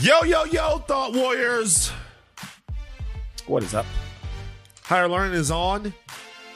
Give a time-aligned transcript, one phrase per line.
[0.00, 1.90] Yo, yo, yo, Thought Warriors.
[3.46, 3.86] What is up?
[4.82, 5.94] Higher Learning is on.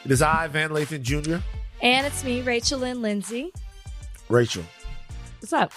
[0.05, 1.37] It is I, Van Lathan Jr.
[1.81, 3.53] And it's me, Rachel Lynn Lindsay.
[4.29, 4.65] Rachel,
[5.41, 5.73] What's up?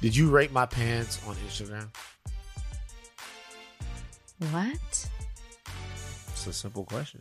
[0.00, 1.88] did you rate my pants on Instagram?
[4.50, 5.08] What?
[6.28, 7.20] It's a simple question.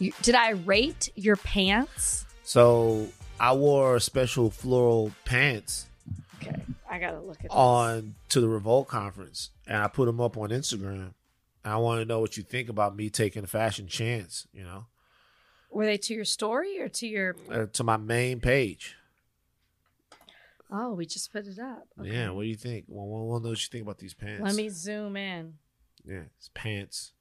[0.00, 2.26] You, did I rate your pants?
[2.42, 3.08] So
[3.38, 5.86] I wore special floral pants
[6.42, 6.56] Okay,
[6.94, 7.50] I gotta look at this.
[7.50, 11.14] on to the Revolt conference, and I put them up on Instagram.
[11.64, 14.46] I want to know what you think about me taking a fashion chance.
[14.52, 14.86] You know,
[15.70, 17.34] Were they to your story or to your?
[17.50, 18.94] uh, to my main page.
[20.70, 21.88] Oh, we just put it up.
[22.00, 22.12] Okay.
[22.12, 22.84] Yeah, what do you think?
[22.86, 24.42] Well, to know what you think about these pants.
[24.42, 25.54] Let me zoom in.
[26.06, 27.12] Yeah, it's pants.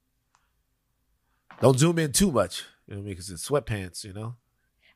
[1.61, 4.03] Don't zoom in too much, you know, because it's sweatpants.
[4.03, 4.35] You know.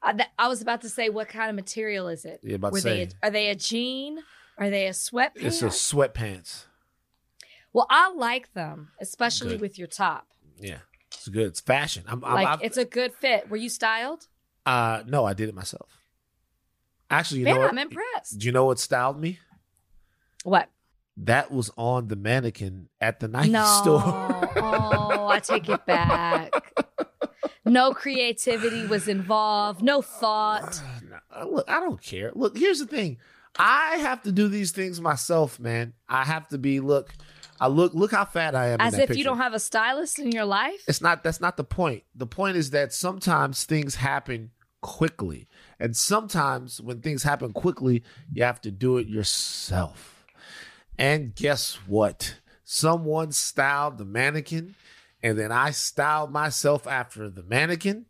[0.04, 2.42] I, th- I was about to say, what kind of material is it?
[2.44, 3.02] Yeah, about to Were they?
[3.04, 4.20] A, are they a jean?
[4.58, 5.32] Are they a sweatpants?
[5.36, 6.66] It's a sweatpants.
[7.74, 9.62] well, I like them, especially Good.
[9.62, 10.28] with your top.
[10.60, 10.80] Yeah,
[11.12, 11.48] it's good.
[11.48, 12.04] It's fashion.
[12.08, 13.50] I'm, I'm, Like I've- it's a good fit.
[13.50, 14.28] Were you styled?
[14.66, 16.02] uh, no, I did it myself.
[17.10, 17.70] Actually, you Man, know what?
[17.72, 18.40] I'm impressed.
[18.40, 19.40] Do you know what styled me?
[20.44, 20.70] What?
[21.18, 23.64] That was on the mannequin at the Nike No.
[23.82, 24.02] store.
[24.58, 26.52] oh, I take it back.
[27.66, 29.82] No creativity was involved.
[29.82, 30.82] No thought.
[31.40, 32.32] No, Look, I don't care.
[32.36, 33.18] Look, here's the thing.
[33.58, 35.94] I have to do these things myself, man.
[36.08, 37.14] I have to be look.
[37.60, 37.94] I look.
[37.94, 38.76] Look how fat I am.
[38.76, 40.82] in As if you don't have a stylist in your life.
[40.88, 41.24] It's not.
[41.24, 42.04] That's not the point.
[42.16, 45.48] The point is that sometimes things happen quickly,
[45.80, 50.26] and sometimes when things happen quickly, you have to do it yourself.
[50.98, 52.36] And guess what?
[52.64, 54.76] Someone styled the mannequin,
[55.24, 58.06] and then I styled myself after the mannequin,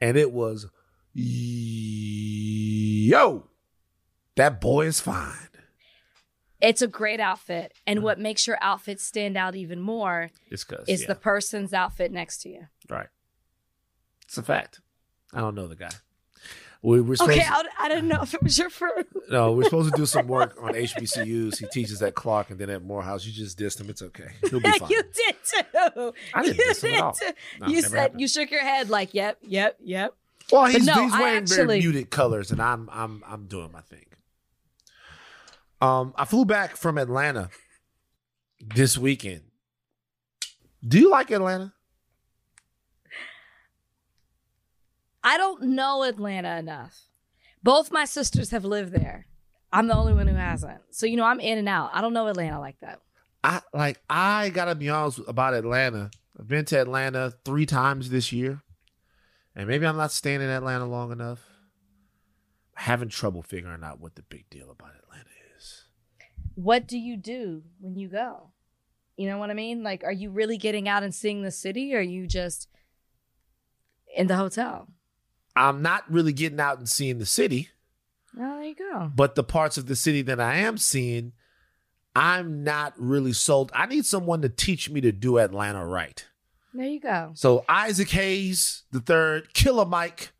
[0.00, 0.66] and it was
[1.14, 3.48] yo.
[4.36, 5.32] That boy is fine.
[6.60, 7.72] It's a great outfit.
[7.86, 8.04] And mm-hmm.
[8.04, 12.38] what makes your outfit stand out even more It's is yeah, the person's outfit next
[12.42, 12.66] to you.
[12.88, 13.08] right.
[14.24, 14.80] It's a fact.
[15.32, 15.90] I don't know the guy.
[16.82, 19.04] We were supposed Okay, I, I didn't know if it was your friend.
[19.28, 21.58] No, we're supposed to do some work on HBCUs.
[21.58, 23.26] He teaches at Clark and then at Morehouse.
[23.26, 23.90] You just dissed him.
[23.90, 24.28] It's okay.
[24.48, 24.88] He'll be fine.
[24.88, 26.12] you did too.
[26.32, 27.18] I didn't you diss him at all.
[27.60, 28.20] No, you never said happened.
[28.20, 30.14] you shook your head like, yep, yep, yep.
[30.52, 33.72] well, he's, no, he's I wearing very actually- muted colors, and I'm I'm I'm doing
[33.72, 34.06] my thing.
[35.80, 37.50] Um, I flew back from Atlanta
[38.60, 39.42] this weekend.
[40.86, 41.72] Do you like Atlanta?
[45.22, 47.02] I don't know Atlanta enough.
[47.62, 49.26] Both my sisters have lived there.
[49.72, 50.80] I'm the only one who hasn't.
[50.90, 51.90] So, you know, I'm in and out.
[51.92, 53.00] I don't know Atlanta like that.
[53.44, 54.00] I like.
[54.08, 56.10] I gotta be honest about Atlanta.
[56.38, 58.62] I've been to Atlanta three times this year,
[59.54, 61.40] and maybe I'm not staying in Atlanta long enough.
[62.74, 65.35] having trouble figuring out what the big deal about Atlanta is.
[66.56, 68.50] What do you do when you go?
[69.16, 69.82] You know what I mean?
[69.82, 72.68] Like, are you really getting out and seeing the city or are you just
[74.14, 74.88] in the hotel?
[75.54, 77.70] I'm not really getting out and seeing the city,
[78.38, 79.10] Oh, there you go.
[79.14, 81.32] but the parts of the city that I am seeing,
[82.14, 83.70] I'm not really sold.
[83.74, 86.26] I need someone to teach me to do Atlanta right.
[86.74, 87.30] There you go.
[87.34, 90.32] So Isaac Hayes the third, Killer Mike,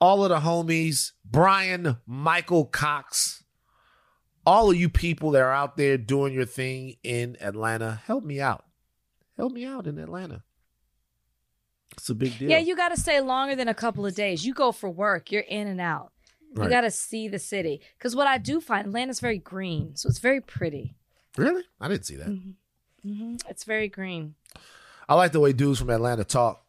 [0.00, 3.44] all of the homies, Brian, Michael Cox,
[4.46, 8.40] all of you people that are out there doing your thing in Atlanta, help me
[8.40, 8.64] out.
[9.36, 10.42] Help me out in Atlanta.
[11.96, 12.50] It's a big deal.
[12.50, 14.44] Yeah, you got to stay longer than a couple of days.
[14.44, 16.12] You go for work, you're in and out.
[16.54, 16.70] You Right.
[16.70, 17.80] got to see the city.
[17.98, 19.96] Because what I do find, Atlanta's very green.
[19.96, 20.94] So it's very pretty.
[21.36, 21.62] really?
[21.80, 22.26] I didn't see that.
[23.02, 24.34] hmm It's very green.
[25.08, 26.64] I like the way dudes from Atlanta talk.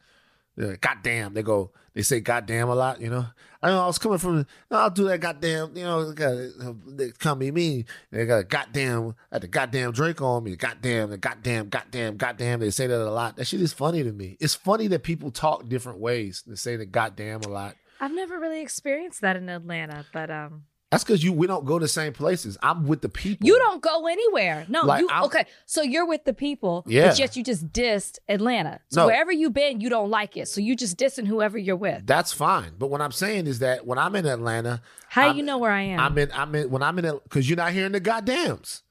[0.60, 1.34] Like, goddamn.
[1.34, 3.26] They go, they say goddamn a lot, you know.
[3.62, 7.86] I know I was coming from, I'll do that goddamn, you know, they, at me.
[8.12, 10.56] They got a goddamn, I had the goddamn Drake on me.
[10.56, 12.60] Goddamn, the goddamn, goddamn, goddamn.
[12.60, 13.38] They say that a lot.
[13.38, 14.38] That shit is funny to me.
[14.40, 16.44] It's funny that people talk different ways.
[16.46, 17.76] They say the goddamn a lot.
[18.00, 21.78] I've never really experienced that in Atlanta, but um, That's because you we don't go
[21.78, 22.58] to the same places.
[22.64, 23.46] I'm with the people.
[23.46, 24.66] you don't go anywhere.
[24.70, 25.46] No, Like, you I'm- okay?
[25.68, 27.10] So you're with the people, Yeah.
[27.10, 28.80] but yet you just dissed Atlanta.
[28.90, 29.06] So No.
[29.08, 30.48] wherever you've been, you don't like it.
[30.48, 32.08] So you just dissing whoever you're with.
[32.08, 32.72] That's fine.
[32.80, 35.60] But what I'm saying is that when I'm in Atlanta, How I'm- do you know
[35.60, 36.00] where I am?
[36.00, 36.32] I'm in.
[36.34, 36.72] I'm in.
[36.72, 38.82] When I'm in, because you're not hearing the goddams.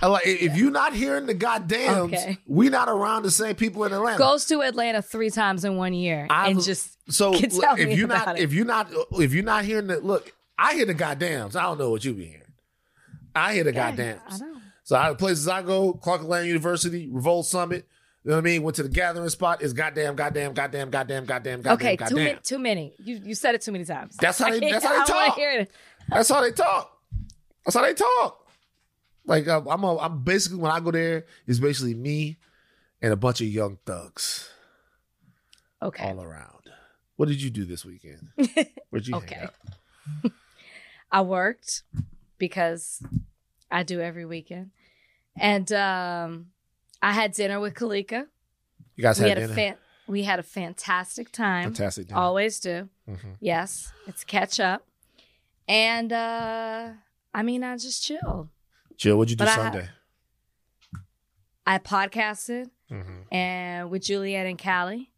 [0.00, 2.38] I like if you're not hearing the goddams, Okay.
[2.46, 4.16] we not around the same people in Atlanta.
[4.18, 8.06] Goes to Atlanta three times in one year I've- and just so look, if you're
[8.08, 8.42] not, it.
[8.42, 8.88] if you're not,
[9.18, 11.56] if you're not hearing the look, I hear the goddams.
[11.56, 12.42] I don't know what you be hearing.
[13.34, 14.20] I hear the Yeah, goddams.
[14.28, 14.56] I know.
[14.84, 17.86] So I, the places I go, Clark Atlanta University, Revolt Summit.
[18.24, 18.62] You know what I mean?
[18.62, 19.62] Went to the gathering spot.
[19.62, 22.24] It's goddamn, goddamn, goddamn, goddamn, goddamn, goddamn, okay, too goddamn.
[22.24, 22.94] many, too many.
[22.98, 24.16] You you said it too many times.
[24.16, 25.68] That's how they- that's how they I don't wanna talk.
[26.08, 26.98] That's how they talk.
[27.64, 28.48] That's how they talk.
[29.24, 32.38] Like I'm, I'm, a, I'm basically when I go there, it's basically me
[33.00, 34.48] and a bunch of young thugs
[35.80, 36.04] Okay.
[36.08, 36.70] all around.
[37.16, 38.28] What did you do this weekend?
[38.90, 39.34] Where'd you Okay.
[39.36, 39.44] hang
[40.24, 40.32] out?
[41.12, 41.82] I worked
[42.38, 43.02] because
[43.70, 44.70] I do every weekend.
[45.36, 46.46] And um,
[47.02, 48.26] I had dinner with Kalika.
[48.96, 49.52] You guys we had had dinner.
[49.52, 49.76] a fan-
[50.08, 51.64] we had a fantastic time.
[51.64, 52.18] Fantastic dinner.
[52.20, 52.88] Always do.
[53.08, 53.36] Mhm.
[53.40, 54.86] Yes, it's catch up.
[55.68, 56.90] And uh
[57.34, 58.48] I mean, I just chilled.
[58.96, 59.88] Jill, what'd you do But Sunday?
[61.66, 63.32] I podcasted mm-hmm.
[63.34, 65.10] and with Juliet and Callie.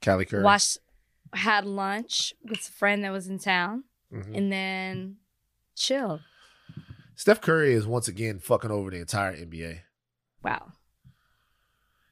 [0.00, 0.42] Cali Curry.
[0.42, 0.78] Watched
[1.34, 4.36] had lunch with a friend that was in town Mhm.
[4.36, 5.16] and then
[5.82, 6.20] chilled.
[7.14, 9.80] Steph Curry is once again fucking over the entire NBA.
[10.42, 10.72] Wow.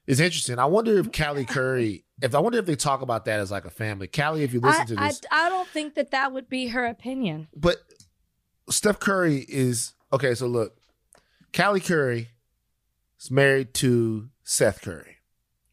[0.06, 0.58] It's interesting.
[0.58, 3.64] I wonder if Callie Curry, if I wonder if they talk about that as like
[3.64, 4.08] a family.
[4.08, 6.84] Callie, if you listen I, to this, I don't think that that would be her
[6.84, 7.48] opinion.
[7.54, 7.76] but
[8.68, 10.34] Steph Curry is okay.
[10.34, 10.76] So look,
[11.56, 12.28] Callie Curry
[13.20, 15.16] is married to Seth Curry.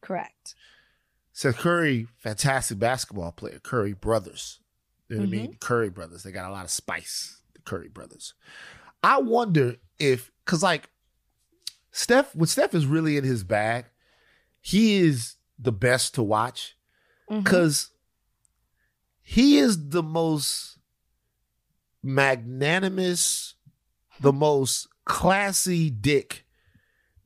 [0.01, 0.55] Correct.
[1.33, 3.59] Seth Curry, fantastic basketball player.
[3.61, 4.59] Curry brothers.
[5.09, 5.41] You know what I Mm-hmm.
[5.43, 5.57] mean?
[5.59, 6.23] Curry brothers.
[6.23, 7.36] They got a lot of spice.
[7.67, 8.33] Curry brothers.
[9.03, 10.89] I wonder if, because like
[11.91, 13.85] Steph, when Steph is really in his bag,
[14.61, 16.75] he is the best to watch
[17.29, 17.43] mm-hmm.
[17.43, 17.91] because
[19.21, 20.79] he is the most
[22.01, 23.55] magnanimous,
[24.19, 26.46] the most classy dick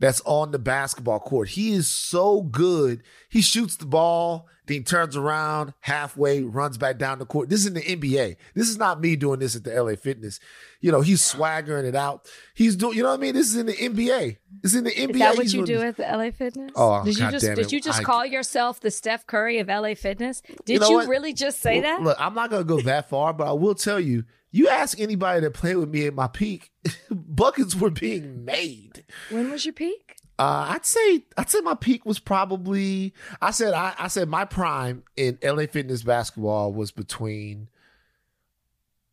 [0.01, 1.49] that's on the basketball court.
[1.49, 3.03] He is so good.
[3.29, 7.49] He shoots the ball, then he turns around halfway, runs back down the court.
[7.49, 8.35] This is in the NBA.
[8.55, 10.39] This is not me doing this at the LA Fitness.
[10.81, 12.27] You know, he's swaggering it out.
[12.55, 13.35] He's doing, you know what I mean?
[13.35, 14.37] This is in the NBA.
[14.63, 15.11] It's in the NBA.
[15.13, 15.83] Is that what He's you do this.
[15.83, 16.71] at the LA Fitness?
[16.75, 19.59] Oh, did you God just damn did you just I- call yourself the Steph Curry
[19.59, 20.41] of LA Fitness?
[20.65, 22.01] Did know you, really just say that?
[22.01, 24.23] Look, I'm not gonna go that far, but I will tell you.
[24.51, 26.71] You ask anybody that played with me at my peak,
[27.09, 29.05] buckets were being made.
[29.29, 30.17] when was your peak?
[30.37, 34.43] Uh, I'd say I'd say my peak was probably I said I, I said my
[34.43, 37.67] prime in LA Fitness basketball was between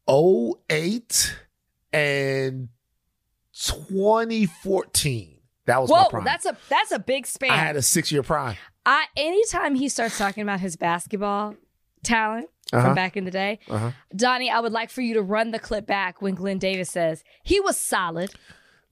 [0.09, 1.37] 08
[1.93, 2.69] and
[3.53, 5.35] 2014.
[5.67, 6.25] That was my Whoa, prime.
[6.25, 7.51] that's a that's a big span.
[7.51, 8.57] I had a six year prime.
[8.87, 11.57] I anytime he starts talking about his basketball
[12.03, 12.85] talent Uh-huh.
[12.87, 13.91] from back in the day, Uh-huh.
[14.15, 17.25] Donnie, I would like for you to run the clip back when Glenn Davis says
[17.43, 18.31] he was solid,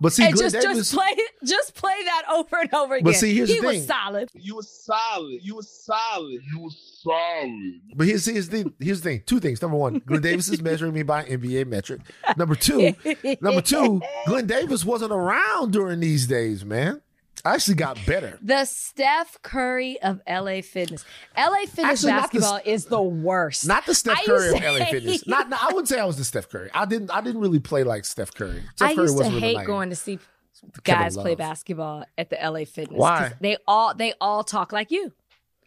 [0.00, 1.14] But see, and Glenn just Davis, just play
[1.44, 3.04] just play that over and over again.
[3.04, 4.30] But see, here's he the was solid.
[4.34, 5.40] You was solid.
[5.42, 6.40] You was solid.
[6.52, 7.80] You was solid.
[7.94, 9.22] But here's, here's the here's the thing.
[9.26, 9.62] Two things.
[9.62, 12.00] Number one, Glenn Davis is measuring me by NBA metric.
[12.36, 12.94] Number two,
[13.40, 17.00] number two, Glenn Davis wasn't around during these days, man.
[17.46, 18.38] I actually got better.
[18.42, 21.04] The Steph Curry of LA Fitness.
[21.36, 23.66] LA Fitness Actually, not the- basketball is the worst.
[23.66, 25.26] Not the Steph Curry of LA Fitness.
[25.26, 26.70] Not, no, I wouldn't say I was the Steph Curry.
[26.74, 27.10] I didn't.
[27.10, 28.62] I didn't really play like Steph Curry.
[28.74, 30.18] Steph I Curry used to hate like- going to see
[30.84, 32.98] guys play basketball at the LA Fitness.
[32.98, 33.32] Why?
[33.40, 35.12] They all they all talk like you.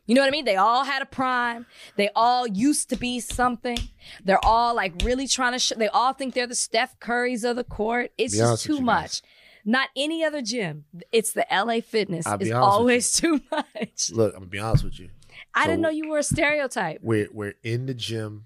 [0.06, 0.46] You know what I mean?
[0.46, 1.68] They all had a prime.
[1.96, 3.78] They all used to be something.
[4.26, 5.60] They're all like really trying to.
[5.60, 8.12] Sh- they all think they're the Steph Currys of the court.
[8.18, 9.04] It's Be just too much.
[9.04, 9.22] guys.
[9.66, 10.86] Not any other gym.
[11.12, 12.26] It's the LA Fitness.
[12.26, 14.12] I'll It's always too much.
[14.12, 15.10] Look, I'm gonna be honest with you.
[15.54, 17.00] I So- didn't know you were a stereotype.
[17.02, 18.46] We're we're in the gym.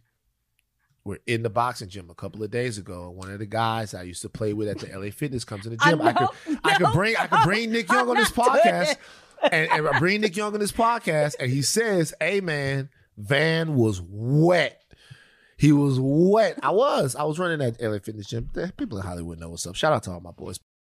[1.06, 3.10] We're in the boxing gym a couple of days ago.
[3.10, 5.74] One of the guys I used to play with at the LA Fitness comes in
[5.74, 6.02] the gym.
[6.02, 8.64] I, know, could I could bring I could bring Nick Young on this I'm not
[8.64, 8.96] doing podcast.
[9.52, 13.76] and, and I bring Nick Young on this podcast, and he says, "Hey man, Van
[13.76, 14.80] was wet.
[15.58, 16.58] He was wet.
[16.64, 17.16] I was.
[17.18, 18.50] I was running at LA Fitness gym.
[18.78, 19.76] People in Hollywood know what's up.
[19.76, 20.58] Shout out to all my boys.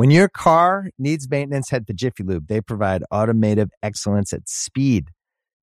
[0.00, 2.48] When your car needs maintenance, head to Jiffy Lube.
[2.48, 5.10] They provide automotive excellence at speed.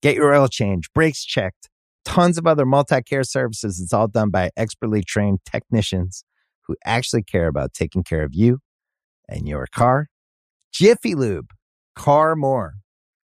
[0.03, 1.70] Get your oil change, brakes checked,
[2.06, 3.82] tons of other multi care services.
[3.82, 6.24] It's all done by expertly trained technicians
[6.67, 8.60] who actually care about taking care of you
[9.27, 10.08] and your car.
[10.72, 11.50] Jiffy Lube,
[11.96, 12.75] CAR more.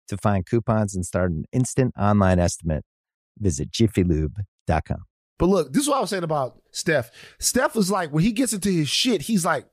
[0.09, 2.85] To find coupons and start an instant online estimate,
[3.39, 5.05] visit jiffylube.com.
[5.39, 7.11] But look, this is what I was saying about Steph.
[7.39, 9.65] Steph is like when he gets into his shit, he's like,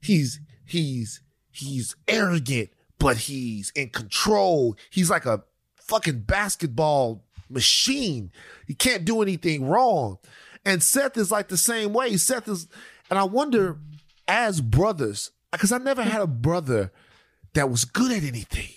[0.00, 1.20] he's he's
[1.50, 4.76] he's arrogant, but he's in control.
[4.90, 5.42] He's like a
[5.76, 8.30] fucking basketball machine.
[8.66, 10.18] He can't do anything wrong.
[10.64, 12.16] And Seth is like the same way.
[12.16, 12.68] Seth is,
[13.08, 13.78] and I wonder,
[14.26, 16.92] as brothers, because I never had a brother
[17.54, 18.72] that was good at anything.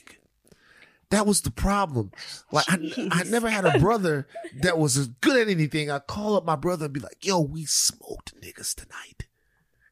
[1.09, 2.11] That was the problem.
[2.51, 2.77] Like I,
[3.11, 4.27] I never had a brother
[4.61, 5.89] that was as good at anything.
[5.89, 9.25] I call up my brother and be like, "Yo, we smoked niggas tonight.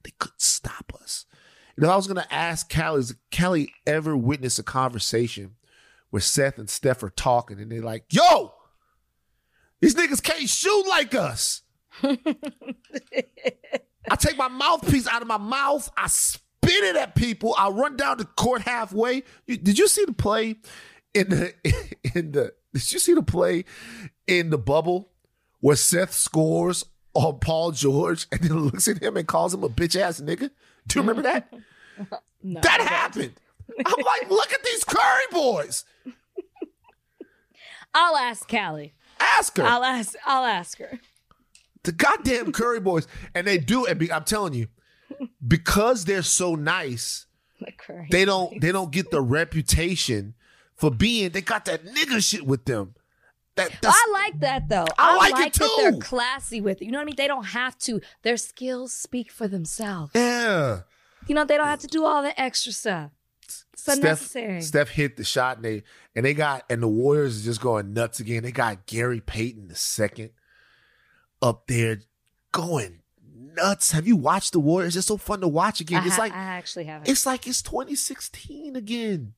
[0.04, 1.25] They couldn't stop us."
[1.77, 5.55] You know, I was gonna ask Callie, has Callie ever witnessed a conversation
[6.10, 8.53] where Seth and Steph are talking and they're like, "Yo,
[9.79, 11.62] these niggas can't shoot like us."
[12.03, 12.17] I
[14.17, 15.89] take my mouthpiece out of my mouth.
[15.98, 17.53] I spit it at people.
[17.57, 19.24] I run down the court halfway.
[19.46, 20.55] You, did you see the play
[21.13, 21.53] in the
[22.15, 22.53] in the?
[22.74, 23.65] Did you see the play
[24.25, 25.12] in the bubble
[25.60, 29.69] where Seth scores on Paul George and then looks at him and calls him a
[29.69, 30.50] bitch ass nigga?
[30.88, 31.53] Do you remember that?
[32.44, 33.34] No, that happened.
[33.84, 35.84] I'm like, look at these Curry boys.
[37.96, 38.94] I'll ask Callie.
[39.20, 39.63] Ask her.
[39.63, 40.15] I'll ask.
[40.25, 41.00] I'll ask her.
[41.84, 43.86] the goddamn Curry boys, and they do.
[43.86, 44.67] And be, I'm telling you,
[45.46, 47.25] because they're so nice,
[47.60, 50.36] The they don't they don't get the reputation
[50.75, 51.32] for being.
[51.32, 52.94] They got that nigga shit with them.
[53.58, 54.86] That I like that though.
[54.98, 56.86] I like it that they're classy with it.
[56.86, 57.16] You know what I mean?
[57.18, 58.00] They don't have to.
[58.24, 60.12] Their skills speak for themselves.
[60.16, 60.82] yeah.
[61.28, 63.12] You know, they don't have to do all the extra stuff.
[63.44, 64.62] It's Steph, unnecessary.
[64.62, 65.84] Steph hit the shot and they
[66.16, 68.44] and they got and the Warriors is just going nuts again.
[68.44, 70.30] They got Gary Payton the second
[71.42, 72.00] up there
[72.52, 73.00] going
[73.36, 73.92] nuts.
[73.92, 74.96] Have you watched the Warriors?
[74.96, 76.04] It's so fun to watch again.
[76.04, 77.10] I, it's ha- like I actually haven't.
[77.10, 79.34] it's like it's 2016 again.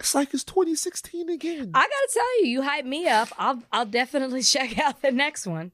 [0.00, 1.70] It's like it's 2016 again.
[1.74, 3.28] I gotta tell you, you hype me up.
[3.38, 5.72] I'll I'll definitely check out the next one.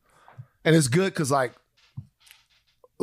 [0.64, 1.52] And it's good because like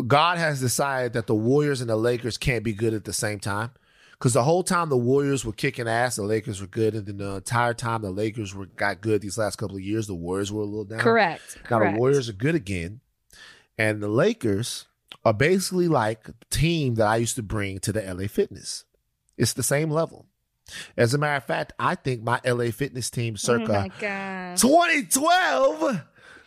[0.05, 3.39] God has decided that the Warriors and the Lakers can't be good at the same
[3.39, 3.71] time.
[4.11, 7.17] Because the whole time the Warriors were kicking ass, the Lakers were good, and then
[7.17, 10.51] the entire time the Lakers were got good these last couple of years, the Warriors
[10.51, 10.99] were a little down.
[10.99, 11.59] Correct.
[11.69, 11.93] Now Correct.
[11.93, 13.01] the Warriors are good again,
[13.77, 14.87] and the Lakers
[15.23, 18.85] are basically like the team that I used to bring to the LA Fitness.
[19.37, 20.25] It's the same level.
[20.95, 24.57] As a matter of fact, I think my LA Fitness team, Oh circa god.
[24.57, 26.01] 2012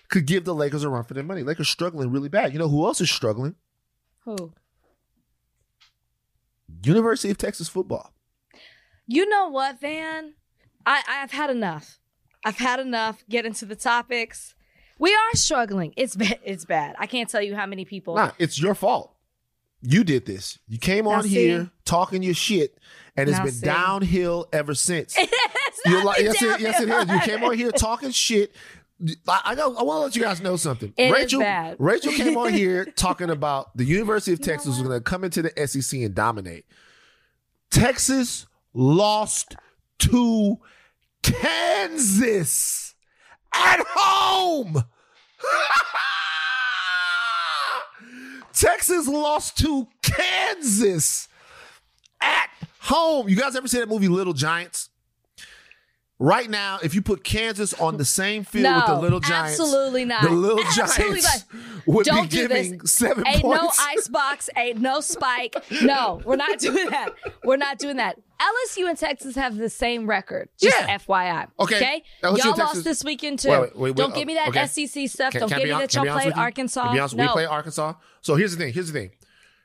[0.08, 1.42] could give the Lakers a run for their money.
[1.42, 2.52] Lakers struggling really bad.
[2.52, 3.54] You know who else is struggling?
[4.24, 4.52] Who?
[6.82, 8.12] University of Texas football.
[9.06, 10.34] You know what, Van?
[10.86, 11.98] I I've had enough.
[12.44, 13.24] I've had enough.
[13.28, 14.54] Get into the topics.
[14.98, 15.94] We are struggling.
[15.96, 16.38] It's bad.
[16.44, 16.94] It's bad.
[16.98, 18.14] I can't tell you how many people.
[18.16, 19.14] Nah, it's your fault.
[19.82, 20.58] You did this.
[20.68, 21.28] You came Now on see?
[21.30, 22.78] here talking your shit,
[23.16, 23.66] and it's Now been see?
[23.66, 25.16] downhill ever since.
[25.86, 27.08] You're like, yes, it, yes, it is.
[27.08, 28.54] You came on here talking shit.
[29.26, 30.92] I, I, got- I want to let you guys know something.
[30.96, 31.40] It Rachel.
[31.78, 35.42] Rachel came on here talking about the University of Texas was going to come into
[35.42, 36.66] the SEC and dominate.
[37.70, 39.56] Texas lost
[40.00, 40.56] to
[41.22, 42.94] Kansas
[43.54, 44.84] at home.
[48.52, 51.28] Texas lost to Kansas
[52.20, 52.50] at
[52.80, 53.28] home.
[53.28, 54.88] You guys ever see that movie Little Giants?
[56.22, 59.58] Right now, if you put Kansas on the same field no, with the Little Giants,
[59.58, 60.22] absolutely not.
[60.22, 61.86] the Little Absolutely Giants not.
[61.86, 62.92] would Don't be do giving this.
[62.92, 63.78] seven Ain't no points.
[63.80, 64.50] ice box.
[64.54, 65.56] Ain't no spike.
[65.80, 67.14] No, we're not doing that.
[67.42, 68.18] We're not doing that.
[68.38, 70.50] LSU and Texas have the same record.
[70.60, 70.98] Just Yeah.
[70.98, 71.46] FYI.
[71.58, 71.76] Okay.
[71.76, 72.02] Okay.
[72.22, 73.48] Y'all Texas- lost this weekend too.
[73.48, 74.66] Wait, wait, wait, Don't give me that okay.
[74.66, 75.32] SEC stuff.
[75.32, 76.34] Can- Don't give me that y'all played?
[76.34, 76.92] Arkansas.
[76.92, 77.94] Be honest, no, we play Arkansas.
[78.20, 78.74] So here's the thing.
[78.74, 79.10] Here's the thing.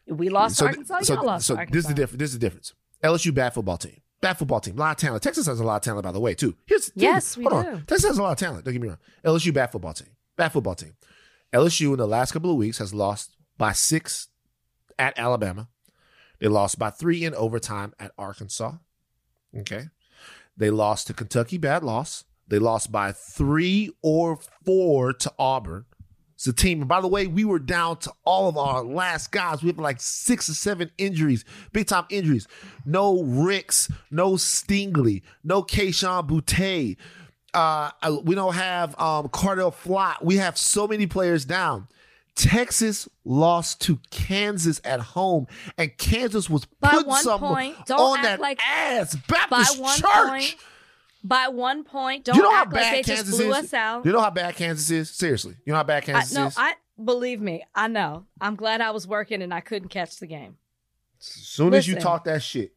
[0.07, 1.01] we lost so, Arkansas.
[1.01, 1.73] so, y'all lost so Arkansas.
[1.73, 2.19] this is the difference.
[2.19, 2.73] This is the difference.
[3.05, 4.01] LSU bad football team.
[4.21, 4.75] Bad football team.
[4.77, 5.21] A lot of talent.
[5.23, 6.55] Texas has a lot of talent, by the way, too.
[6.65, 7.71] Here's Yes, we hold do.
[7.71, 7.77] On.
[7.85, 8.65] Texas has a lot of talent.
[8.65, 8.97] Don't get me wrong.
[9.23, 10.09] LSU bad football team.
[10.35, 10.93] Bad football team.
[11.53, 14.27] LSU in the last couple of weeks has lost by six
[14.97, 15.67] at Alabama.
[16.39, 18.73] They lost by three in overtime at Arkansas.
[19.57, 19.85] Okay.
[20.57, 22.25] They lost to Kentucky, bad loss.
[22.47, 25.85] They lost by three or four to Auburn.
[26.35, 26.81] It's a team.
[26.81, 29.63] And by the way, we were down to all of our last guys.
[29.63, 32.47] We have like six or seven injuries, big time injuries.
[32.85, 36.97] No Ricks, no Stingley, no Kayshon Boutte.
[37.53, 37.91] Uh,
[38.23, 40.21] we don't have um, Cordale Flott.
[40.23, 41.87] We have so many players down.
[42.35, 47.77] Texas lost to Kansas at home, and Kansas was By putting one something point.
[47.85, 50.09] Don't on act that like- ass by Baptist one church.
[50.11, 50.55] point.
[51.27, 52.25] By one point.
[52.25, 53.57] Don't you know how act like bad they Kansas just blew is?
[53.57, 54.05] us out.
[54.05, 55.09] You know how bad Kansas is?
[55.09, 56.55] Seriously, you know how bad I, Kansas no, is.
[56.55, 57.63] I believe me.
[57.73, 58.25] I know.
[58.39, 60.57] I'm glad I was working and I couldn't catch the game.
[61.19, 62.73] as soon as you talk that shit,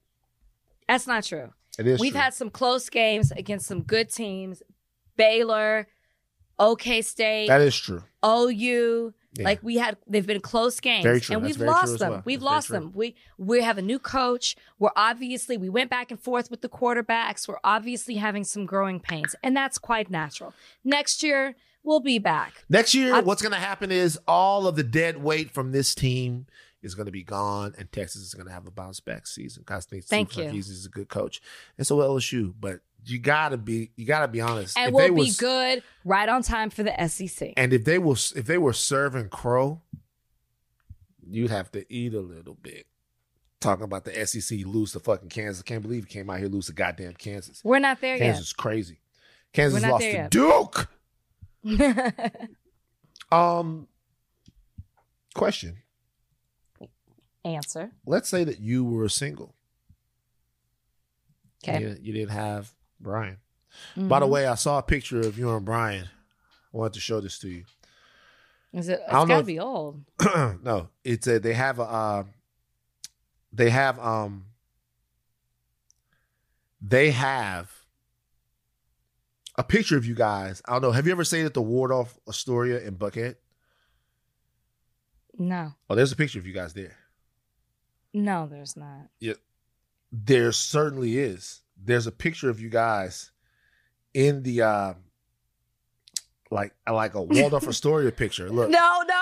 [0.89, 1.53] That's not true.
[1.79, 2.01] It is.
[2.01, 2.21] We've true.
[2.21, 4.63] had some close games against some good teams.
[5.17, 5.87] Baylor,
[6.59, 8.03] OK State, that is true.
[8.25, 9.13] OU.
[9.35, 9.45] Yeah.
[9.45, 12.11] Like we had, they've been close games, and That's we've lost them.
[12.11, 12.23] well.
[12.25, 12.93] We've That's lost them.
[12.95, 14.57] We we have a new coach.
[14.79, 17.47] We're obviously we went back and forth with the quarterbacks.
[17.47, 20.55] We're obviously having some growing pains, and that's quite natural.
[20.83, 22.65] Next year we'll be back.
[22.69, 25.95] Next year, I- what's going to happen is all of the dead weight from this
[25.95, 26.47] team
[26.83, 29.63] is going to be gone, and Texas is going to have a bounce back season.
[29.67, 30.61] Because I think Thank Steve you.
[30.63, 31.41] Sarkisian is a good coach,
[31.77, 32.55] and so will LSU.
[32.59, 34.77] But you got to be, you got to be honest.
[34.79, 37.53] And If we'll they be was- good right on time for the SEC.
[37.57, 39.83] And if they was, if they were serving crow,
[41.29, 42.87] you'd have to eat a little bit.
[43.61, 45.63] Talking about the SEC lose to fucking Kansas.
[45.63, 47.61] Can't believe he came out here lose to goddamn Kansas.
[47.65, 49.01] We're not there Kansas is crazy.
[49.53, 50.31] Kansas lost to yet.
[50.31, 50.89] Duke.
[53.31, 53.89] Um,
[55.35, 55.79] question.
[57.45, 57.91] Answer.
[58.07, 59.55] let's say that you were single.
[61.63, 61.81] Okay.
[61.83, 63.39] You, you didn't have Brian.
[63.97, 64.31] By the Mhm.
[64.31, 66.05] way, I saw a picture of you and Brian.
[66.07, 67.65] I wanted to show this to you.
[68.73, 69.01] is it?
[69.01, 70.05] It's I don't know gotta if- be old.
[70.63, 72.25] no, it's a they have a uh,
[73.53, 74.47] they have um
[76.81, 77.73] they have
[79.57, 80.61] a picture of you guys.
[80.67, 80.93] I don't know.
[80.93, 83.37] Have you ever stayed at the Waldorf Astoria in Buckhead?
[85.41, 86.97] No, Oh, there's a picture of you guys there.
[88.13, 89.09] no, there's not.
[89.21, 89.35] Yeah,
[90.11, 91.61] there certainly is.
[91.83, 93.31] There's a picture of you guys
[94.15, 94.95] in the uh
[96.51, 98.49] like like a Waldorf Astoria picture.
[98.51, 98.71] Look.
[98.71, 99.15] No, no,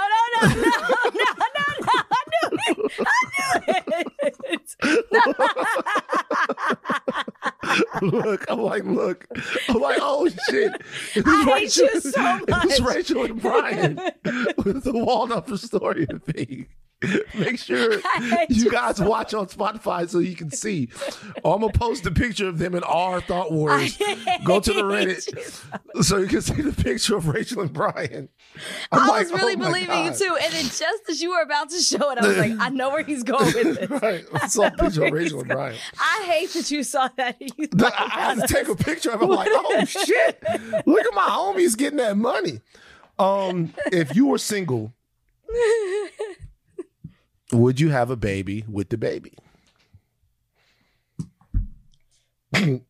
[0.42, 0.70] no, no, no, no,
[1.12, 1.98] no, no.
[2.08, 2.80] I knew it.
[3.00, 4.06] I knew
[4.52, 4.66] it.
[8.02, 9.26] look, I'm like, look.
[9.68, 10.72] I'm like, oh shit.
[11.14, 12.80] It I hate you so It was.
[12.80, 13.96] Rachel and Brian
[14.64, 16.66] with the Waldorf Astoria thing.
[17.38, 18.00] Make sure
[18.48, 20.88] you guys watch on Spotify so you can see.
[21.44, 23.98] Oh, I'm gonna post a picture of them in our Thought Warriors.
[24.44, 26.02] Go to the Reddit.
[26.02, 28.30] so you can see the picture of Rachel and Brian.
[28.90, 31.42] I'm I like, was really oh believing you too, and then just as you were
[31.42, 33.90] about to show it, I was like, I know where he's going with this.
[33.90, 34.24] right.
[34.32, 35.76] I saw a picture of Rachel and Brian.
[35.98, 37.36] I hate that you saw that.
[37.40, 39.24] You No, I had to about take a picture of it.
[39.24, 40.42] I'm like, oh shit.
[40.86, 42.60] Look at my homies getting that money.
[43.18, 44.94] Um, if you were single,
[47.52, 49.34] would you have a baby with DaBaby?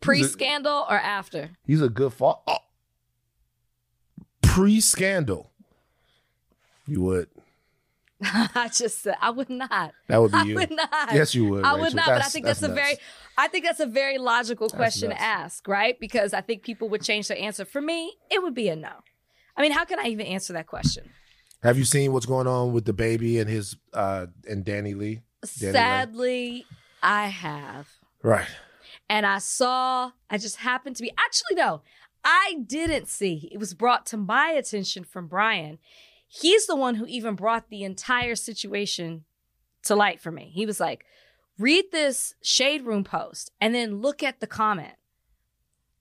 [0.00, 1.50] pre-scandal or after.
[1.66, 2.40] He's a good father.
[2.46, 2.58] Oh.
[4.42, 5.50] Pre-scandal.
[6.86, 7.28] You would.
[8.22, 9.92] I just said I would not.
[10.08, 10.54] That would be I you.
[10.54, 10.88] would not.
[11.12, 11.64] Yes, you would.
[11.64, 11.96] I would Rachel.
[11.96, 12.80] not, but I think that's, a nuts.
[12.80, 12.96] very,
[13.36, 15.20] I think that's a very logical question nuts.
[15.20, 15.98] to ask, right?
[15.98, 17.64] Because I think people would change their answer.
[17.64, 18.92] For me, it would be a no.
[19.56, 21.10] I mean, how can I even answer that question?
[21.62, 25.22] Have you seen what's going on with DaBaby and his uh and DaniLeigh?
[25.58, 25.72] Danny?
[25.72, 26.66] Sadly,
[27.02, 27.88] I have,
[28.22, 28.46] Right.
[29.08, 30.12] and I saw.
[30.30, 31.82] I just happened to be actually no,
[32.24, 33.48] I didn't see.
[33.52, 35.78] It was brought to my attention from Brian.
[36.28, 39.24] He's the one who even brought the entire situation
[39.84, 40.50] to light for me.
[40.54, 41.04] He was like,
[41.58, 44.94] read this shade room post and then look at the comment.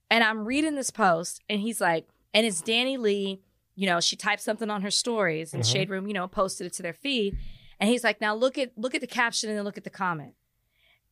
[0.09, 3.39] And I'm reading this post and he's like, and it's DaniLeigh,
[3.81, 5.71] you know, she typed something on her stories and Mhm.
[5.71, 7.35] Shade Room, you know, posted it to their feed.
[7.79, 9.89] And he's like, now look at look at the caption and then look at the
[9.89, 10.35] comment.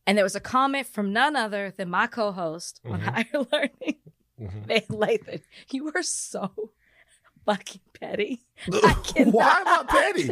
[0.06, 3.04] And there was a comment from none other than my co-host on Mhm.
[3.04, 3.96] Higher Learning,
[4.40, 4.66] Mhm.
[4.66, 5.42] Van Lathan.
[5.72, 6.70] You are so
[7.44, 8.42] fucking petty.
[8.72, 9.34] I cannot.
[9.34, 10.30] Why am I petty?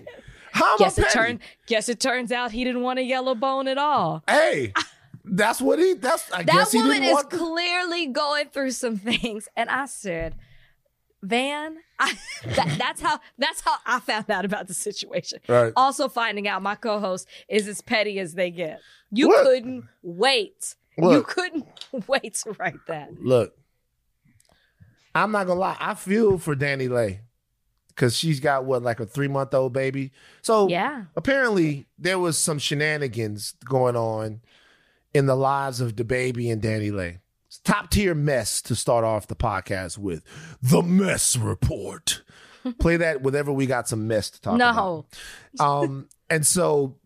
[0.52, 1.18] How am Guess I it petty?
[1.18, 4.22] turned guess it turns out he didn't want a yellow bone at all.
[4.28, 4.72] Hey,
[5.24, 5.94] that's what he.
[5.94, 9.48] That's I That guess he woman didn't is clearly going through some things.
[9.56, 10.36] And I said,
[11.22, 15.40] Van, I, that, that's how that's how I found out about the situation.
[15.48, 15.72] right.
[15.76, 18.80] Also finding out my co-host is as petty as they get.
[19.10, 19.44] You What?
[19.44, 20.74] couldn't wait.
[20.96, 21.66] You couldn't
[22.08, 23.10] wait to write that.
[23.22, 23.54] Look,
[25.14, 25.76] I'm not gonna lie.
[25.80, 27.20] I feel for DaniLeigh
[27.88, 30.12] because she's got what like a three month old baby.
[30.42, 31.04] So Yeah.
[31.16, 34.40] apparently there was some shenanigans going on
[35.14, 37.18] in the lives of DaBaby and DaniLeigh.
[37.68, 40.22] Top tier mess to start off the podcast with.
[40.62, 42.22] The mess report.
[42.80, 44.74] Play that whenever we got some mess to talk about.
[44.74, 45.06] No.
[45.62, 46.96] Um, and so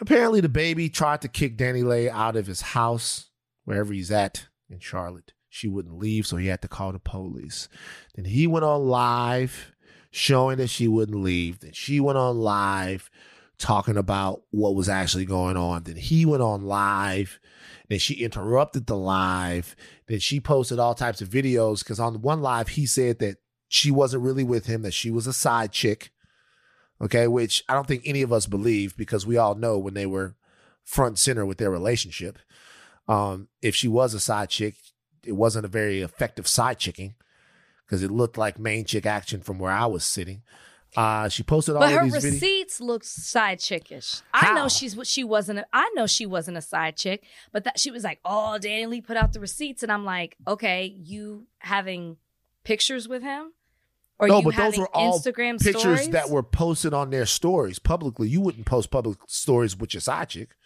[0.00, 3.28] apparently DaBaby tried to kick DaniLeigh out of his house,
[3.64, 5.34] wherever he's at in Charlotte.
[5.50, 7.68] She wouldn't leave, so he had to call the police.
[8.14, 9.74] Then he went on live
[10.10, 11.60] showing that she wouldn't leave.
[11.60, 13.10] Then she went on live
[13.58, 15.82] talking about what was actually going on.
[15.82, 17.38] Then he went on live.
[17.90, 19.76] Then she interrupted the live.
[20.06, 23.36] Then she posted all types of videos because on one live, he said that
[23.68, 26.10] she wasn't really with him, that she was a side chick
[27.00, 30.06] okay, which I don't think any of us believe because we all know when they
[30.06, 30.36] were
[30.84, 32.38] front center with their relationship.
[33.08, 34.74] Um, if she was a side chick,
[35.24, 37.14] it wasn't a very effective side chicking
[37.86, 40.42] because it looked like main chick action from where I was sitting.
[40.96, 42.24] Uh, she posted all But of her videos.
[42.24, 44.22] receipts look side chickish.
[44.34, 45.60] I know she's she wasn't.
[45.60, 47.22] A, I know she wasn't a side chick,
[47.52, 50.86] but that she was like, "Oh, DaniLeigh put out the receipts," and I'm like, "Okay,
[50.86, 52.16] you having
[52.64, 53.52] pictures with him,
[54.18, 57.26] or No, you but those were all Instagram pictures stories that were posted on their
[57.26, 58.28] stories publicly.
[58.28, 60.56] You wouldn't post public stories with your side chick.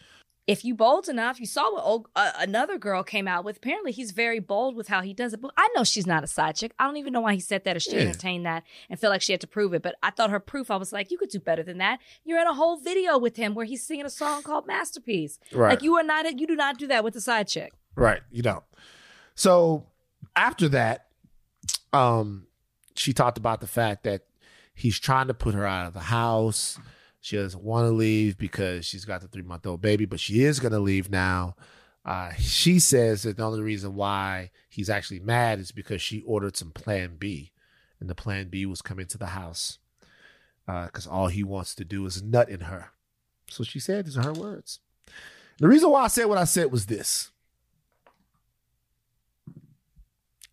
[0.47, 3.57] If you bold enough, you saw what old, uh, another girl came out with.
[3.57, 5.41] Apparently, he's very bold with how he does it.
[5.41, 6.73] But I know she's not a side chick.
[6.79, 8.03] I don't even know why he said that or she Yeah.
[8.03, 9.81] entertained that and felt like she had to prove it.
[9.83, 10.71] But I thought her proof.
[10.71, 11.99] I was like, you could do better than that.
[12.25, 15.71] You're in a whole video with him where he's singing a song called "Masterpiece." Right.
[15.71, 16.39] Like you are not.
[16.39, 17.73] You do not do that with a side chick.
[17.95, 18.21] Right.
[18.31, 18.65] You don't.
[19.35, 19.87] So
[20.37, 21.07] after that,
[21.93, 22.47] um,
[22.97, 24.23] she talked about the fact that
[24.75, 26.79] he's trying to put her out of the house.
[27.25, 30.45] She doesn't want to leave because she's got the three month old baby, but she
[30.45, 31.57] is going to leave now.
[32.05, 36.55] Uh, she says that the only reason why he's actually mad is because she ordered
[36.55, 37.51] some Plan B,
[37.99, 39.79] and the Plan B was coming to the house
[40.67, 42.91] because all he wants to do is nut in her.
[43.49, 44.81] So she said, these are her words.
[45.61, 47.31] The reason why I said what I said was this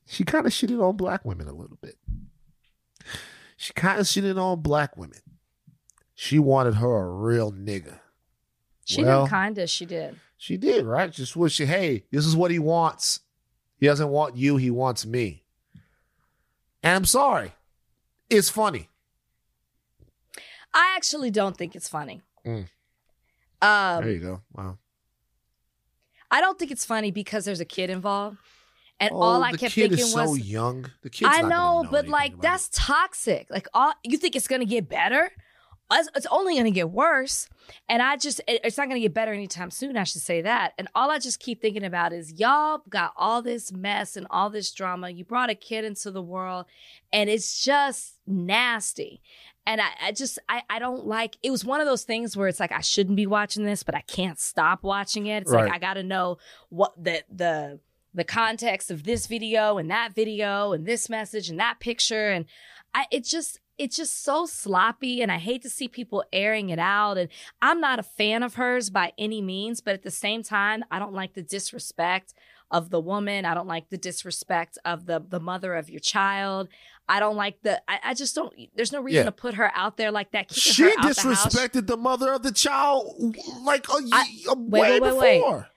[0.07, 1.97] she kind of shitted on black women a little bit.
[3.57, 5.19] She kind of shitted on black women.
[6.23, 7.99] She wanted her a real nigga.
[8.86, 9.65] She Well- didn't kinda.
[9.65, 10.19] She did.
[10.38, 11.12] She did, right?
[11.12, 13.21] Just wish she, hey, this is what he wants.
[13.79, 15.43] He doesn't want you, he wants me.
[16.84, 17.53] And I'm sorry.
[18.29, 18.88] It's funny.
[20.71, 22.21] I actually don't think it's funny.
[22.45, 22.67] Mm.
[23.60, 24.41] Um, there you go.
[24.53, 24.77] Wow.
[26.29, 28.38] I don't think it's funny because there's a kid involved,
[28.99, 30.86] and oh, all I kept thinking so was, young.
[31.01, 32.73] The kid's I not know, but like that's it.
[32.73, 33.47] toxic.
[33.49, 35.31] Like all you think it's gonna get better.
[35.91, 37.47] It's it's only gonna get worse,
[37.89, 39.97] and I just it- it's not gonna get better anytime soon.
[39.97, 40.73] I should say that.
[40.77, 44.49] And all I just keep thinking about is y'all got all this mess and all
[44.49, 45.10] this drama.
[45.10, 46.65] You brought a kid into the world,
[47.12, 49.21] and it's just nasty.
[49.65, 52.47] And I, I just I, I don't like it was one of those things where
[52.47, 55.43] it's like I shouldn't be watching this, but I can't stop watching it.
[55.43, 55.65] It's Right.
[55.65, 56.38] like I gotta know
[56.69, 57.80] what the the
[58.13, 62.45] the context of this video and that video and this message and that picture and
[62.93, 66.79] I it just it's just so sloppy and I hate to see people airing it
[66.79, 67.29] out and
[67.62, 70.99] I'm not a fan of hers by any means but at the same time I
[70.99, 72.34] don't like the disrespect
[72.69, 76.69] of the woman I don't like the disrespect of the the mother of your child
[77.10, 79.23] I don't like the I, I just don't there's no reason Yeah.
[79.25, 81.19] to put her out there like that She her out the house.
[81.45, 85.38] disrespected the mother of the child like a, I- a wait, way wait, wait, wait.
[85.39, 85.67] before.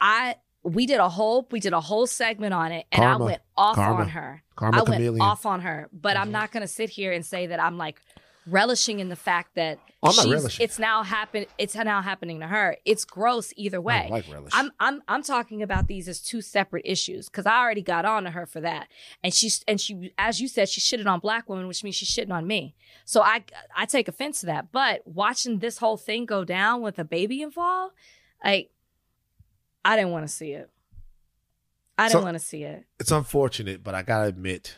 [0.00, 3.24] I we did a whole we did a whole segment on it and Karma.
[3.24, 4.00] I went off Karma.
[4.02, 4.42] on her.
[4.56, 5.20] Karma I went chameleon.
[5.20, 6.32] off on her, but I'm Mhm.
[6.32, 8.00] not going to sit here and say that I'm like
[8.46, 12.76] relishing in the fact that Oh, I'm it's now happen it's now happening to her.
[12.84, 14.06] It's gross either way.
[14.10, 14.52] like relish.
[14.54, 18.24] I'm I'm I'm talking about these as two separate issues because I already got on
[18.24, 18.88] to her for that,
[19.22, 22.10] and she's and she as you said she shitted on black women, which means she's
[22.10, 22.74] shitting on me.
[23.06, 24.72] So I I take offense to that.
[24.72, 27.94] But watching this whole thing go down with a baby involved,
[28.44, 28.68] like
[29.84, 30.70] I didn't want to see it.
[31.98, 32.86] I didn't So- want to see it.
[32.98, 34.76] it's unfortunate, but I gotta admit.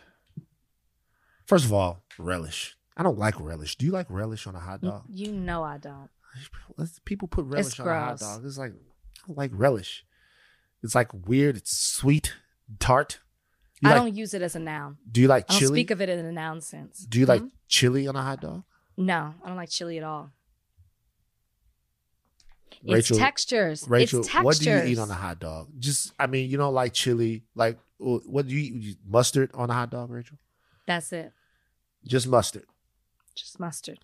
[1.47, 2.77] First of all, relish.
[2.97, 3.77] I don't like relish.
[3.77, 5.05] Do you like relish on a hot dog?
[5.09, 6.11] You know I don't.
[7.05, 8.21] People put relish It's on a hot gross.
[8.21, 8.45] dog.
[8.45, 10.05] It's like I don't like relish.
[10.83, 11.57] It's like weird.
[11.57, 12.35] It's sweet,
[12.79, 13.21] tart.
[13.81, 14.99] You I like, don't use it as a noun.
[15.11, 15.75] Do you like I chili?
[15.81, 17.01] speak of it in a noun sense.
[17.01, 17.49] Do you like Hmm?
[17.69, 18.65] chili on a hot dog?
[18.97, 20.33] No, I don't like chili at all.
[22.85, 23.87] Rachel, it's textures.
[23.89, 24.45] Rachel, it's textures.
[24.45, 25.69] what do you eat on a hot dog?
[25.79, 27.43] Just, I mean, you don't like chili.
[27.55, 28.99] Like, uh, what do you eat?
[29.07, 30.39] Mustard on a hot dog, Rachel?
[30.87, 31.33] That's it.
[32.07, 32.65] Just mustard.
[33.35, 33.99] Just mustard.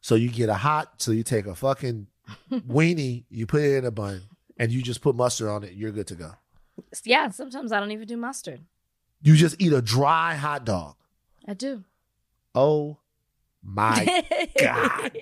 [0.00, 2.06] So you get a hot, so you take a fucking
[2.50, 4.22] weenie, you put it in a bun,
[4.58, 5.74] and you just put mustard on it.
[5.74, 6.32] You're good to go.
[7.04, 8.60] Yeah, sometimes I don't even do mustard.
[9.22, 10.94] You just eat a dry hot dog.
[11.46, 11.84] I do.
[12.54, 12.98] Oh
[13.62, 14.24] my
[14.60, 15.12] God.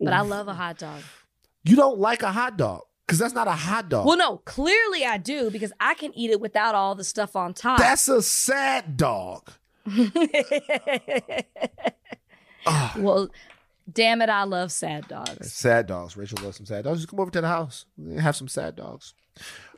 [0.00, 1.02] but I love a hot dog.
[1.64, 4.06] You don't like a hot dog because that's not a hot dog.
[4.06, 7.54] Well, no, clearly I do because I can eat it without all the stuff on
[7.54, 7.78] top.
[7.78, 9.50] that's a sad dog.
[12.66, 12.90] Ugh.
[12.98, 13.28] well,
[13.92, 15.52] damn it, I love sad dogs.
[15.52, 16.16] Sad dogs.
[16.16, 17.00] Rachel loves some sad dogs.
[17.00, 19.14] Just come over to the house and have some sad dogs.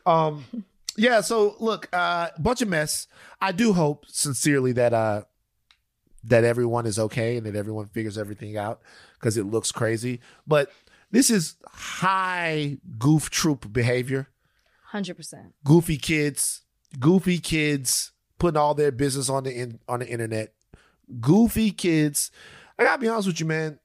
[0.04, 0.44] Um,
[0.96, 1.20] yeah.
[1.20, 3.06] So look, uh, bunch of mess.
[3.40, 5.22] I do hope sincerely that uh
[6.24, 8.80] that everyone is okay and that everyone figures everything out
[9.14, 10.20] because it looks crazy.
[10.46, 10.70] But
[11.12, 14.28] this is high goof troop behavior.
[14.86, 15.54] Hundred percent.
[15.62, 16.62] Goofy kids,
[16.98, 20.54] goofy kids putting all their business on the in, on the internet.
[21.20, 22.30] Goofy kids.
[22.78, 23.78] I gotta be honest with you, man.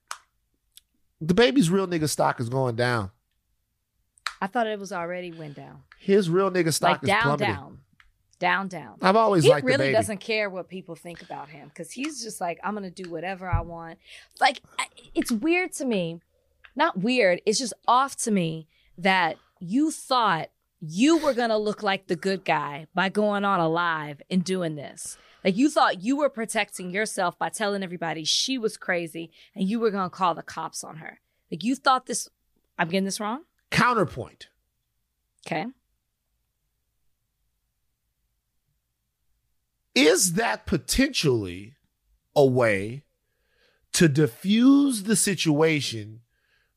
[1.23, 3.11] DaBaby's real nigga stock is going down.
[4.41, 5.83] I thought it was already went down.
[5.99, 7.55] His real nigga stock like is down, plummeting.
[7.55, 7.79] down,
[8.39, 8.97] down, down.
[9.01, 12.39] I've always he liked really doesn't care what people think about him because he's just
[12.39, 13.97] like i'm gonna do whatever i want
[14.39, 14.61] like
[15.15, 16.21] it's weird to me
[16.77, 17.41] not weird.
[17.45, 22.45] It's just off to me that you thought you were gonna look like the good
[22.45, 25.17] guy by going on a live and doing this.
[25.43, 29.79] Like you thought you were protecting yourself by telling everybody she was crazy and you
[29.79, 31.19] were gonna call the cops on her.
[31.51, 32.29] Like you thought this
[32.77, 33.43] i'm getting this wrong?
[33.71, 34.47] Counterpoint.
[35.45, 35.65] okay.
[39.95, 41.73] Is that potentially
[42.35, 43.03] a way
[43.93, 46.21] to diffuse the situation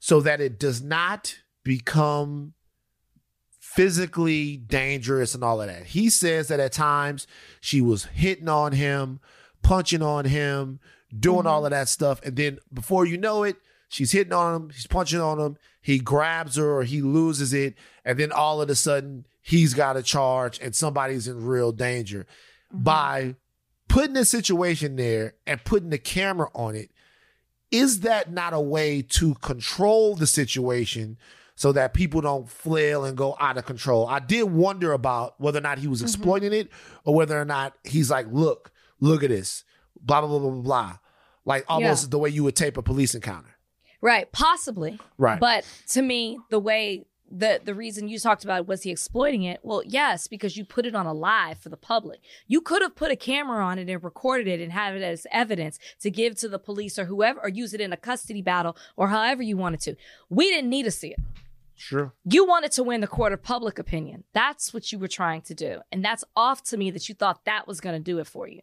[0.01, 2.55] so that it does not become
[3.61, 5.87] physically dangerous and all of that?
[5.87, 7.29] He says that at times
[7.61, 9.21] she was hitting on him,
[9.63, 10.81] punching on him,
[11.17, 11.67] doing all mm-hmm.
[11.67, 12.21] of that stuff.
[12.25, 13.57] And then before you know it,
[13.89, 17.75] she's hitting on him, he's punching on him, he grabs her or he loses it.
[18.05, 22.27] And then all of a sudden, he's got a charge and somebody's in real danger
[22.73, 22.83] mm-hmm.
[22.85, 23.35] by
[23.89, 26.91] putting a situation there and putting the camera on it,
[27.71, 31.19] is that not a way to control the situation
[31.55, 34.07] so that people don't flail and go out of control?
[34.07, 36.07] I did wonder about whether or not he was mm-hmm.
[36.07, 36.69] exploiting it
[37.05, 39.65] or whether or not he's like, look, look at this,
[40.01, 40.99] blah, blah, blah, blah, blah, blah.
[41.45, 43.57] Like almost the way you would tape a police encounter.
[44.01, 45.41] right possibly Right.
[45.41, 49.61] But to me, the way the the reason you talked about was he exploiting it?
[49.63, 52.21] Well, yes, because you put it on a live for the public.
[52.47, 55.27] You could have put a camera on it and recorded it and have it as
[55.31, 58.77] evidence to give to the police or whoever, or use it in a custody battle
[58.97, 59.97] or however you wanted to.
[60.29, 61.21] We didn't need to see it.
[61.75, 62.13] Sure.
[62.25, 64.25] You wanted to win the court of public opinion.
[64.35, 67.45] That's what you were trying to do, and that's off to me that you thought
[67.45, 68.61] that was going to do it for you.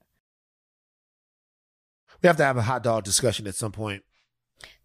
[2.21, 4.03] We have to have a hot dog discussion at some point.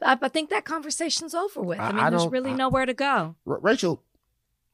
[0.01, 1.79] I, I think that conversation's over with.
[1.81, 3.37] I, I- mean, I there's really nowhere to go.
[3.47, 4.03] R- Rachel,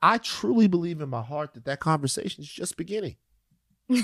[0.02, 3.16] I truly believe in my heart that that conversation is just beginning.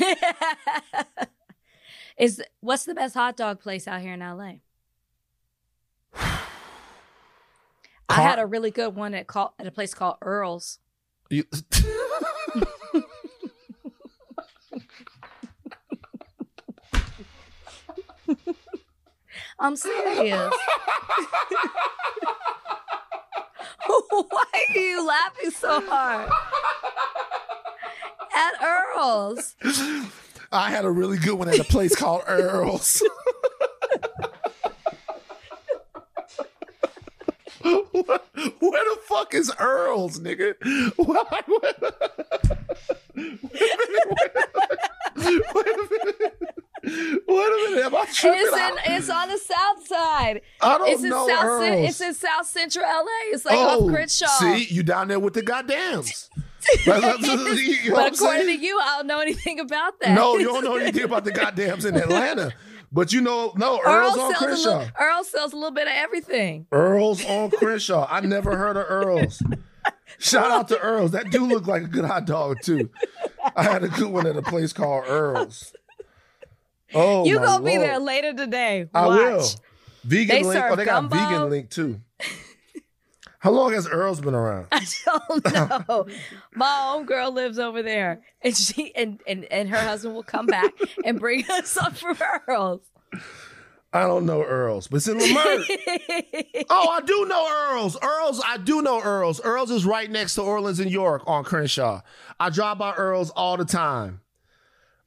[2.17, 4.53] Is what's the best hot dog place out here in LA?
[8.09, 10.79] I had a really good one at call at a place called Earl's.
[11.29, 11.45] You-
[19.59, 20.53] I'm serious.
[23.87, 26.31] Why are you laughing so hard?
[28.35, 29.55] At Earl's.
[30.53, 33.03] I had a really good one at a place called Earl's.
[37.63, 38.19] Where
[38.61, 40.55] the fuck is Earl's, nigga?
[40.97, 43.41] Why- Wait a minute.
[43.55, 43.89] Wait a
[45.17, 45.45] minute.
[45.55, 46.44] Wait a minute.
[46.87, 48.41] Am I tripping?
[48.43, 50.43] It's in it's on the south side.
[50.61, 51.89] I don't It's in know South Earl's.
[51.89, 53.07] It's in South Central LA.
[53.33, 54.27] It's like oh, off Crenshaw.
[54.27, 56.29] see, you down there with the goddams.
[56.87, 60.15] You know but according to you, I don't know anything about that.
[60.15, 62.55] No, you don't know anything about the goddams in Atlanta.
[62.91, 64.79] But you know, no, Earl's Earl on Crenshaw.
[64.79, 66.67] little, Earl sells a little bit of everything.
[66.73, 68.07] Earl's on Crenshaw.
[68.09, 69.43] I never heard of Earl's.
[70.19, 71.11] Shout out to Earl's.
[71.11, 72.89] That do look like a good hot dog too.
[73.57, 75.73] I had a good one at a place called Earl's.
[76.95, 78.89] Oh, you gonna be there later today.
[78.95, 79.47] I will.
[80.05, 80.65] Vegan They link.
[80.65, 81.17] Oh, they got gumbo.
[81.17, 82.01] vegan link too.
[83.39, 84.69] How long has Earl's been around?
[84.73, 85.53] I don't
[85.87, 86.07] know.
[86.55, 90.47] My own girl lives over there, and she and, and and her husband will come
[90.47, 90.73] back
[91.05, 92.17] and bring us up from
[92.49, 92.81] Earl's.
[93.93, 96.65] I don't know Earl's, but it's in Leimert.
[96.71, 97.97] oh, I do know Earl's.
[98.03, 99.41] Earl's, I do know Earl's.
[99.43, 102.01] Earl's is right next to Orleans and York on Crenshaw.
[102.41, 104.21] I drive by Earl's all the time.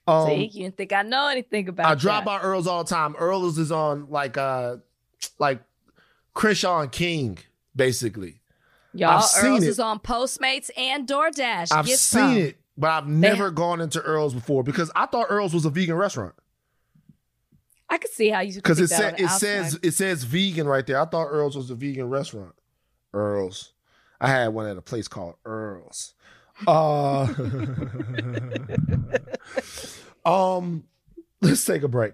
[0.07, 2.25] Um, See, you didn't think I know anything about I that.
[2.25, 3.15] by Earl's all the time.
[3.17, 4.77] Earl's is on like uh
[5.37, 5.61] like
[6.81, 7.37] and King,
[7.75, 8.39] basically.
[8.93, 11.71] Y'all, I've seen Earl's is on Postmates and DoorDash.
[11.71, 12.37] I've Get seen some.
[12.37, 15.95] it, but I've never gone into Earl's before because I thought Earl's was a vegan
[15.95, 16.33] restaurant.
[17.89, 20.23] I could see how you Because it that said on the it says it says
[20.23, 20.99] vegan right there.
[21.01, 22.53] I thought Earl's was a vegan restaurant.
[23.13, 23.73] Earl's.
[24.19, 26.13] I had one at a place called Earl's.
[26.65, 27.27] Uh,
[30.25, 30.83] um,
[31.41, 32.13] let's take a break.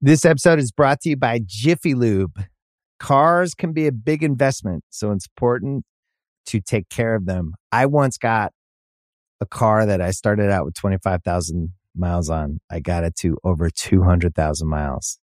[0.00, 2.44] This episode is brought to you by Jiffy Lube.
[2.98, 5.84] Cars can be a big investment, so it's important
[6.46, 7.54] to take care of them.
[7.72, 8.52] I once got
[9.40, 12.60] a car that I started out with 25,000 miles on.
[12.70, 15.18] I got it to over 200,000 miles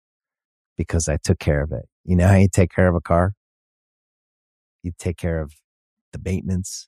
[0.77, 1.85] because I took care of it.
[2.03, 3.33] You know how you take care of a car?
[4.83, 5.53] You take care of
[6.11, 6.87] the maintenance,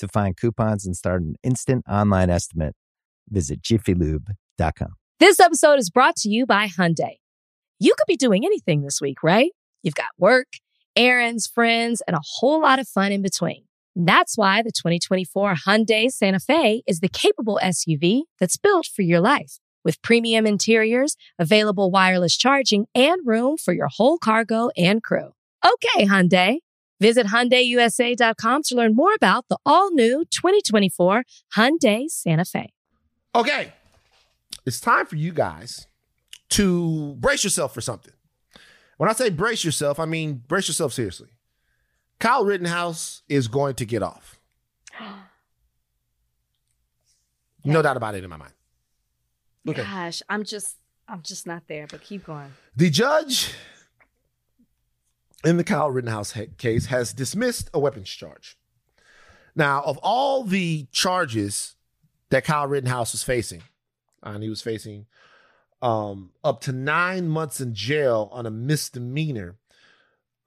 [0.00, 2.74] To find coupons and start an instant online estimate,
[3.28, 4.88] visit jiffylube.com.
[5.18, 7.16] This episode is brought to you by Hyundai.
[7.78, 9.52] You could be doing anything this week, right?
[9.82, 10.48] You've got work,
[10.94, 13.64] errands, friends, and a whole lot of fun in between.
[13.94, 19.20] That's why the 2024 Hyundai Santa Fe is the capable SUV that's built for your
[19.20, 19.58] life.
[19.84, 25.30] With premium interiors, available wireless charging, and room for your whole cargo and crew.
[25.64, 26.58] Okay, Hyundai.
[27.00, 31.24] Visit HyundaiUSA.com to learn more about the all-new 2024
[31.56, 32.72] Hyundai Santa Fe.
[33.34, 33.72] Okay.
[34.64, 35.86] It's time for you guys
[36.50, 38.12] to brace yourself for something.
[38.96, 41.28] When I say brace yourself, I mean brace yourself seriously.
[42.18, 44.40] Kyle Rittenhouse is going to get off.
[47.68, 48.52] No doubt about it in my mind.
[49.68, 49.82] Okay.
[49.82, 50.76] Gosh, I'm just
[51.08, 52.52] I'm just not there, but keep going.
[52.76, 53.52] The judge
[55.46, 58.58] in the Kyle Rittenhouse case has dismissed a weapons charge.
[59.54, 61.76] Now, of all the charges
[62.30, 63.62] that Kyle Rittenhouse was facing,
[64.22, 65.06] and he was facing
[65.80, 69.56] um, up to nine months in jail on a misdemeanor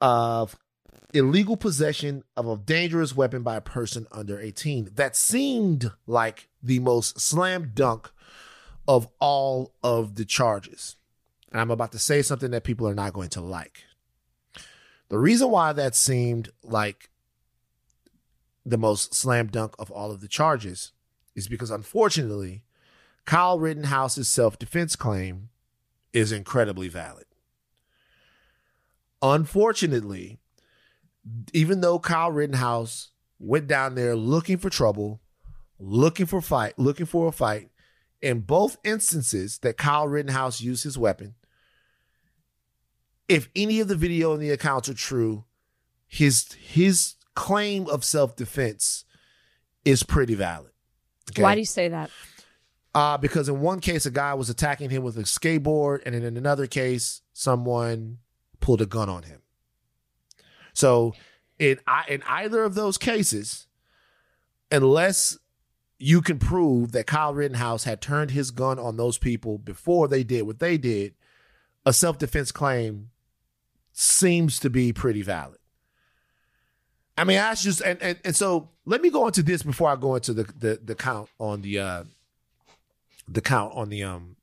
[0.02, 0.58] of
[1.14, 4.92] illegal possession of a dangerous weapon by a person under 18.
[4.96, 8.12] That seemed like the most slam dunk
[8.86, 10.98] of all of the charges.
[11.52, 13.86] And I'm about to say something that people are not going to like.
[15.10, 17.10] The reason why that seemed like
[18.66, 20.92] the most slam dunk of all of the charges
[21.36, 22.64] is because unfortunately,
[23.26, 25.50] Kyle Rittenhouse's self defense claim
[26.14, 27.26] is incredibly valid.
[29.22, 30.40] Unfortunately,
[31.54, 35.22] even though Kyle Rittenhouse went down there looking for trouble,
[35.80, 37.70] looking for fight, looking for a fight,
[38.22, 41.36] in both instances that Kyle Rittenhouse used his weapon,
[43.30, 45.46] if any of the video and the accounts are true,
[46.08, 49.06] his his claim of self-defense
[49.86, 50.72] is pretty valid.
[51.32, 51.44] Okay?
[51.44, 52.10] Why do you say that?
[52.94, 56.36] Uh, because in one case, a guy was attacking him with a skateboard, and in
[56.36, 58.18] another case, someone
[58.60, 59.42] pulled a gun on him.
[60.74, 61.14] So,
[61.60, 63.68] in in either of those cases,
[64.72, 65.38] unless
[66.00, 70.24] you can prove that Kyle Rittenhouse had turned his gun on those people before they
[70.24, 71.14] did what they did,
[71.86, 73.12] a self defense claim
[74.00, 75.58] seems to be pretty valid.
[77.18, 79.98] I mean, that's just and, and and so let me go into this before I
[79.98, 82.04] go into the the, the count on the uh
[83.28, 84.38] the count on the um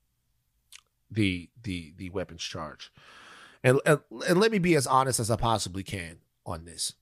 [1.10, 2.92] the the the weapons charge.
[3.64, 6.92] And, and and let me be as honest as I possibly can on this.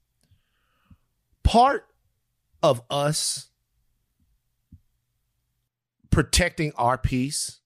[1.43, 1.89] Part
[2.63, 3.49] of us
[6.11, 7.59] protecting our peace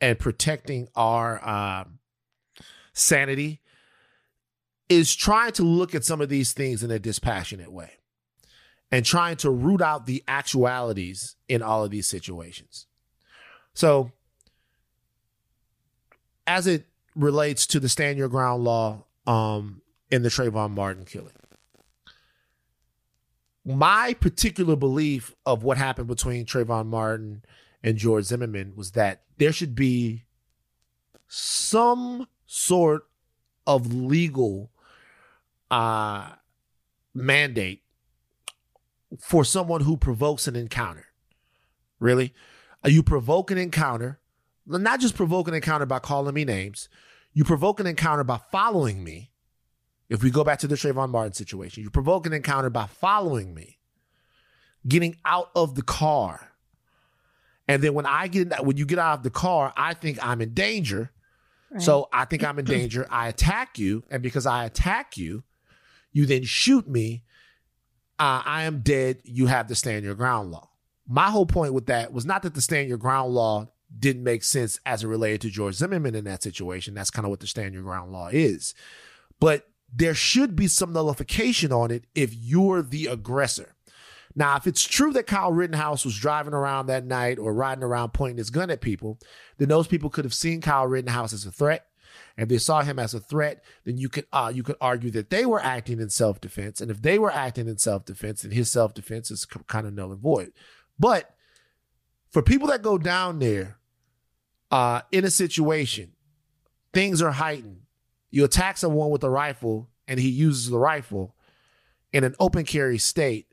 [0.00, 1.84] and protecting our uh,
[2.92, 3.60] sanity
[4.88, 7.92] is trying to look at some of these things in a dispassionate way
[8.90, 12.86] and trying to root out the actualities in all of these situations.
[13.74, 14.12] So,
[16.46, 21.34] as it relates to the stand your ground law um, in the Trayvon Martin killing,
[23.64, 27.44] my particular belief of what happened between Trayvon Martin
[27.82, 30.24] and George Zimmerman was that there should be
[31.26, 33.06] some sort
[33.66, 34.70] of legal
[35.70, 36.30] uh,
[37.14, 37.82] mandate
[39.18, 41.06] for someone who provokes an encounter.
[41.98, 42.34] Really?
[42.84, 44.20] You provoke an encounter,
[44.66, 46.88] not just provoke an encounter by calling me names,
[47.32, 49.30] you provoke an encounter by following me.
[50.08, 53.52] If we go back to the Trayvon Martin situation, you provoke an encounter by following
[53.52, 53.78] me,
[54.86, 56.52] getting out of the car.
[57.66, 60.40] And then when I get when you get out of the car, I think I'm
[60.40, 61.12] in danger.
[61.70, 61.82] Right.
[61.82, 63.06] So I think I'm in danger.
[63.10, 65.44] I attack you, and because I attack you,
[66.12, 67.24] you then shoot me.
[68.18, 69.20] Uh, I am dead.
[69.24, 70.70] You have the stand your ground law.
[71.06, 74.44] My whole point with that was not that the stand your ground law didn't make
[74.44, 76.94] sense as it related to George Zimmerman in that situation.
[76.94, 78.74] That's kind of what the stand your ground law is.
[79.40, 83.74] But there should be some nullification on it if you're the aggressor.
[84.34, 88.12] Now, if it's true that Kyle Rittenhouse was driving around that night or riding around
[88.12, 89.18] pointing his gun at people,
[89.56, 91.86] then those people could have seen Kyle Rittenhouse as a threat.
[92.38, 95.28] And they saw him as a threat, then you could uh, you could argue that
[95.28, 96.80] they were acting in self defense.
[96.80, 99.92] And if they were acting in self defense, then his self defense is kind of
[99.92, 100.52] null and void.
[101.00, 101.34] But
[102.30, 103.78] for people that go down there
[104.70, 106.12] uh, in a situation,
[106.92, 107.80] things are heightened.
[108.30, 111.34] You attack someone with a rifle and he uses the rifle
[112.12, 113.46] in an open carry state.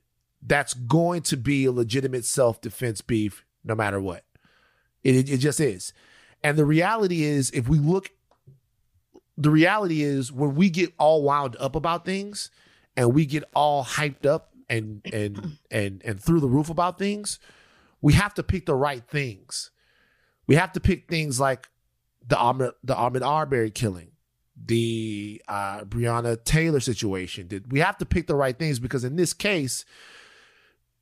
[0.47, 4.23] that's going to be a legitimate self defense beef no matter what.
[5.03, 5.91] It, it just is.
[6.43, 8.11] And the reality is, if we look,
[9.37, 12.49] the reality is when we get all wound up about things
[12.95, 17.39] and we get all hyped up and and and and through the roof about things,
[18.01, 19.71] we have to pick the right things.
[20.47, 21.67] We have to pick things like
[22.27, 24.11] the Ahmaud, the Ahmaud Arbery killing,
[24.55, 27.47] the uh, Breonna Taylor situation.
[27.47, 29.85] Did we have to pick the right things because in this case,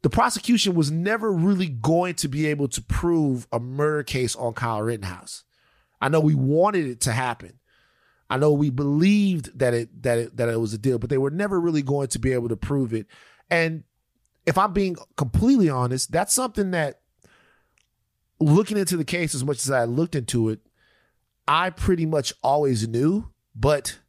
[0.01, 4.53] the prosecution was never really going to be able to prove a murder case on
[4.53, 5.43] Kyle Rittenhouse.
[6.01, 7.59] I know we wanted it to happen.
[8.33, 11.19] I know we believed that it that it that it was a deal, but they
[11.19, 13.05] were never really going to be able to prove it.
[13.51, 13.83] And
[14.47, 17.01] if I'm being completely honest, that's something that
[18.39, 20.61] looking into the case as much as I looked into it,
[21.47, 23.99] I pretty much always knew, but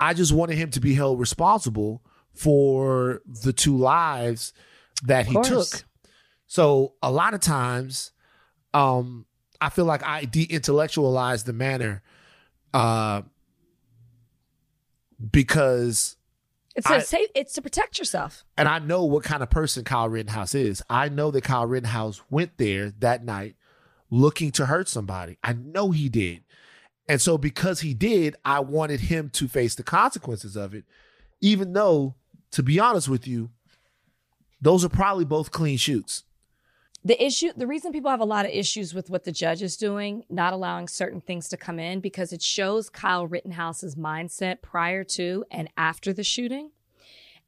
[0.00, 4.52] I just wanted him to be held responsible for the two lives
[5.04, 5.84] that he took.
[6.48, 8.10] So a lot of times,
[8.74, 9.26] um,
[9.60, 12.02] I feel like I de-intellectualize the manner,
[12.72, 13.22] uh,
[15.30, 16.16] because
[16.76, 18.44] it's to save, it's to protect yourself.
[18.56, 20.82] And I know what kind of person Kyle Rittenhouse is.
[20.88, 23.56] I know that Kyle Rittenhouse went there that night
[24.10, 25.38] looking to hurt somebody.
[25.42, 26.42] I know he did.
[27.08, 30.84] And so because he did, I wanted him to face the consequences of it,
[31.40, 32.14] even though,
[32.52, 33.50] to be honest with you,
[34.60, 36.24] those are probably both clean shoots.
[37.02, 39.78] The issue, the reason people have a lot of issues with what the judge is
[39.78, 45.02] doing, not allowing certain things to come in, because it shows Kyle Rittenhouse's mindset prior
[45.04, 46.72] to and after the shooting.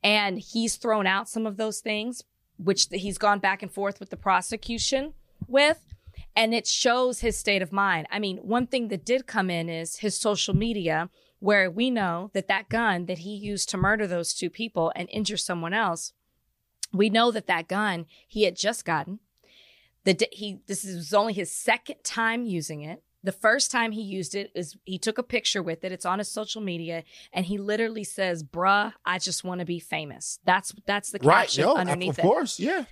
[0.02, 2.24] And he's thrown out some of those things,
[2.56, 5.12] which he's gone back and forth with the prosecution
[5.46, 5.86] with.
[6.34, 8.06] And it shows his state of mind.
[8.10, 12.30] I mean, one thing that did come in is his social media, where we know
[12.32, 16.14] that that gun that he used to murder those two people and injure someone else,
[16.90, 19.18] we know that that gun he had just gotten
[20.04, 23.02] the he this is only his second time using it.
[23.24, 25.92] The first time he used it is he took a picture with it.
[25.92, 29.78] It's on his social media, and he literally says, "Bruh, I just want to be
[29.78, 32.24] famous." That's that's the caption right, underneath of it.
[32.24, 32.84] Of course, yeah.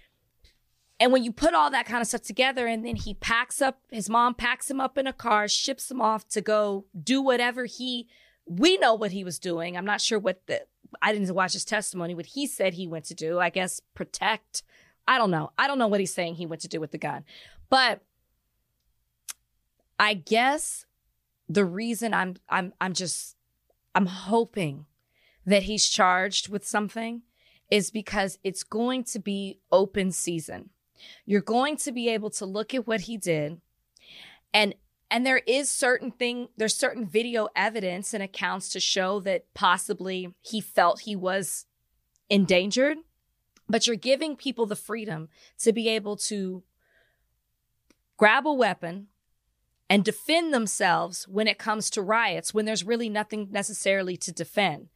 [1.00, 3.80] And when you put all that kind of stuff together, and then he packs up
[3.90, 7.64] his mom packs him up in a car, ships him off to go do whatever
[7.64, 8.06] he.
[8.46, 9.76] We know what he was doing.
[9.76, 10.62] I'm not sure what the.
[11.02, 12.14] I didn't watch his testimony.
[12.14, 14.62] What he said he went to do, I guess, protect
[15.06, 15.50] I don't know.
[15.58, 17.24] I don't know what he's saying he went to do with the gun.
[17.68, 18.02] But
[19.98, 20.86] I guess
[21.48, 23.36] the reason I'm I'm I'm just
[23.94, 24.86] I'm hoping
[25.46, 27.22] that he's charged with something
[27.70, 30.70] is because it's going to be open season.
[31.24, 33.60] You're going to be able to look at what he did
[34.52, 34.74] and
[35.10, 40.34] and there is certain thing there's certain video evidence and accounts to show that possibly
[40.42, 41.66] he felt he was
[42.28, 42.98] endangered
[43.70, 46.62] but you're giving people the freedom to be able to
[48.16, 49.06] grab a weapon
[49.88, 54.88] and defend themselves when it comes to riots when there's really nothing necessarily to defend.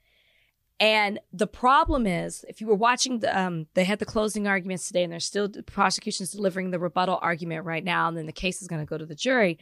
[0.80, 4.86] And the problem is, if you were watching the, um, they had the closing arguments
[4.86, 8.32] today, and there's still the prosecution's delivering the rebuttal argument right now, and then the
[8.32, 9.58] case is going to go to the jury.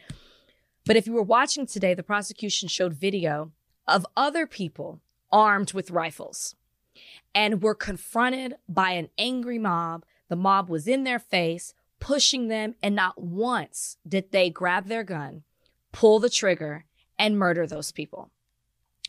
[0.85, 3.51] But if you were watching today, the prosecution showed video
[3.87, 5.01] of other people
[5.31, 6.55] armed with rifles
[7.33, 10.05] and were confronted by an angry mob.
[10.29, 15.03] The mob was in their face, pushing them, and not once did they grab their
[15.03, 15.43] gun,
[15.91, 16.85] pull the trigger,
[17.17, 18.29] and murder those people.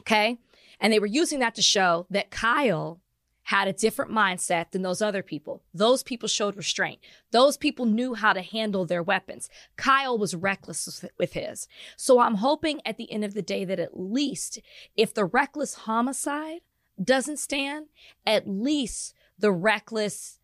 [0.01, 0.39] Okay?
[0.81, 3.01] And they were using that to show that Kyle
[3.45, 5.63] had a different mindset than those other people.
[5.73, 7.01] Those people showed restraint.
[7.31, 9.51] Those people knew how to handle their weapons.
[9.77, 11.69] Kyle was reckless with his.
[11.97, 14.61] So I'm hoping at the end of the day that at least
[14.97, 16.61] if the reckless homicide
[17.03, 17.87] doesn't stand,
[18.27, 20.39] at least the reckless,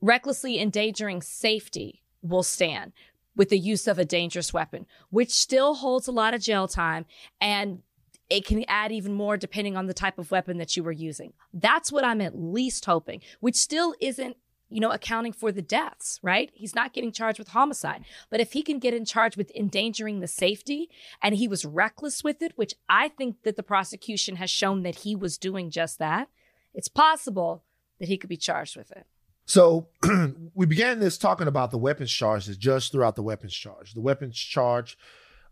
[0.00, 2.92] recklessly endangering safety will stand
[3.34, 7.04] with the use of a dangerous weapon, which still holds a lot of jail time
[7.40, 7.82] and
[8.28, 11.32] it can add even more depending on the type of weapon that you were using.
[11.52, 14.36] That's what I'm at least hoping, which still isn't
[14.68, 16.50] you know, accounting for the deaths, right?
[16.54, 18.04] He's not getting charged with homicide.
[18.30, 20.90] But if he can get in charge with endangering the safety
[21.22, 24.96] and he was reckless with it, which I think that the prosecution has shown that
[24.96, 26.28] he was doing just that,
[26.74, 27.62] it's possible
[28.00, 29.06] that he could be charged with it.
[29.46, 29.88] So
[30.54, 33.94] we began this talking about the weapons charge, the judge threw out the weapons charge.
[33.94, 34.98] The weapons charge,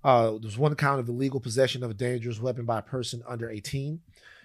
[0.03, 3.49] uh, there's one count of illegal possession of a dangerous weapon by a person under
[3.49, 4.01] 18.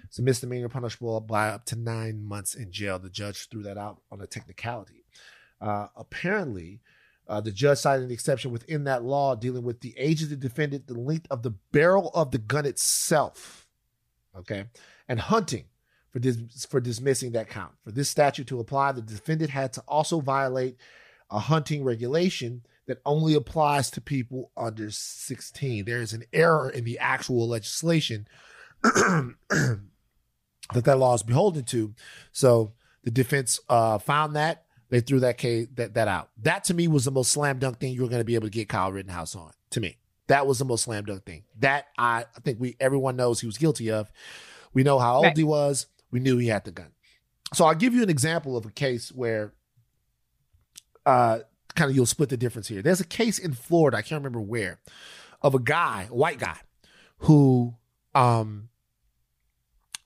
[0.10, 2.98] It's a misdemeanor punishable by up to nine months in jail.
[2.98, 5.06] The judge threw that out on a technicality.
[5.62, 6.82] Uh, apparently,
[7.28, 10.36] uh, the judge cited an exception within that law dealing with the age of the
[10.36, 13.68] defendant, the length of the barrel of the gun itself,
[14.36, 14.66] okay,
[15.08, 15.66] and hunting
[16.10, 17.74] for dis- for dismissing that count.
[17.84, 20.78] For this statute to apply, the defendant had to also violate
[21.30, 25.86] a hunting regulation that only applies to people under 16.
[25.86, 28.28] There is an error in the actual legislation
[30.74, 31.94] that that law is beholden to.
[32.32, 36.30] So the defense uh, found that they threw that case that that out.
[36.42, 38.48] That to me was the most slam dunk thing you were going to be able
[38.48, 39.52] to get Kyle Rittenhouse on.
[39.72, 39.98] To me,
[40.28, 41.44] that was the most slam dunk thing.
[41.60, 44.12] That I, I think we everyone knows he was guilty of.
[44.74, 45.38] We know how old Right.
[45.38, 45.88] he was.
[46.12, 46.92] We knew he had the gun.
[47.54, 49.54] So I'll give you an example of a case where
[51.06, 51.40] uh
[51.76, 52.82] kind of you'll split the difference here.
[52.82, 54.80] There's a case in Florida, I can't remember where,
[55.42, 56.58] of a guy, a white guy,
[57.20, 57.76] who
[58.16, 58.69] um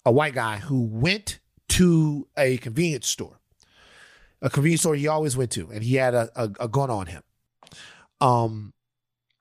[0.05, 1.39] a white guy who went
[1.69, 3.39] to a convenience store.
[4.41, 7.07] A convenience store he always went to, and he had a, a, a gun on
[7.07, 7.23] him.
[8.19, 8.73] Um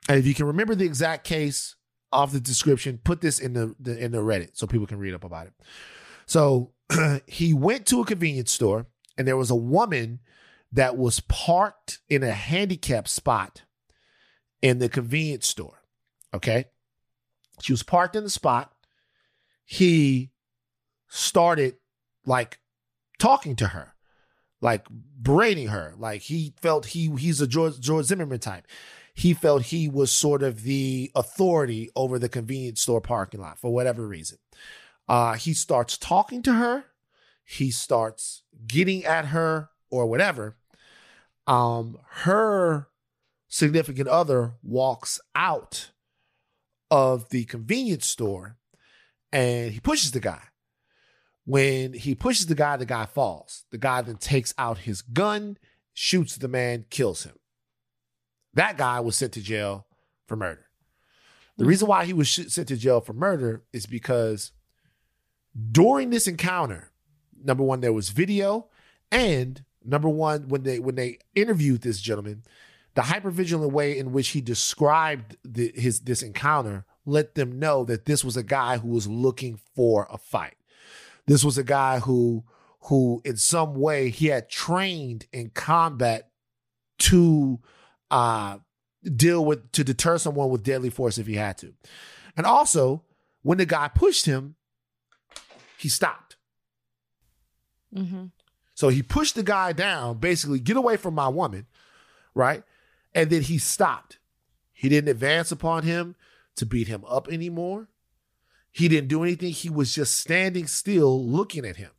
[0.08, 1.76] and if you can remember the exact case
[2.12, 5.14] of the description, put this in the, the in the Reddit so people can read
[5.14, 5.54] up about it.
[6.26, 6.72] So
[7.26, 8.86] he went to a convenience store
[9.16, 10.20] and there was a woman
[10.72, 13.62] that was parked in a handicap spot
[14.60, 15.82] in the convenience store.
[16.34, 16.66] Okay.
[17.60, 18.72] She was parked in the spot.
[19.64, 20.31] He
[21.14, 21.76] started
[22.24, 22.58] like
[23.18, 23.94] talking to her,
[24.62, 24.86] like
[25.20, 25.94] berating her.
[25.98, 28.66] Like he felt he he's a George George Zimmerman type.
[29.14, 33.72] He felt he was sort of the authority over the convenience store parking lot for
[33.72, 34.38] whatever reason.
[35.06, 36.86] Uh, he starts talking to her.
[37.44, 40.56] He starts getting at her or whatever.
[41.46, 42.88] Um, her
[43.48, 45.90] significant other walks out
[46.90, 48.56] of the convenience store
[49.30, 50.40] and he pushes the guy.
[51.44, 53.64] When he pushes the guy, the guy falls.
[53.70, 55.58] The guy then takes out his gun,
[55.92, 57.36] shoots the man, kills him.
[58.54, 59.86] That guy was sent to jail
[60.26, 60.66] for murder.
[61.58, 64.52] The reason why he was sent to jail for murder is because
[65.70, 66.90] during this encounter,
[67.42, 68.68] number one, there was video,
[69.10, 72.42] and number one, when they when they interviewed this gentleman,
[72.94, 78.06] the hypervigilant way in which he described the, his this encounter let them know that
[78.06, 80.54] this was a guy who was looking for a fight.
[81.26, 82.44] This was a guy who
[82.86, 86.30] who in some way he had trained in combat
[86.98, 87.60] to
[88.10, 88.58] uh
[89.04, 91.74] deal with to deter someone with deadly force if he had to.
[92.36, 93.04] And also,
[93.42, 94.56] when the guy pushed him,
[95.78, 96.36] he stopped.
[97.94, 98.26] Mm-hmm.
[98.74, 101.66] So he pushed the guy down, basically, get away from my woman,
[102.34, 102.62] right?
[103.14, 104.18] And then he stopped.
[104.72, 106.16] He didn't advance upon him
[106.56, 107.88] to beat him up anymore.
[108.72, 109.52] He didn't do anything.
[109.52, 111.90] He was just standing still looking at him.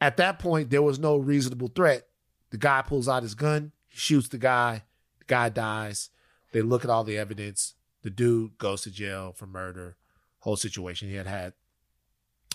[0.00, 2.06] At that point, there was no reasonable threat.
[2.50, 4.84] The guy pulls out his gun, he shoots the guy,
[5.18, 6.10] the guy dies.
[6.52, 7.74] They look at all the evidence.
[8.02, 9.96] The dude goes to jail for murder.
[10.40, 11.08] Whole situation.
[11.08, 11.52] He had had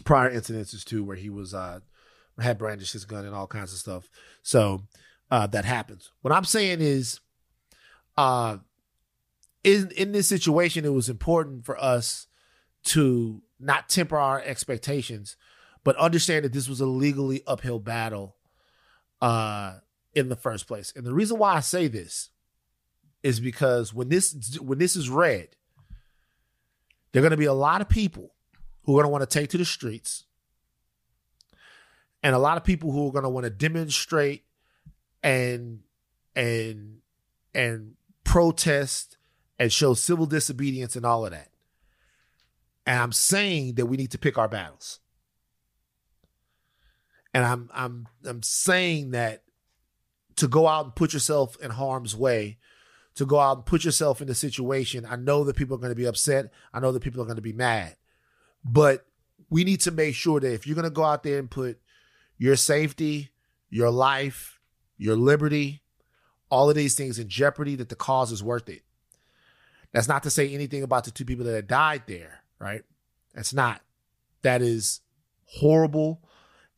[0.04, 1.80] prior incidences too, where he was uh
[2.40, 4.10] had brandished his gun and all kinds of stuff.
[4.42, 4.82] So
[5.32, 6.12] uh, that happens.
[6.22, 7.22] What I'm saying is,
[8.18, 8.58] uh,
[9.64, 12.28] in in this situation, it was important for us
[12.86, 15.36] to not temper our expectations,
[15.84, 18.36] but understand that this was a legally uphill battle
[19.22, 19.76] uh,
[20.14, 20.94] in the first place.
[20.96, 22.30] And the reason why I say this
[23.24, 25.50] is because when this when this is read,
[27.12, 28.34] there are going to be a lot of people
[28.84, 30.26] who are going to want to take to the streets
[32.26, 34.46] and a lot of people who are going to want to demonstrate
[35.22, 35.82] and
[36.36, 36.98] and
[37.54, 39.18] and protest
[39.60, 41.50] and show civil disobedience and all of that.
[42.86, 45.00] And I'm saying that we need to pick our battles.
[47.34, 49.44] And I'm I'm I'm saying that
[50.38, 52.58] to go out and put yourself in harm's way,
[53.16, 55.92] to go out and put yourself in a situation, I know that people are going
[55.92, 56.52] to be upset.
[56.74, 57.96] I know that people are going to be mad.
[58.64, 59.06] But
[59.50, 61.80] we need to make sure that if you're going to go out there and put
[62.38, 63.32] your safety,
[63.70, 64.60] your life,
[64.98, 65.82] your liberty,
[66.50, 68.82] all of these things in jeopardy, that the cause is worth it.
[69.94, 72.84] That's not to say anything about the two people that died there, right?
[73.34, 73.82] That's not.
[74.42, 75.02] That is
[75.46, 76.22] horrible.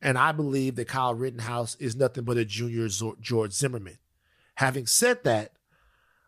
[0.00, 2.88] And I believe that Kyle Rittenhouse is nothing but a junior
[3.20, 3.98] George Zimmerman.
[4.54, 5.52] Having said that,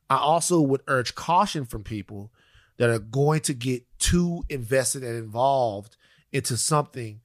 [0.09, 2.33] I also would urge caution from people
[2.79, 5.97] that are going to get too invested and involved
[6.33, 7.21] into something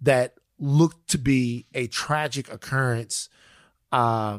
[0.00, 3.28] that looked to be a tragic occurrence.
[3.90, 4.38] Uh,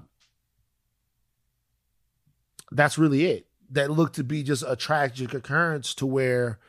[2.72, 3.48] that's really it.
[3.70, 6.60] That looked to be just a tragic occurrence to where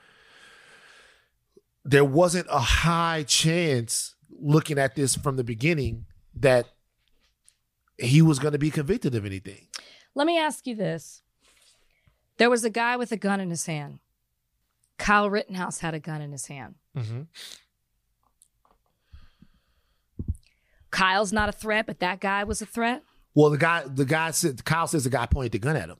[1.84, 6.66] there wasn't a high chance looking at this from the beginning that
[7.98, 9.68] he was going to be convicted of anything.
[10.14, 11.22] Let me ask you this.
[12.38, 14.00] There was a guy with a gun in his hand.
[14.98, 16.76] Kyle Rittenhouse had a gun in his hand.
[16.96, 17.22] Mm-hmm.
[20.90, 23.02] Kyle's not a threat, but that guy was a threat.
[23.34, 25.96] Well, the guy, the guy said, Kyle says the guy pointed the gun at him.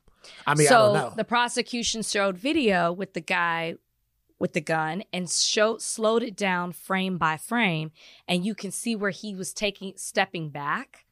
[0.46, 1.12] I mean, so I don't know.
[1.16, 3.74] the prosecution showed video with the guy
[4.44, 7.90] with the gun and showed slowed it down frame by frame,
[8.28, 11.06] and you can see where he was taking stepping back,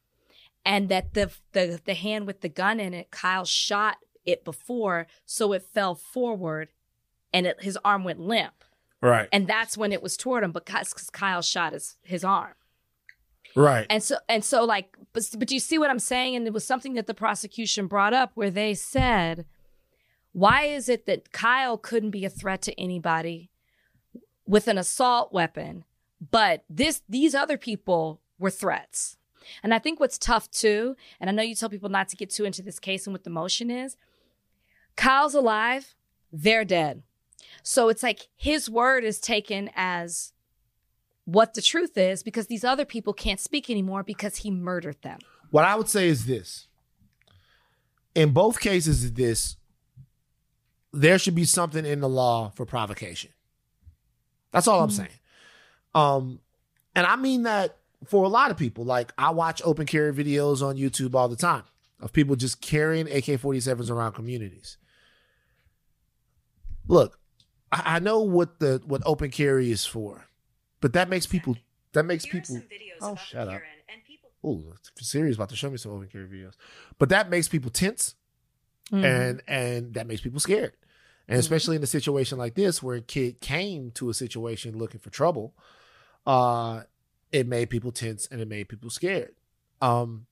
[0.63, 5.07] and that the the the hand with the gun in it, Kyle shot it before,
[5.25, 6.69] so it fell forward,
[7.33, 8.63] and it, his arm went limp,
[9.01, 12.53] right, and that's when it was toward him because Kyle shot his his arm.
[13.55, 13.87] right.
[13.89, 16.67] And so and so like but but you see what I'm saying and it was
[16.67, 19.45] something that the prosecution brought up where they said
[20.33, 23.49] why is it that Kyle couldn't be a threat to anybody
[24.45, 25.85] with an assault weapon
[26.31, 29.17] but this these other people were threats.
[29.61, 32.29] And I think what's tough too and I know you tell people not to get
[32.29, 33.97] too into this case and what the motion is
[34.95, 35.95] Kyle's alive,
[36.31, 37.03] they're dead.
[37.63, 40.33] So it's like his word is taken as
[41.25, 45.19] what the truth is because these other people can't speak anymore because he murdered them.
[45.51, 46.67] What I would say is this.
[48.15, 49.55] In both cases this,
[50.93, 53.31] there should be something in the law for provocation.
[54.51, 55.09] That's all I'm saying.
[55.95, 56.39] Um,
[56.95, 58.85] and I mean that for a lot of people.
[58.85, 61.63] Like I watch open carry videos on YouTube all the time
[61.99, 64.77] of people just carrying AK-47s around communities.
[66.87, 67.19] Look,
[67.71, 70.25] I, I know what the what open carry is for,
[70.81, 71.57] but that makes people
[71.93, 72.61] that makes people
[73.01, 73.61] Oh, shut up.
[74.45, 74.61] Oh,
[74.99, 76.53] Siri's about to show me some open carry videos.
[76.99, 78.15] But that makes people tense
[78.91, 79.05] Mm-hmm.
[79.05, 80.73] and and that makes people scared.
[81.27, 84.99] And especially in a situation like this where a kid came to a situation looking
[84.99, 85.53] for trouble,
[86.25, 86.81] uh
[87.31, 89.33] it made people tense and it made people scared.
[89.81, 90.25] Um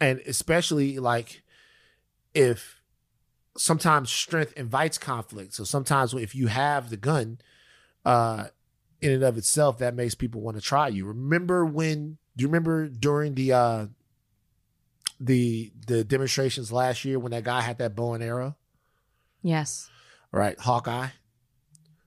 [0.00, 1.42] and especially like
[2.32, 2.80] if
[3.56, 5.54] sometimes strength invites conflict.
[5.54, 7.38] So sometimes if you have the gun,
[8.04, 8.46] uh
[9.00, 11.04] in and of itself that makes people want to try you.
[11.06, 13.86] Remember when do you remember during the uh
[15.20, 18.56] the the demonstrations last year when that guy had that bow and arrow?
[19.42, 19.90] Yes.
[20.34, 21.10] Right, Hawkeye.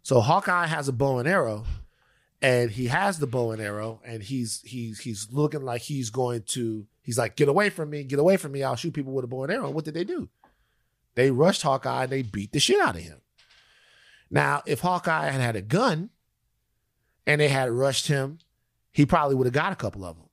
[0.04, 1.64] So Hawkeye has a bow and arrow,
[2.42, 6.42] and he has the bow and arrow, and he's he's he's looking like he's going
[6.48, 6.86] to.
[7.02, 8.04] He's like, "Get away from me!
[8.04, 8.64] Get away from me!
[8.64, 10.28] I'll shoot people with a bow and arrow." What did they do?
[11.16, 13.22] They rushed Hawkeye and they beat the shit out of him.
[14.30, 16.10] Now, if Hawkeye had had a gun,
[17.26, 18.40] and they had rushed him,
[18.92, 20.28] he probably would have got a couple of them.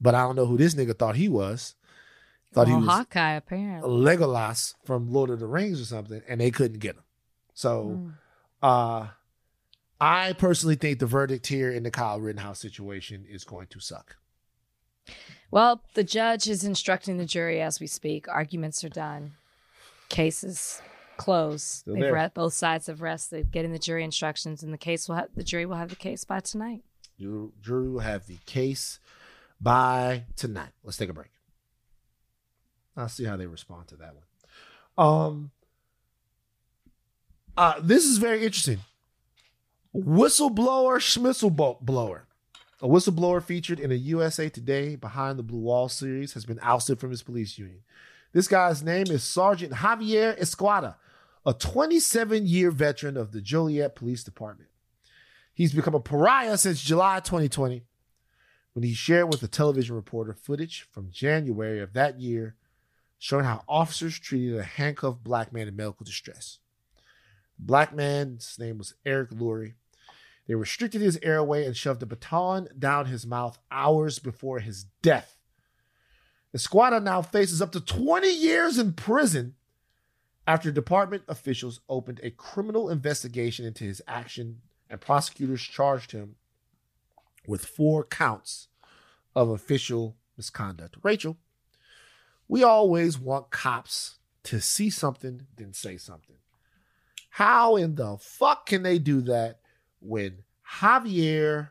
[0.00, 1.74] But I don't know who this nigga thought he was.
[2.52, 3.90] Thought he was Hawkeye apparently.
[3.90, 7.02] Legolas from Lord of the Rings or something, and they couldn't get him.
[7.58, 8.14] So, Mm.
[8.62, 9.08] uh,
[10.00, 14.16] I personally think the verdict here in the Kyle Rittenhouse situation is going to suck.
[15.50, 18.28] Well, the judge is instructing the jury as we speak.
[18.28, 19.32] Arguments are done.
[20.08, 20.80] Cases
[21.16, 21.82] close.
[21.84, 25.30] They've read both sides have rested, getting the jury instructions, and the case will have
[25.34, 26.84] the jury will have the case by tonight.
[27.18, 29.00] Ju- Jury will have the case
[29.60, 30.70] by tonight.
[30.84, 31.32] Let's take a break.
[32.96, 34.24] I'll see how they respond to that one.
[34.96, 35.50] Um,
[37.58, 38.78] uh, this is very interesting.
[39.92, 41.50] Whistleblower schmistle
[41.80, 42.28] blower.
[42.80, 47.00] A whistleblower featured in a USA Today Behind the Blue Wall series has been ousted
[47.00, 47.80] from his police union.
[48.32, 50.94] This guy's name is Sergeant Javier Esqueda,
[51.44, 54.70] a 27 year veteran of the Joliet Police Department.
[55.52, 57.82] He's become a pariah since July 2020
[58.74, 62.54] when he shared with a television reporter footage from January of that year
[63.18, 66.60] showing how officers treated a handcuffed black man in medical distress.
[67.58, 69.74] Black man's name was Eric Lurry.
[70.46, 75.36] They restricted his airway and shoved a baton down his mouth hours before his death.
[76.52, 79.54] The Esqueda now faces up to 20 years in prison
[80.46, 86.36] after department officials opened a criminal investigation into his action and prosecutors charged him
[87.46, 88.68] with four counts
[89.36, 90.96] of official misconduct.
[91.02, 91.36] Rachel,
[92.48, 96.36] we always want cops to see something, then say something.
[97.38, 99.60] How in the fuck can they do that
[100.00, 100.42] when
[100.80, 101.68] Javier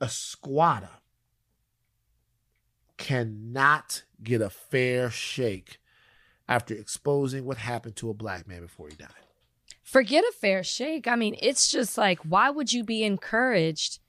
[0.00, 0.88] Esqueda
[2.96, 5.78] cannot get a fair shake
[6.48, 9.10] after exposing what happened to a black man before he died?
[9.84, 11.06] Forget a fair shake.
[11.06, 14.00] I mean, it's just like, why would you be encouraged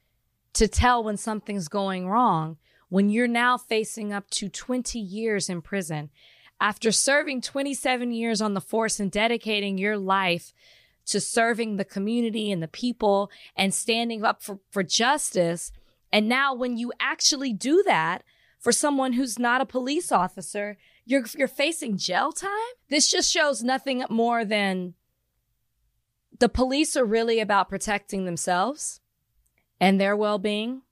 [0.53, 2.57] to tell when something's going wrong
[2.89, 6.09] when you're now facing up to 20 years in prison?
[6.61, 10.53] After serving 27 years on the force and dedicating your life
[11.07, 15.71] to serving the community and the people and standing up for, for justice.
[16.13, 18.23] And now when you actually do that
[18.59, 22.51] for someone who's not a police officer, you're, you're facing jail time.
[22.89, 24.93] This just shows nothing more than
[26.37, 29.01] the police are really about protecting themselves
[29.79, 30.83] and their well being.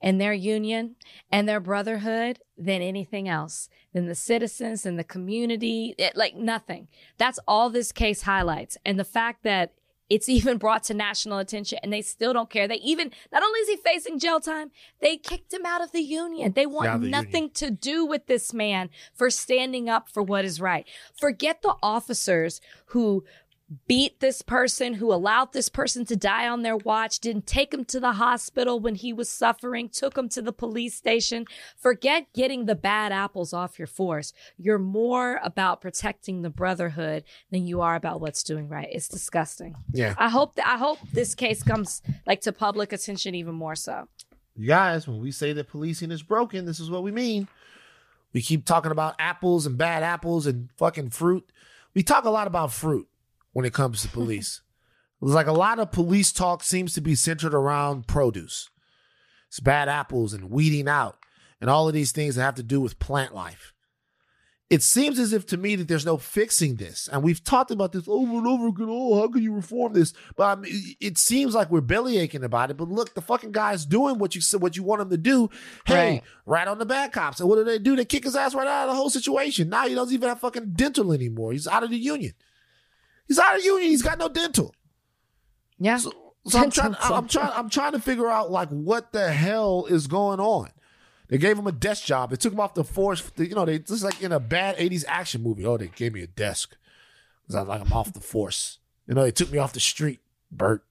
[0.00, 0.96] And their union
[1.30, 6.88] and their brotherhood than anything else, than the citizens and the community, it, like nothing.
[7.16, 8.76] That's all this case highlights.
[8.84, 9.72] And the fact that
[10.10, 12.66] it's even brought to national attention and they still don't care.
[12.66, 14.70] They even, not only is he facing jail time,
[15.00, 16.52] they kicked him out of the union.
[16.52, 17.50] They want the nothing union.
[17.54, 20.86] to do with this man for standing up for what is right.
[21.18, 23.24] Forget the officers who
[23.86, 27.84] beat this person, who allowed this person to die on their watch, didn't take him
[27.86, 31.44] to the hospital when he was suffering, took him to the police station.
[31.76, 34.32] Forget getting the bad apples off your force.
[34.56, 38.88] You're more about protecting the brotherhood than you are about what's doing right.
[38.90, 39.76] It's disgusting.
[39.92, 40.14] Yeah.
[40.16, 44.08] I hope that I hope this case comes like to public attention even more so.
[44.56, 47.48] You guys, when we say that policing is broken, this is what we mean.
[48.32, 51.50] We keep talking about apples and bad apples and fucking fruit.
[51.94, 53.08] We talk a lot about fruit
[53.52, 54.62] when it comes to police.
[55.22, 58.70] It's like a lot of police talk seems to be centered around produce.
[59.48, 61.18] It's bad apples and weeding out
[61.60, 63.72] and all of these things that have to do with plant life.
[64.70, 67.08] It seems as if to me that there's no fixing this.
[67.10, 68.88] And we've talked about this over and over again.
[68.90, 70.12] Oh, how can you reform this?
[70.36, 72.76] But I mean, it seems like we're belly aching about it.
[72.76, 75.48] But look, the fucking guy's doing what you said, what you want him to do.
[75.86, 76.22] Hey, Right.
[76.44, 77.40] right on the bad cops.
[77.40, 77.96] And what do they do?
[77.96, 79.70] They kick his ass right out of the whole situation.
[79.70, 81.52] Now he doesn't even have fucking dental anymore.
[81.52, 82.34] He's out of the union.
[83.28, 83.90] He's out of union.
[83.90, 84.74] He's got no dental.
[85.78, 85.98] Yeah.
[85.98, 86.12] So,
[86.46, 86.96] so I'm trying.
[87.00, 87.52] I'm trying.
[87.54, 90.70] I'm trying to figure out like what the hell is going on.
[91.28, 92.30] They gave him a desk job.
[92.30, 93.22] They took him off the force.
[93.36, 95.66] You know, they just like in a bad '80s action movie.
[95.66, 96.76] Oh, they gave me a desk
[97.46, 98.78] because I like I'm off the force.
[99.06, 100.20] You know, they took me off the street,
[100.50, 100.84] Bert.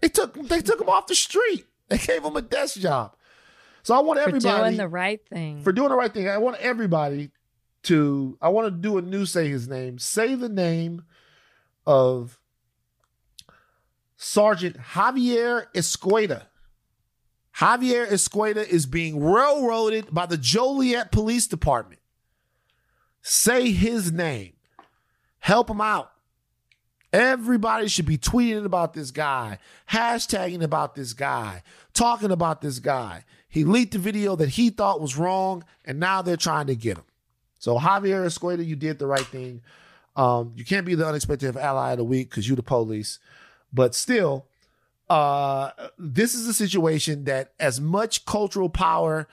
[0.00, 1.66] They took they took him off the street.
[1.88, 3.16] They gave him a desk job.
[3.82, 5.62] So I want for everybody for doing the right thing.
[5.62, 6.26] for doing the right thing.
[6.26, 7.32] I want everybody
[7.82, 8.38] to.
[8.40, 9.98] I want to do a new say his name.
[9.98, 11.02] Say the name
[11.86, 12.38] of
[14.16, 16.46] Sergeant Javier Esqueda.
[17.56, 22.00] Javier Esqueda is being railroaded by the Joliet Police Department.
[23.20, 24.54] Say his name.
[25.38, 26.12] Help him out.
[27.12, 29.58] Everybody should be tweeting about this guy,
[29.90, 31.62] hashtagging about this guy,
[31.92, 33.24] talking about this guy.
[33.48, 36.96] He leaked the video that he thought was wrong, and now they're trying to get
[36.96, 37.04] him.
[37.58, 39.60] So Javier Esqueda, you did the right thing.
[40.14, 43.18] Um, you can't be the unexpected ally of the week because you're the police,
[43.72, 44.46] but still,
[45.08, 49.26] uh, this is a situation that as much cultural power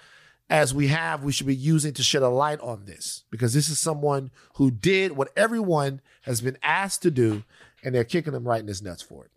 [0.49, 3.69] as we have, we should be using to shed a light on this because this
[3.69, 7.43] is someone who did what everyone has been asked to do,
[7.83, 9.31] and they're kicking him right in his nuts for it.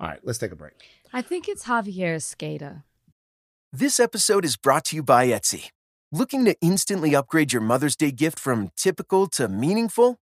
[0.00, 0.72] All right, let's take a break.
[1.12, 2.82] I think it's Javier Escada.
[3.72, 5.70] This episode is brought to you by Etsy.
[6.10, 10.18] Looking to instantly upgrade your Mother's Day gift from typical to meaningful?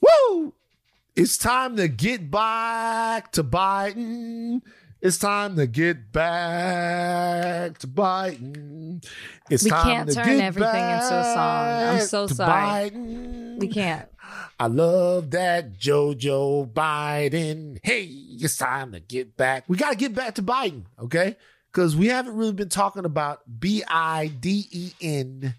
[0.00, 0.54] Woo!
[1.16, 4.62] It's time to get back to Biden.
[5.00, 9.04] It's time to get back to Biden.
[9.48, 11.66] It's We time can't to turn everything into a song.
[11.66, 12.90] I'm so sorry.
[12.90, 13.58] Biden.
[13.60, 14.08] We can't.
[14.60, 17.78] I love that JoJo Biden.
[17.82, 19.64] Hey, it's time to get back.
[19.68, 21.36] We got to get back to Biden, okay?
[21.72, 25.54] Because we haven't really been talking about B I D E N.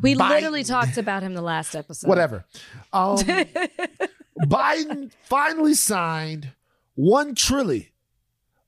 [0.00, 0.28] We Biden.
[0.30, 2.08] literally talked about him the last episode.
[2.08, 2.44] Whatever.
[2.92, 3.16] Um,
[4.40, 6.52] Biden finally signed
[6.94, 7.86] one trillion,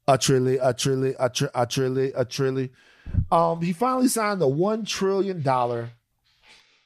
[0.08, 2.70] a trillion, a trillion, a, tri- a trillion, a trillion.
[3.30, 5.90] Um, he finally signed the one trillion dollar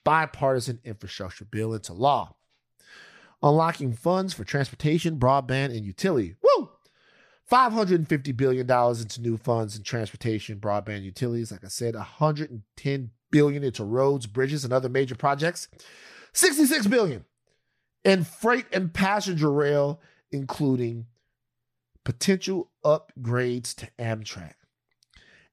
[0.04, 2.34] bipartisan infrastructure bill into law,
[3.42, 6.36] unlocking funds for transportation, broadband, and utility.
[6.42, 6.70] Woo!
[7.50, 11.52] $550 billion into new funds in transportation, broadband, utilities.
[11.52, 15.66] Like I said, $110 billion into roads, bridges, and other major projects.
[16.34, 17.24] $66 billion
[18.04, 21.06] and freight and passenger rail, including
[22.04, 24.54] potential upgrades to Amtrak.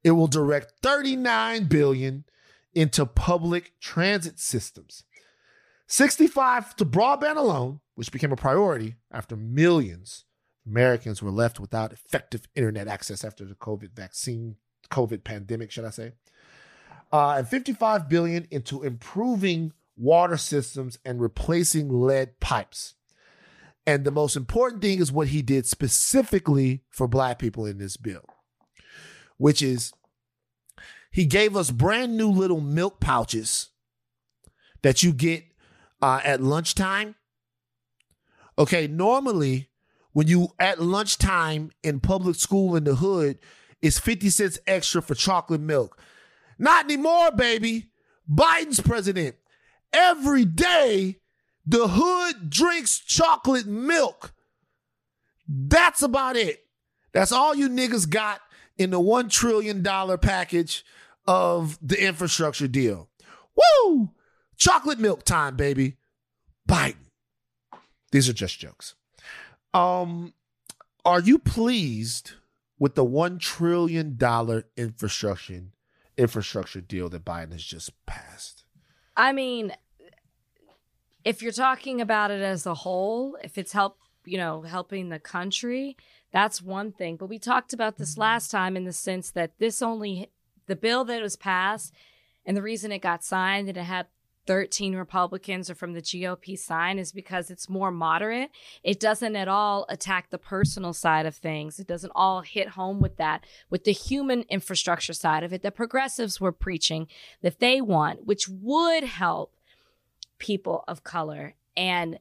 [0.04, 2.26] It will direct 39 billion
[2.76, 5.04] into public transit systems.
[5.88, 10.26] 65 to broadband alone, which became a priority after millions
[10.68, 14.58] of Americans were left without effective internet access after the COVID vaccine,
[14.92, 16.14] COVID pandemic, should I say?
[17.12, 22.96] Uh, and 55 billion into improving water systems and replacing lead pipes.
[23.86, 27.98] And the most important thing is what he did specifically for black people in this
[27.98, 28.24] bill,
[29.38, 29.92] which is
[31.12, 33.70] he gave us brand new little milk pouches
[34.82, 35.44] that you get
[36.02, 37.16] uh, at lunchtime.
[38.58, 39.70] Okay, normally
[40.14, 43.40] when you at lunchtime in public school in the hood,
[43.82, 46.00] it's 50 cents extra for chocolate milk.
[46.62, 47.90] Not anymore, baby.
[48.32, 49.36] Biden's president.
[49.92, 51.18] Every day,
[51.66, 54.32] the hood drinks chocolate milk.
[55.48, 56.64] That's about it.
[57.14, 58.42] That's all you niggas got
[58.78, 59.84] in the $1 trillion
[60.20, 60.86] package
[61.26, 63.10] of the infrastructure deal.
[63.56, 64.12] Woo!
[64.56, 65.98] Chocolate milk time, baby.
[66.70, 67.08] Biden.
[68.12, 68.94] These are just jokes.
[69.74, 70.34] Um,
[71.04, 72.34] are you pleased
[72.78, 74.16] with the $1 trillion
[74.78, 75.64] infrastructure
[76.18, 78.64] infrastructure deal that Biden has just passed?
[79.16, 79.74] I mean,
[81.24, 85.20] if you're talking about it as a whole, if it's help, you know, helping the
[85.20, 85.98] country,
[86.32, 87.18] that's one thing.
[87.18, 88.22] But we talked about this Mm-hmm.
[88.22, 90.30] last time in the sense that this only
[90.68, 91.94] the bill that was passed
[92.46, 94.08] and the reason it got signed and it had
[94.52, 98.50] 13 Republicans or from the GOP sign is because it's more moderate.
[98.84, 101.80] It doesn't at all attack the personal side of things.
[101.80, 105.62] It doesn't all hit home with that, with the human infrastructure side of it.
[105.62, 107.08] The progressives were preaching
[107.42, 109.56] that they want, which would help
[110.38, 111.56] people of color.
[111.78, 112.20] And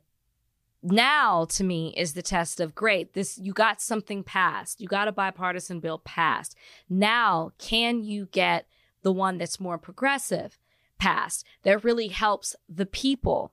[0.84, 5.08] now to me is the test of great this you got something passed you got
[5.08, 6.56] a bipartisan bill passed
[6.88, 8.66] now can you get
[9.02, 10.58] the one that's more progressive
[11.00, 13.52] passed that really helps the people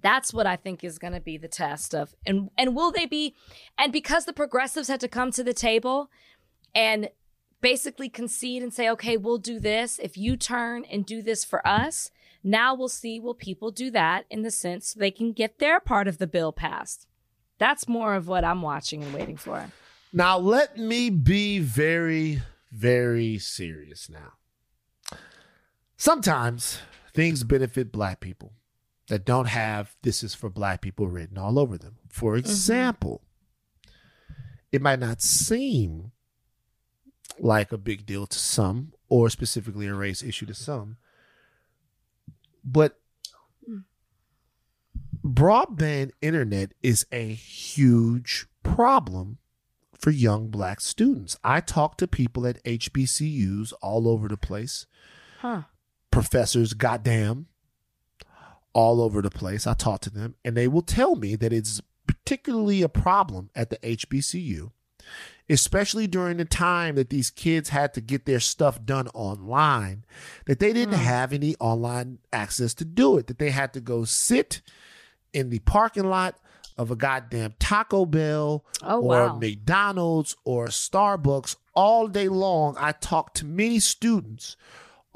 [0.00, 3.06] that's what i think is going to be the test of and and will they
[3.06, 3.34] be
[3.76, 6.10] and because the progressives had to come to the table
[6.74, 7.10] and
[7.60, 11.66] basically concede and say okay we'll do this if you turn and do this for
[11.66, 12.10] us
[12.44, 16.08] now we'll see will people do that in the sense they can get their part
[16.08, 17.06] of the bill passed.
[17.58, 19.70] That's more of what I'm watching and waiting for.
[20.12, 22.40] Now, let me be very,
[22.70, 24.34] very serious now.
[25.98, 26.78] Sometimes
[27.12, 28.52] things benefit black people
[29.08, 31.96] that don't have this is for black people written all over them.
[32.08, 32.38] For mm-hmm.
[32.38, 33.22] example,
[34.70, 36.12] it might not seem
[37.38, 40.98] like a big deal to some, or specifically a race issue to some,
[42.64, 43.00] but
[45.24, 49.38] broadband internet is a huge problem
[49.98, 51.36] for young black students.
[51.42, 54.86] I talk to people at HBCUs all over the place,
[55.40, 55.62] Huh.
[56.10, 57.46] Professors, goddamn,
[58.72, 59.66] all over the place.
[59.66, 63.70] I talk to them, and they will tell me that it's particularly a problem at
[63.70, 64.70] the HBCU,
[65.48, 70.04] especially during the time that these kids had to get their stuff done online,
[70.46, 71.04] that they didn't hmm.
[71.04, 74.60] have any online access to do it, that they had to go sit
[75.32, 76.38] in the parking lot
[76.76, 79.38] of a goddamn Taco Bell Oh, or wow.
[79.38, 82.76] McDonald's or Starbucks all day long.
[82.78, 84.56] I talked to many students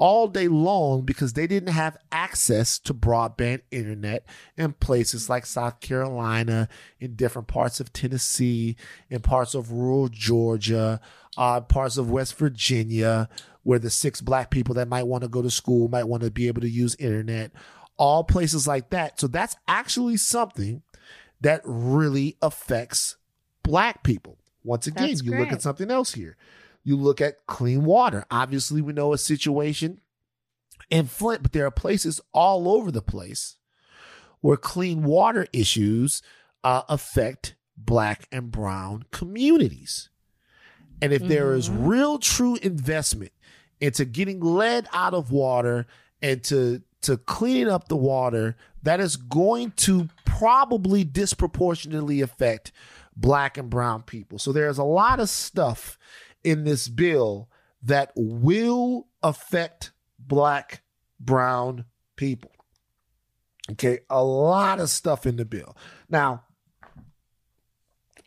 [0.03, 4.25] all day long because they didn't have access to broadband internet
[4.57, 6.67] in places like South Carolina,
[6.99, 8.75] in different parts of Tennessee,
[9.09, 10.99] in parts of rural Georgia,
[11.37, 13.29] uh, parts of West Virginia,
[13.63, 16.29] where the six black people that might want to go to school might want to
[16.29, 17.53] be able to use internet,
[17.95, 19.21] all places like that.
[19.21, 20.81] So that's actually something
[21.39, 23.15] that really affects
[23.63, 24.37] black people.
[24.65, 26.35] Once again, That's you look at something else here.
[26.83, 28.25] You look at clean water.
[28.29, 30.01] Obviously, we know a situation
[30.89, 33.57] in Flint, but there are places all over the place
[34.41, 36.21] where clean water issues
[36.63, 40.09] uh, affect black and brown communities.
[41.01, 43.33] And if there is real true investment
[43.81, 45.85] into getting lead out of water
[46.21, 52.71] and to to cleaning up the water, that is going to probably disproportionately affect
[53.15, 54.39] black and brown people.
[54.39, 55.97] So there's a lot of stuff
[56.43, 57.49] in this bill
[57.83, 60.81] that will affect black,
[61.19, 61.85] brown
[62.15, 62.51] people.
[63.71, 65.77] Okay, a lot of stuff in the bill.
[66.09, 66.43] Now,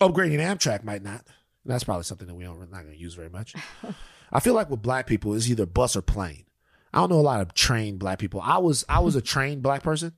[0.01, 1.27] upgrading Amtrak might not.
[1.65, 3.55] That's probably something that we don't, we're not going to use very much.
[4.33, 6.45] I feel like with black people, it's either bus or plane.
[6.93, 8.41] I don't know a lot of trained black people.
[8.43, 10.13] I was I was a trained black person.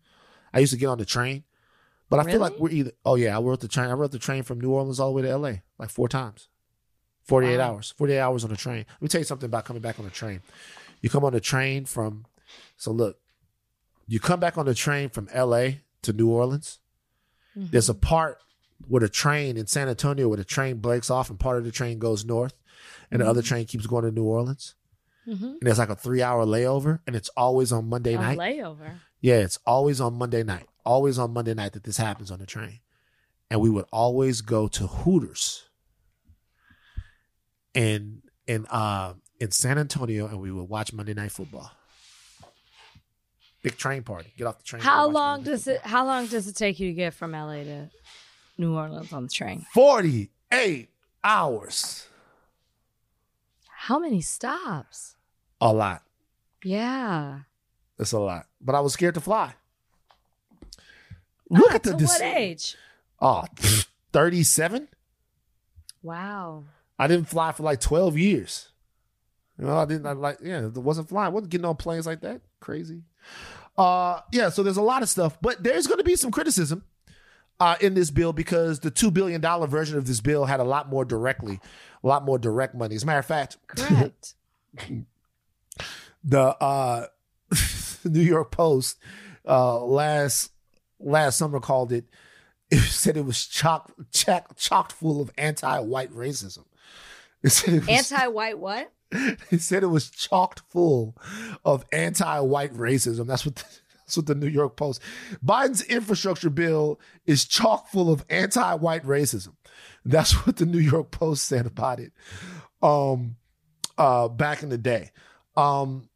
[0.53, 1.45] I used to get on the train,
[2.09, 2.93] But I feel like we're either.
[3.05, 3.91] Oh yeah, I rode the train.
[3.91, 5.63] I rode the train from New Orleans all the way to L.A.
[5.79, 6.49] like four times.
[7.29, 7.75] Forty-eight Wow.
[7.75, 7.95] hours.
[7.97, 8.85] Forty-eight hours on a train.
[8.89, 10.41] Let me tell you something about coming back on the train.
[11.01, 12.25] You come on the train from.
[12.77, 13.19] So look,
[14.09, 15.83] you come back on the train from L.A.
[16.03, 16.79] to New Orleans.
[17.57, 17.69] Mm-hmm.
[17.71, 18.39] There's a part
[18.87, 21.71] where the train in San Antonio where the train breaks off and part of the
[21.71, 22.55] train goes north,
[23.11, 24.75] and the other train keeps going to New Orleans.
[25.27, 25.43] Mhm.
[25.43, 28.39] And there's like a three-hour layover, and it's always on Monday A night.
[28.39, 29.01] layover.
[29.21, 30.67] Yeah, it's always on Monday night.
[30.87, 32.81] Always on Monday night that this happens on the train.
[33.51, 35.68] And we would always go to Hooters
[37.79, 41.71] in in uh in San Antonio and we would watch Monday night football.
[43.63, 44.33] Big train party.
[44.37, 44.83] Get off the train.
[44.83, 45.81] How long Monday does it?
[45.83, 47.91] How long does it take you to get from LA to
[48.57, 49.65] New Orleans on the train?
[49.73, 50.89] 48
[51.23, 52.07] hours.
[53.69, 55.17] How many stops?
[55.61, 56.03] A lot.
[56.65, 57.41] Yeah.
[57.99, 58.47] It's a lot.
[58.61, 59.55] But I was scared to fly.
[61.51, 62.77] Look Ah, at the to dis- what age?
[63.21, 63.45] Oh,
[64.13, 64.89] 37?
[66.03, 66.65] Wow.
[66.99, 68.71] I didn't fly for like 12 years.
[69.59, 71.27] You know, I didn't I like yeah, it wasn't flying.
[71.27, 72.41] I wasn't getting on planes like that.
[72.61, 73.03] Crazy.
[73.77, 76.85] Uh yeah, so there's a lot of stuff, but there's gonna be some criticism
[77.61, 80.65] uh in this bill because the two billion dollar version of this bill had a
[80.65, 81.61] lot more directly,
[82.03, 82.95] a lot more direct money.
[82.95, 84.35] As a matter of fact, Correct.
[86.25, 87.07] the uh
[88.05, 88.99] New York Post
[89.47, 90.53] uh last
[91.01, 92.05] last summer called it
[92.71, 96.65] it said it was chock chock chock full of anti-white racism.
[97.43, 98.93] It said it was, Anti-white what?
[99.51, 101.17] It said it was chocked full
[101.65, 103.27] of anti-white racism.
[103.27, 103.65] That's what the,
[103.99, 105.01] that's what the New York Post.
[105.45, 109.55] Biden's infrastructure bill is chock full of anti-white racism.
[110.05, 112.13] That's what the New York Post said about it.
[112.83, 113.37] Um,
[113.97, 115.11] uh, back in the day,
[115.57, 116.09] um,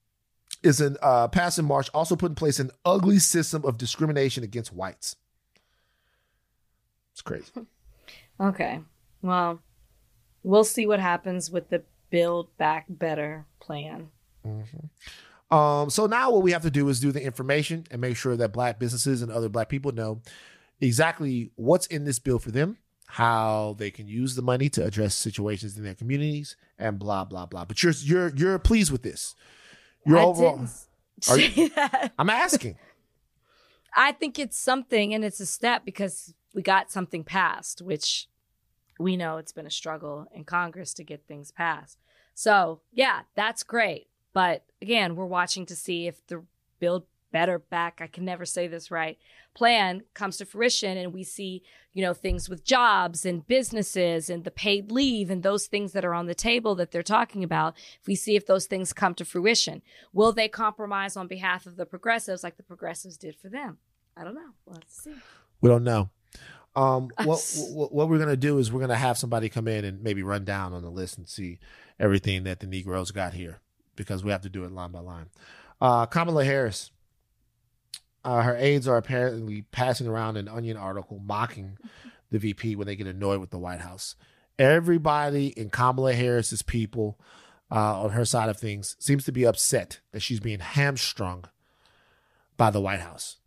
[0.63, 4.73] is an uh, passing March also put in place an ugly system of discrimination against
[4.73, 5.17] whites.
[7.13, 7.51] It's crazy.
[8.41, 8.81] Okay.
[9.21, 9.61] Well,
[10.43, 14.09] we'll see what happens with the Build Back Better plan.
[15.51, 18.37] Um, so now what we have to do is do the information and make sure
[18.37, 20.21] that black businesses and other black people know
[20.81, 25.15] exactly what's in this bill for them, how they can use the money to address
[25.15, 27.65] situations in their communities, and blah blah blah.
[27.65, 29.35] But you're you're you're pleased with this.
[30.07, 30.57] You're I overall.
[30.57, 30.71] didn't
[31.29, 32.13] Are say you- that.
[32.19, 32.77] I'm asking.
[33.97, 38.27] I think it's something and it's a step because we got something passed, which
[39.03, 41.99] we know it's been a struggle in Congress to get things passed.
[42.35, 44.09] So, yeah, that's great.
[44.33, 46.43] But again, we're watching to see if the
[46.79, 49.19] Build Better Back, I can never say this right,
[49.55, 54.45] plan comes to fruition and we see, you know, things with jobs and businesses and
[54.45, 57.75] the paid leave and those things that are on the table that they're talking about.
[58.01, 59.83] If we see if those things come to fruition,
[60.13, 63.79] will they compromise on behalf of the progressives like the progressives did for them?
[64.17, 64.53] I don't know.
[64.75, 65.15] To see.
[65.61, 66.11] We don't know.
[66.75, 70.03] Um, what, what what we're gonna do is we're gonna have somebody come in and
[70.03, 71.59] maybe run down on the list and see
[71.99, 73.61] everything that the Negroes got here
[73.97, 75.27] because we have to do it line by line.
[75.81, 76.91] Uh, Kamala Harris,
[78.25, 81.77] uh, her aides are apparently passing around an Onion article mocking
[82.31, 84.17] the VP when they get annoyed with the White House.
[84.59, 87.19] Everybody in Kamala Harris's people
[87.71, 91.45] uh, on her side of things seems to be upset that she's being hamstrung
[92.57, 93.39] by the White House.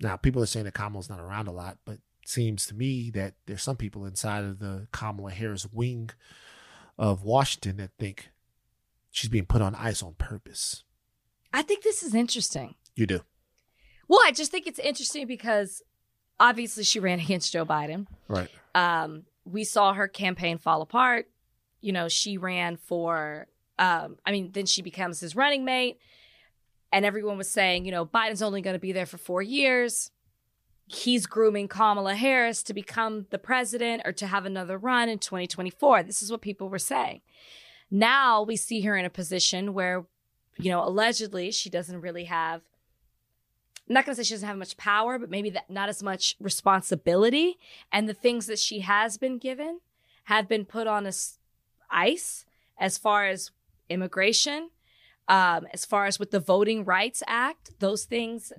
[0.00, 3.34] Now, people are saying that Kamala's not around a lot, but seems to me that
[3.46, 6.10] there's some people inside of the Kamala Harris wing
[6.98, 8.30] of Washington that think
[9.10, 10.84] she's being put on ice on purpose.
[11.52, 12.74] I think this is interesting.
[12.96, 13.20] You do.
[14.08, 15.82] Well, I just think it's interesting because
[16.40, 18.06] obviously she ran against Joe Biden.
[18.28, 18.48] Right.
[18.74, 21.28] Um, we saw her campaign fall apart.
[21.80, 23.46] You know, she ran for,
[23.78, 25.98] um, I mean, then she becomes his running mate.
[26.92, 30.10] And everyone was saying, you know, Biden's only going to be there for four years.
[30.86, 36.02] He's grooming Kamala Harris to become the president or to have another run in 2024.
[36.02, 37.22] This is what people were saying.
[37.90, 40.04] Now we see her in a position where,
[40.58, 42.62] you know, allegedly she doesn't really have
[43.88, 46.02] I'm not going to say she doesn't have much power, but maybe that not as
[46.02, 47.58] much responsibility.
[47.92, 49.80] And the things that she has been given
[50.24, 51.12] have been put on a
[51.90, 52.46] ice
[52.78, 53.50] as far as
[53.90, 54.70] immigration,
[55.28, 57.78] um, as far as with the Voting Rights Act.
[57.78, 58.52] Those things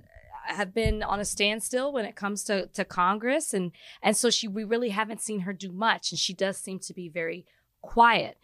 [0.48, 3.54] have been on a standstill when it comes to, to Congress.
[3.54, 3.72] And,
[4.02, 6.10] and so she, we really haven't seen her do much.
[6.10, 7.46] And she does seem to be very
[7.82, 8.38] quiet.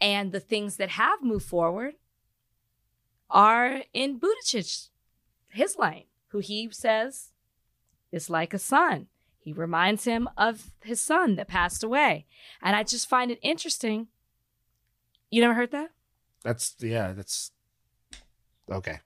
[0.00, 1.94] And the things that have moved forward
[3.30, 4.88] are in Buttigieg,
[5.48, 7.32] his line, who he says
[8.12, 9.08] is like a son.
[9.38, 12.26] He reminds him of his son that passed away.
[12.62, 14.08] And I just find it interesting.
[15.30, 15.90] You never heard that?
[16.42, 17.12] That's yeah.
[17.12, 17.50] That's
[18.70, 19.00] okay.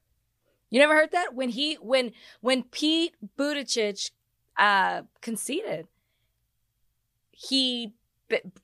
[0.71, 1.35] You never heard that?
[1.35, 4.11] When he when when Pete Buttigieg
[4.59, 5.87] uh, conceded.
[7.31, 7.95] He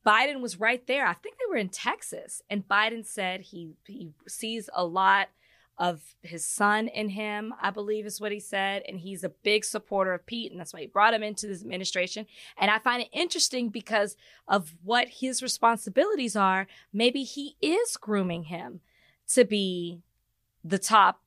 [0.05, 1.07] Biden was right there.
[1.07, 5.29] I think they were in Texas, and Biden said he he sees a lot
[5.77, 8.83] of his son in him, I believe is what he said.
[8.87, 10.53] And he's a big supporter of Pete.
[10.53, 12.27] And that's why he brought him into this administration.
[12.57, 16.69] And I find it interesting because of what his responsibilities are.
[16.93, 18.83] Maybe he is grooming him
[19.33, 20.01] to be
[20.63, 21.24] the top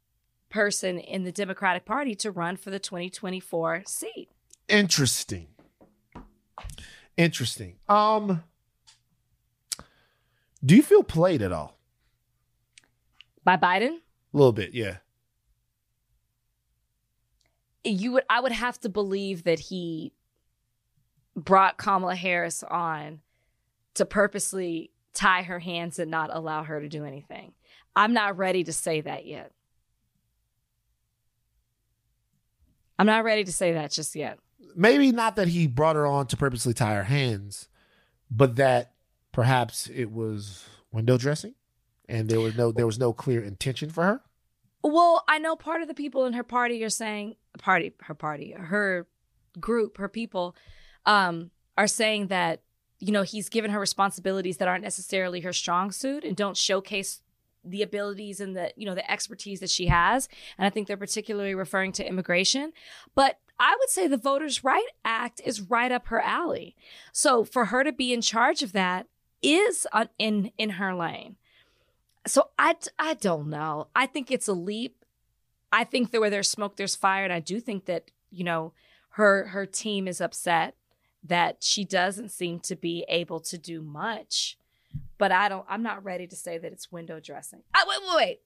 [0.49, 4.29] person in the Democratic Party to run for the 2024 seat.
[4.67, 5.47] Interesting.
[7.15, 7.75] Interesting.
[7.87, 8.43] Um
[10.65, 11.77] do you feel played at all?
[13.43, 13.97] By Biden?
[14.33, 14.97] A little bit, yeah.
[17.83, 20.11] You would I would have to believe that he
[21.35, 23.21] brought Kamala Harris on
[23.93, 27.53] to purposely tie her hands and not allow her to do anything.
[27.95, 29.51] I'm not ready to say that yet.
[32.99, 34.39] I'm not ready to say that just yet.
[34.75, 37.67] Maybe not that he brought her on to purposely tie her hands,
[38.29, 38.93] but that
[39.31, 41.53] perhaps it was window dressing
[42.09, 44.21] and there was no there was no clear intention for her.
[44.83, 48.51] Well, I know part of the people in her party are saying party her party,
[48.51, 49.07] her
[49.59, 50.55] group, her people
[51.05, 52.61] um are saying that
[52.99, 57.21] you know, he's given her responsibilities that aren't necessarily her strong suit and don't showcase
[57.69, 60.27] the abilities and the you know the expertise that she has.
[60.57, 62.73] And i think they're particularly referring to immigration.
[63.15, 66.75] But i would say the voters right act is right up her alley.
[67.11, 69.07] So for her to be in charge of that
[69.41, 69.85] is
[70.17, 71.37] in in her lane.
[72.25, 73.87] So i i don't know.
[73.95, 75.03] I think it's a leap.
[75.71, 77.23] I think that where there's smoke there's fire.
[77.23, 78.73] And i do think that you know
[79.11, 80.75] her her team is upset
[81.23, 84.57] that she doesn't seem to be able to do much
[85.17, 85.65] but I don't.
[85.69, 87.63] I'm not ready to say that it's window dressing.
[87.73, 88.39] I, wait, wait, wait.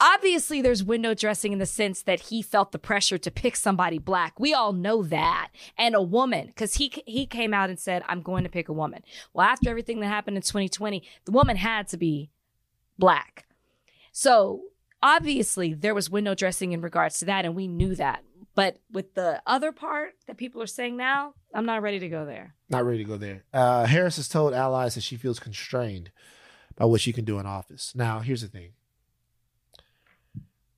[0.00, 3.98] Obviously, there's window dressing in the sense that he felt the pressure to pick somebody
[3.98, 4.40] black.
[4.40, 8.22] We all know that, and a woman, because he he came out and said, "I'm
[8.22, 9.02] going to pick a woman."
[9.32, 12.30] Well, after everything that happened in 2020, the woman had to be
[12.98, 13.46] black.
[14.10, 14.62] So
[15.02, 18.24] obviously, there was window dressing in regards to that, and we knew that.
[18.54, 22.26] But with the other part that people are saying now, I'm not ready to go
[22.26, 22.54] there.
[22.68, 23.44] Not ready to go there.
[23.52, 26.10] Uh, Harris has told allies that she feels constrained
[26.76, 27.94] by what she can do in office.
[27.94, 28.72] Now, here's the thing.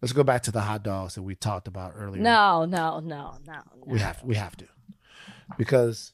[0.00, 2.22] Let's go back to the hot dogs that we talked about earlier.
[2.22, 3.54] No, no, no, no.
[3.54, 3.62] no.
[3.86, 4.66] We have we have to.
[5.56, 6.12] Because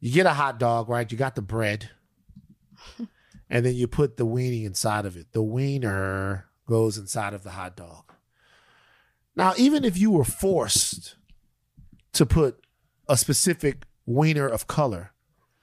[0.00, 1.10] you get a hot dog, right?
[1.10, 1.90] You got the bread.
[3.50, 5.32] and then you put the weenie inside of it.
[5.32, 8.07] The wiener goes inside of the hot dog.
[9.38, 11.14] Now, even if you were forced
[12.14, 12.60] to put
[13.08, 15.12] a specific wiener of color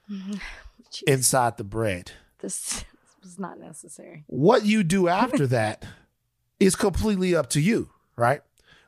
[1.06, 2.86] inside the bread, this
[3.22, 4.24] was not necessary.
[4.28, 5.84] What you do after that
[6.58, 8.42] is completely up to you, right?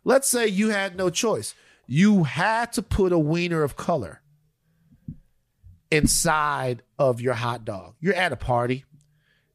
[0.06, 1.54] Let's say you had no choice.
[1.86, 4.22] You had to put a wiener of color
[5.92, 7.96] inside of your hot dog.
[8.00, 8.86] You're at a party.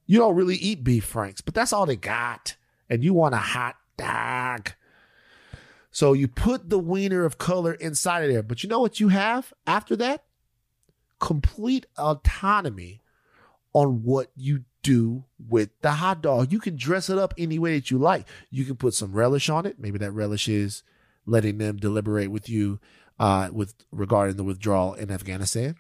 [0.05, 2.57] You don't really eat beef franks, but that's all they got.
[2.91, 4.73] And you want a hot dog.
[5.93, 8.43] So you put the wiener of color inside of there.
[8.43, 10.25] But you know what you have after that?
[11.21, 13.03] Complete autonomy
[13.75, 16.51] on what you do with the hot dog.
[16.51, 18.27] You can dress it up any way that you like.
[18.51, 19.79] You can put some relish on it.
[19.79, 20.83] Maybe that relish is
[21.27, 22.81] letting them deliberate with you
[23.21, 25.77] uh, with regarding the withdrawal in Afghanistan.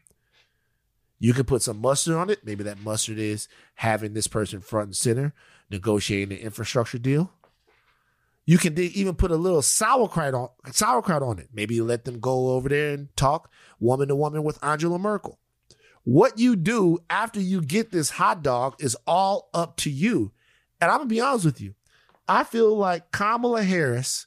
[1.18, 2.44] You can put some mustard on it.
[2.44, 5.32] Maybe that mustard is having this person front and center
[5.70, 7.32] negotiating an infrastructure deal.
[8.44, 11.48] You can even put a little sauerkraut on sauerkraut on it.
[11.52, 15.38] Maybe let them go over there and talk woman to woman with Angela Merkel.
[16.04, 20.32] What you do after you get this hot dog is all up to you.
[20.80, 21.74] And I'm gonna be honest with you.
[22.28, 24.26] I feel like Kamala Harris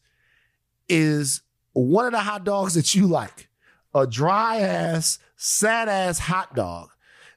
[0.87, 1.41] is
[1.73, 3.49] one of the hot dogs that you like.
[3.93, 6.89] A dry ass, sad ass hot dog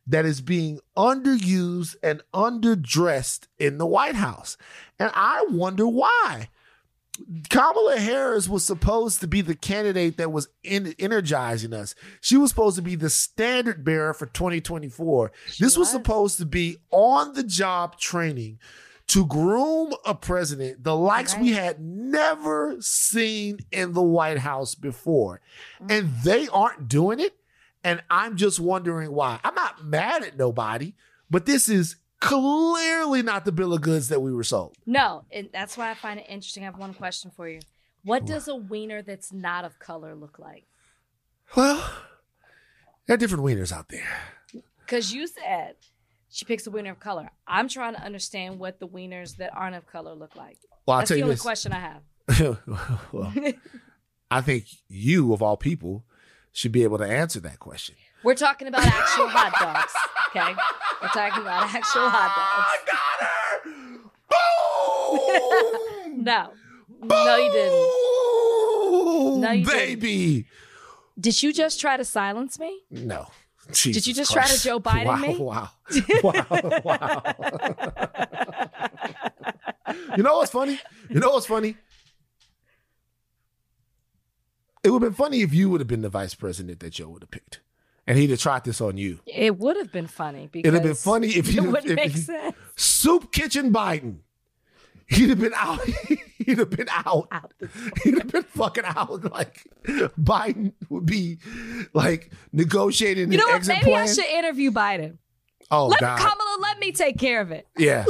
[0.07, 4.57] that is being underused and underdressed in the White House.
[4.99, 6.49] And I wonder why.
[7.51, 11.95] Kamala Harris was supposed to be the candidate that was in, energizing us.
[12.21, 15.33] She was supposed to be the standard bearer for 2024.
[15.47, 15.79] She this was.
[15.79, 18.59] was supposed to be on the job training
[19.09, 21.43] to groom a president the likes right.
[21.43, 25.41] we had never seen in the White House before.
[25.81, 25.91] Mm-hmm.
[25.91, 27.35] And they aren't doing it.
[27.83, 29.41] And I'm just wondering why.
[29.43, 30.95] I'm not mad at nobody,
[31.31, 34.77] but this is clearly not the bill of goods that we were sold.
[34.87, 36.63] No, and that's why I find it interesting.
[36.63, 37.61] I have one question for you.
[38.05, 40.65] What does a wiener that's not of color look like?
[41.57, 41.85] Well,
[43.07, 44.07] there are different wieners out there.
[44.81, 45.77] Because you said
[46.31, 47.31] she picks a wiener of color.
[47.47, 50.59] I'm trying to understand what the wieners that aren't of color look like.
[50.87, 51.43] Well, I'll that's tell the you only this.
[51.43, 52.59] question I have.
[53.13, 53.33] well,
[54.31, 56.05] I think you, of all people,
[56.53, 57.97] should be able to answer that question.
[58.25, 59.93] We're talking about actual hot dogs.
[60.31, 60.55] Okay.
[61.03, 62.69] We're talking about actual hot ah, dogs.
[62.73, 63.39] I got her!
[64.31, 66.25] Boom!
[66.25, 66.53] No.
[67.01, 69.41] No, you didn't.
[69.41, 69.79] No, you didn't.
[69.79, 70.47] baby.
[71.19, 72.83] Did you just try to silence me?
[72.91, 73.29] No.
[73.69, 75.37] Did you Jesus just try to Joe Biden wow, me?
[75.37, 75.71] Wow.
[76.25, 76.83] Wow.
[76.85, 77.23] Wow.
[80.17, 80.81] you know what's funny?
[81.09, 81.77] You know what's funny?
[84.83, 87.11] It would have been funny if you would have been the vice president that Joe
[87.11, 87.61] would have picked.
[88.09, 89.21] And he'd have tried this on you.
[89.27, 91.97] It would have been funny because It'd have been funny if it you wouldn't if
[91.97, 92.57] make he- sense.
[92.75, 94.19] Soup Kitchen Biden.
[95.07, 95.81] He'd have been out.
[96.39, 97.29] He'd have been out.
[97.31, 97.53] Out
[98.05, 99.25] He'd have been fucking out.
[99.33, 101.39] Like Biden would be
[101.95, 103.67] like negotiating You know the what?
[103.69, 105.19] Maybe I should interview Biden.
[105.71, 106.19] Oh let God.
[106.19, 107.67] Kamala let me take care of it.
[107.77, 108.05] Yeah.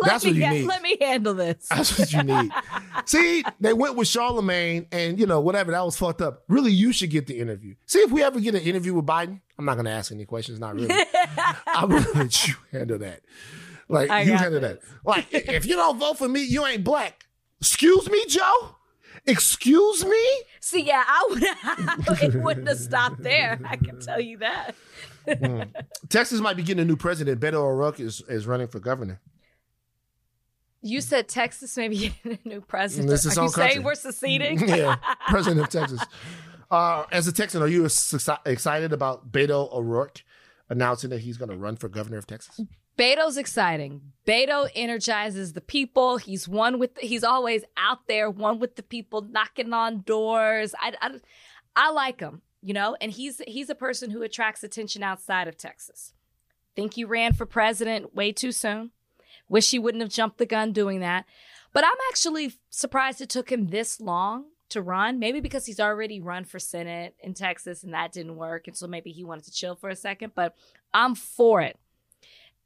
[0.00, 0.66] Let That's me what you need.
[0.66, 1.66] let me handle this.
[1.70, 2.50] That's what you need.
[3.06, 5.72] See, they went with Charlemagne and, you know, whatever.
[5.72, 6.44] That was fucked up.
[6.48, 7.74] Really, you should get the interview.
[7.86, 10.24] See, if we ever get an interview with Biden, I'm not going to ask any
[10.24, 10.60] questions.
[10.60, 10.94] Not really.
[11.66, 13.22] I'm going to let you handle that.
[13.88, 14.78] Like, I you handle this.
[14.78, 15.04] that.
[15.04, 17.26] Like, if you don't vote for me, you ain't black.
[17.60, 18.76] Excuse me, Joe?
[19.26, 20.26] Excuse me?
[20.60, 22.22] See, yeah, I would.
[22.22, 23.58] it wouldn't have stopped there.
[23.64, 24.74] I can tell you that.
[25.26, 25.62] Hmm.
[26.08, 27.40] Texas might be getting a new president.
[27.40, 29.20] Beto O'Rourke is, is running for governor.
[30.80, 33.08] You said Texas maybe getting a new president.
[33.10, 33.72] This is Are you country.
[33.72, 34.60] saying we're seceding?
[34.68, 34.96] yeah,
[35.28, 36.02] president of Texas.
[36.70, 37.84] Uh, as a Texan, are you
[38.46, 40.22] excited about Beto O'Rourke
[40.68, 42.60] announcing that he's going to run for governor of Texas?
[42.98, 44.02] Beto's exciting.
[44.26, 46.16] Beto energizes the people.
[46.18, 46.90] He's one with.
[46.98, 50.74] he's always out there, one with the people, knocking on doors.
[50.78, 51.10] I, I,
[51.76, 52.96] I like him, you know.
[53.00, 56.12] And he's he's a person who attracts attention outside of Texas.
[56.76, 58.90] Think he ran for president way too soon.
[59.48, 61.24] Wish he wouldn't have jumped the gun doing that.
[61.72, 65.18] But I'm actually surprised it took him this long to run.
[65.18, 68.66] Maybe because he's already run for Senate in Texas and that didn't work.
[68.66, 70.32] And so maybe he wanted to chill for a second.
[70.34, 70.54] But
[70.92, 71.78] I'm for it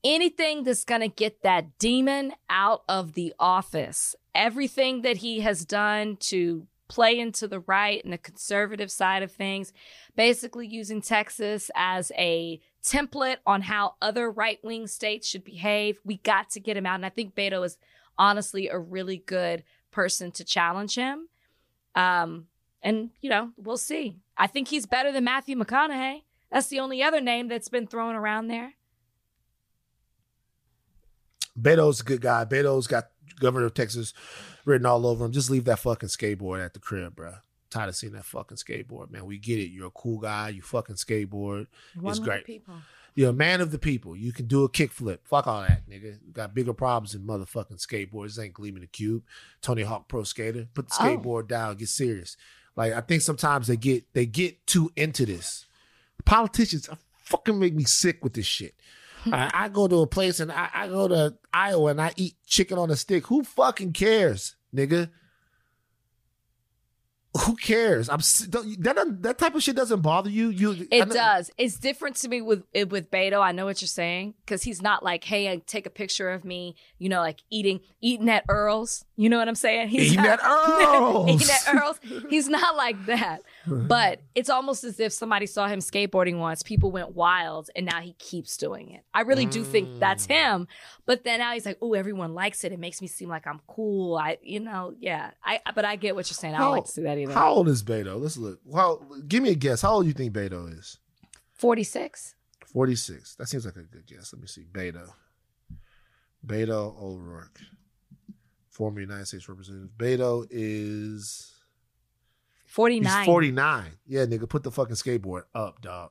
[0.05, 4.15] anything that's going to get that demon out of the office.
[4.35, 9.33] Everything that he has done to play into the right and the conservative side of
[9.33, 9.73] things,
[10.17, 15.99] basically using Texas as a template on how other right wing states should behave.
[16.05, 16.97] We got to get him out.
[16.97, 17.79] And I think Beto is
[18.19, 21.29] honestly a really good person to challenge him.
[21.95, 22.47] Um,
[22.83, 24.17] and, you know, we'll see.
[24.37, 26.23] I think he's better than Matthew McConaughey.
[26.51, 28.75] That's the only other name that's been thrown around there.
[31.61, 32.45] Beto's a good guy.
[32.45, 34.13] Beto's got governor of Texas
[34.65, 35.33] written all over him.
[35.33, 37.35] Just leave that fucking skateboard at the crib, bro.
[37.73, 39.24] Tired of seeing that fucking skateboard, man.
[39.24, 39.70] We get it.
[39.70, 40.51] You're a cool guy.
[40.51, 41.66] You fucking skateboard.
[41.99, 42.44] One it's great.
[42.44, 42.74] people.
[43.15, 44.16] You're a man of the people.
[44.16, 45.19] You can do a kickflip.
[45.24, 46.19] Fuck all that, nigga.
[46.27, 48.28] You got bigger problems than motherfucking skateboards.
[48.28, 49.23] This ain't Gleaming the Cube.
[49.61, 50.66] Tony Hawk Pro Skater.
[50.74, 51.05] Put the Oh.
[51.05, 51.77] skateboard down.
[51.77, 52.36] Get serious.
[52.77, 55.66] Like I think sometimes they get they get too into this.
[56.24, 58.74] Politicians are fucking make me sick with this shit.
[59.27, 62.35] I, I go to a place and I, I go to Iowa and I eat
[62.47, 63.27] chicken on a stick.
[63.28, 65.11] Who fucking cares, nigga?
[67.47, 68.11] Who cares?
[68.11, 70.51] I'm that that type of shit doesn't bother you.
[70.51, 71.51] You It does.
[71.57, 73.41] It's different to me with with Beto.
[73.41, 76.45] I know what you're saying because he's not like, hey, I take a picture of
[76.45, 79.07] me, you know, like eating eating at Earl's.
[79.17, 79.89] You know what I'm saying?
[79.89, 81.29] He's Eating not- at Earl's.
[81.43, 82.01] eating at Earl's.
[82.29, 83.41] He's not like that.
[83.66, 88.01] But it's almost as if somebody saw him skateboarding once, people went wild, and now
[88.01, 89.02] he keeps doing it.
[89.14, 90.30] I really do think that's Mm.
[90.30, 90.68] him.
[91.06, 92.72] But then now he's like, oh, everyone likes it.
[92.72, 94.16] It makes me seem like I'm cool.
[94.16, 95.30] I, you know, yeah.
[95.44, 96.55] I but I get what you're saying.
[96.55, 97.32] I don't like to see that either.
[97.32, 98.20] How old is Beto?
[98.20, 98.60] Let's look.
[98.64, 99.82] Well, give me a guess.
[99.82, 100.98] How old do you think Beto is?
[101.55, 102.34] Forty six.
[102.72, 103.34] 46.
[103.34, 104.32] That seems like a good guess.
[104.32, 104.64] Let me see.
[104.72, 105.06] Beto.
[106.47, 107.60] Beto O'Rourke.
[108.70, 109.90] Former United States Representative.
[109.98, 111.52] Beto is.
[112.73, 113.27] Forty He's nine.
[113.27, 113.85] 49.
[114.07, 116.11] Yeah, nigga, put the fucking skateboard up, dog.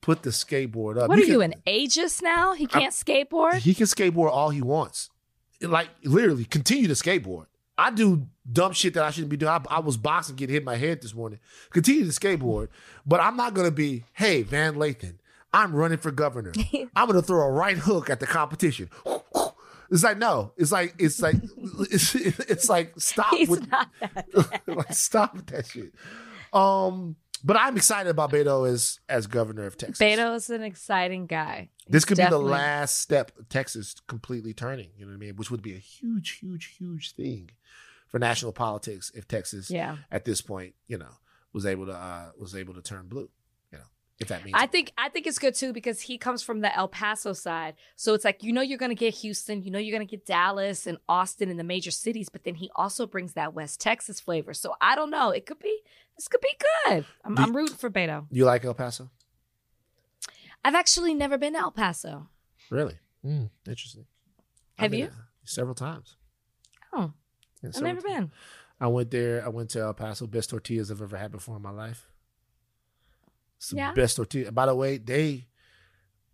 [0.00, 1.08] Put the skateboard up.
[1.08, 2.52] What are can- you, an ageist now?
[2.54, 3.56] He can't skateboard?
[3.56, 5.10] He can skateboard all he wants.
[5.60, 7.46] Like, literally, continue to skateboard.
[7.76, 9.50] I do dumb shit that I shouldn't be doing.
[9.50, 11.40] I, I was boxing, getting hit in my head this morning.
[11.70, 12.68] Continue to skateboard,
[13.04, 15.14] but I'm not gonna be, hey, Van Lathan,
[15.52, 16.52] I'm running for governor.
[16.94, 18.88] I'm gonna throw a right hook at the competition.
[19.90, 20.52] It's like no.
[20.56, 21.36] It's like it's like
[21.90, 23.88] it's, it's like stop He's with that.
[24.66, 25.92] like stop with that shit.
[26.52, 29.98] Um, but I'm excited about Beto as as governor of Texas.
[29.98, 31.70] Beto is an exciting guy.
[31.88, 35.36] This could be the last step of Texas completely turning, you know what I mean?
[35.36, 37.50] Which would be a huge, huge, huge thing
[38.08, 39.96] for national politics if Texas Yeah.
[40.10, 41.10] at this point, you know,
[41.52, 43.28] was able to uh was able to turn blue.
[44.20, 44.26] You know.
[44.26, 46.74] If that means I think I think it's good too because he comes from the
[46.76, 47.74] El Paso side.
[47.96, 50.86] So it's like you know you're gonna get Houston, you know you're gonna get Dallas
[50.86, 54.52] and Austin and the major cities, but then he also brings that West Texas flavor.
[54.54, 55.30] So I don't know.
[55.30, 55.80] It could be
[56.16, 56.54] this could be
[56.86, 57.06] good.
[57.24, 58.26] I'm, Do- I'm rooting for Beto.
[58.30, 59.10] you like El Paso.
[60.64, 62.28] I've actually never been to El Paso.
[62.70, 62.98] Really?
[63.24, 64.04] Mm, interesting.
[64.76, 65.10] Have I've been you?
[65.44, 66.16] Several times.
[66.92, 67.12] Oh,
[67.62, 68.14] Yeah, I've never times.
[68.14, 68.30] been.
[68.78, 69.44] I went there.
[69.44, 70.26] I went to El Paso.
[70.26, 72.06] Best tortillas I've ever had before in my life.
[73.68, 73.92] The Yeah.
[73.92, 74.50] best tortilla.
[74.52, 75.46] By the way, they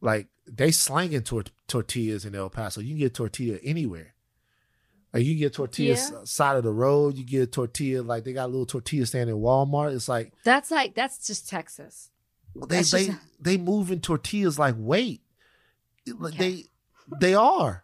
[0.01, 2.81] like they slanging tor- tortillas in El Paso.
[2.81, 4.15] You can get tortilla anywhere.
[5.13, 6.19] Like you can get tortillas Yeah.
[6.19, 7.17] Uh, side of the road.
[7.17, 9.95] You get a tortilla like they got a little tortilla stand in Walmart.
[9.95, 12.11] It's like That's like that's just Texas.
[12.55, 15.23] they That's they just- they moving tortillas like weight.
[16.09, 16.37] Okay.
[16.39, 16.65] They
[17.21, 17.83] they are.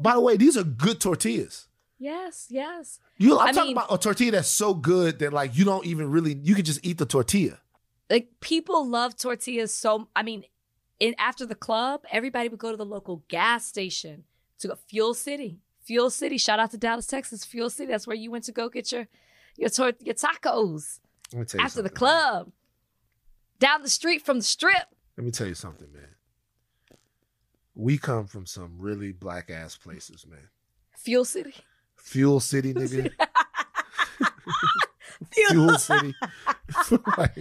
[0.00, 1.68] By the way, these are good tortillas.
[1.98, 2.98] Yes, yes.
[3.16, 5.86] You, I'm I talking mean- about a tortilla that's so good that like you don't
[5.86, 7.60] even really you can just eat the tortilla.
[8.10, 10.44] Like people love tortillas so I mean,
[11.00, 14.24] in after the club, everybody would go to the local gas station
[14.58, 15.58] to go Fuel City.
[15.84, 16.38] Fuel City.
[16.38, 17.44] Shout out to Dallas, Texas.
[17.44, 17.90] Fuel City.
[17.90, 19.06] That's where you went to go get your
[19.56, 21.00] your tor- your tacos
[21.32, 22.52] Let me you after the club.
[23.58, 24.86] Down the street from the strip.
[25.16, 26.08] Let me tell you something, man.
[27.74, 30.48] We come from some really black ass places, man.
[30.98, 31.54] Fuel City.
[31.96, 33.10] Fuel City, nigga.
[35.34, 36.14] Fuel City.
[37.16, 37.36] like,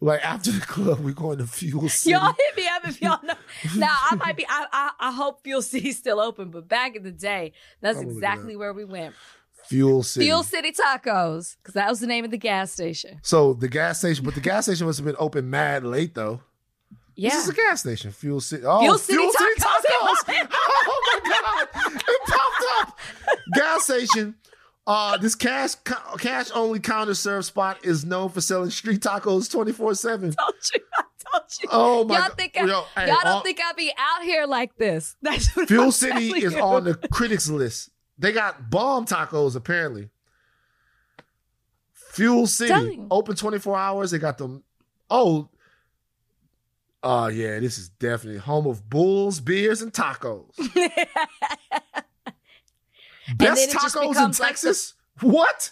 [0.00, 2.12] like after the club, we going to Fuel City.
[2.12, 3.34] Y'all hit me up if y'all know.
[3.76, 4.46] Now I might be.
[4.48, 8.04] I, I I hope Fuel City's still open, but back in the day, that's I'm
[8.04, 9.14] gonna look it exactly where we went.
[9.66, 10.26] Fuel City.
[10.26, 13.20] Fuel City Tacos, because that was the name of the gas station.
[13.22, 16.40] So the gas station, but the gas station must have been open mad late though.
[17.14, 17.30] Yeah.
[17.30, 18.10] This is a gas station.
[18.12, 18.64] Fuel City.
[18.66, 20.24] Oh, Fuel City City Tacos.
[20.24, 20.48] Tacos.
[20.52, 22.02] oh my god!
[22.08, 22.98] It popped up.
[23.54, 24.34] Gas station.
[24.84, 25.74] Uh, this cash
[26.18, 30.32] cash only counter serve spot is known for selling street tacos twenty four seven.
[30.38, 30.80] told you.
[30.98, 31.68] I told you.
[31.70, 32.36] Oh my y'all god!
[32.36, 35.14] think I, Yo, hey, y'all don't all- think I'll be out here like this?
[35.22, 36.60] That's Fuel I'm City is you.
[36.60, 37.90] on the critics list.
[38.18, 40.10] They got bomb tacos apparently.
[42.12, 44.10] Fuel City open twenty four hours.
[44.10, 44.64] They got them.
[45.08, 45.48] Oh,
[47.04, 50.50] oh yeah, this is definitely home of bulls, beers, and tacos.
[53.36, 54.94] Best tacos in becomes like the- Texas.
[55.20, 55.70] what?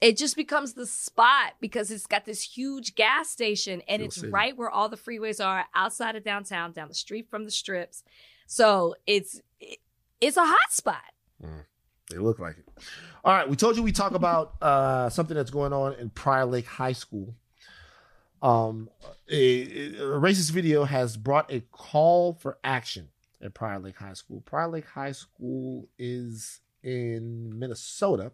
[0.00, 4.28] it just becomes the spot because it's got this huge gas station and it's City.
[4.28, 8.04] right where all the freeways are outside of downtown, down the street from the strips.
[8.46, 9.78] So it's it,
[10.20, 11.02] it's a hot spot.
[12.10, 12.66] They look like it.
[13.24, 16.46] All right, we told you we talk about uh, something that's going on in Prior
[16.46, 17.34] Lake High School.
[18.40, 18.88] Um,
[19.28, 19.62] a,
[19.96, 23.08] a racist video has brought a call for action
[23.42, 24.40] at Prior Lake High School.
[24.46, 28.32] Prior Lake High School is in Minnesota.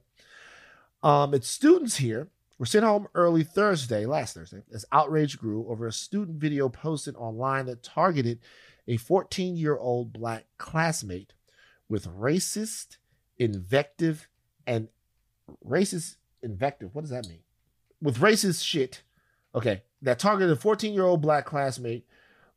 [1.02, 2.28] Um, its students here
[2.58, 7.16] were sent home early Thursday, last Thursday, as outrage grew over a student video posted
[7.16, 8.38] online that targeted
[8.86, 11.32] a 14 year old black classmate
[11.88, 12.98] with racist
[13.38, 14.28] invective
[14.66, 14.88] and
[15.66, 16.94] racist invective.
[16.94, 17.40] What does that mean?
[18.00, 19.02] With racist shit.
[19.54, 22.06] Okay, that targeted a 14 year old black classmate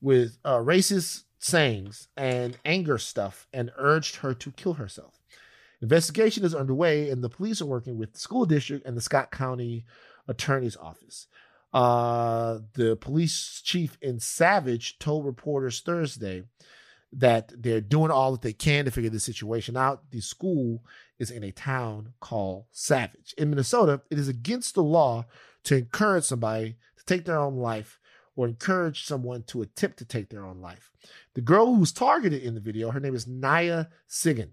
[0.02, 5.17] with uh, racist sayings and anger stuff and urged her to kill herself.
[5.82, 9.32] Investigation is underway, and the police are working with the school district and the Scott
[9.32, 9.86] County
[10.28, 11.28] Attorney's Office.
[11.74, 16.44] Uh, the police chief in Savage told reporters Thursday
[17.14, 20.10] that they're doing all that they can to figure the situation out.
[20.12, 20.84] The school
[21.20, 23.34] is in a town called Savage.
[23.38, 25.26] In Minnesota, it is against the law
[25.64, 28.00] to encourage somebody to take their own life
[28.36, 30.92] or encourage someone to attempt to take their own life.
[31.34, 34.52] The girl who was targeted in the video, her name is Naya Sigan.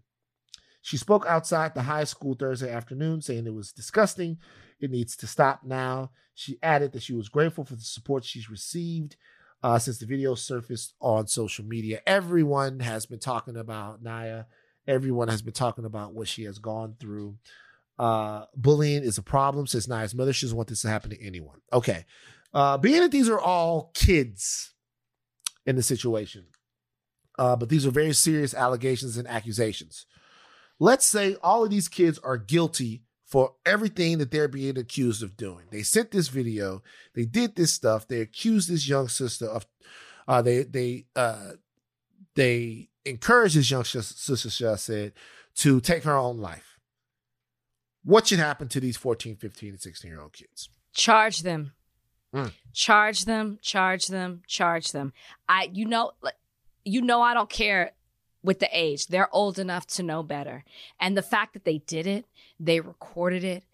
[0.85, 4.37] She spoke outside the high school Thursday afternoon saying it was disgusting.
[4.79, 6.11] It needs to stop now.
[6.35, 9.17] She added that she was grateful for the support she's received
[9.63, 12.03] uh, since the video surfaced on social media.
[12.07, 14.45] Everyone has been talking about Naya.
[14.87, 17.39] Everyone has been talking about what she has gone through.
[17.99, 20.35] Uh, bullying is a problem, says Naya's mother.
[20.35, 21.63] She doesn't want this to happen to anyone.
[21.73, 22.05] Okay.
[22.53, 24.75] Uh, being that these are all kids
[25.65, 26.45] in the situation,
[27.39, 30.05] uh, but these are very serious allegations and accusations.
[30.79, 35.37] Let's say all of these kids are guilty for everything that they're being accused of
[35.37, 35.67] doing.
[35.71, 36.83] They sent this video,
[37.15, 39.67] they did this stuff, they accused this young sister of
[40.27, 41.53] uh they they uh
[42.35, 45.13] they encouraged this young sister, should I said,
[45.57, 46.79] to take her own life.
[48.03, 50.69] What should happen to these 14, 15, and 16 year old kids?
[50.93, 51.73] Charge them.
[52.35, 52.53] Mm.
[52.73, 55.13] Charge them, charge them, charge them.
[55.49, 56.35] I you know like,
[56.85, 57.93] you know I don't care
[58.45, 59.09] with the age.
[59.09, 60.63] They're old enough to know better.
[61.01, 62.27] And the fact that they did it,
[62.61, 63.65] they recorded it,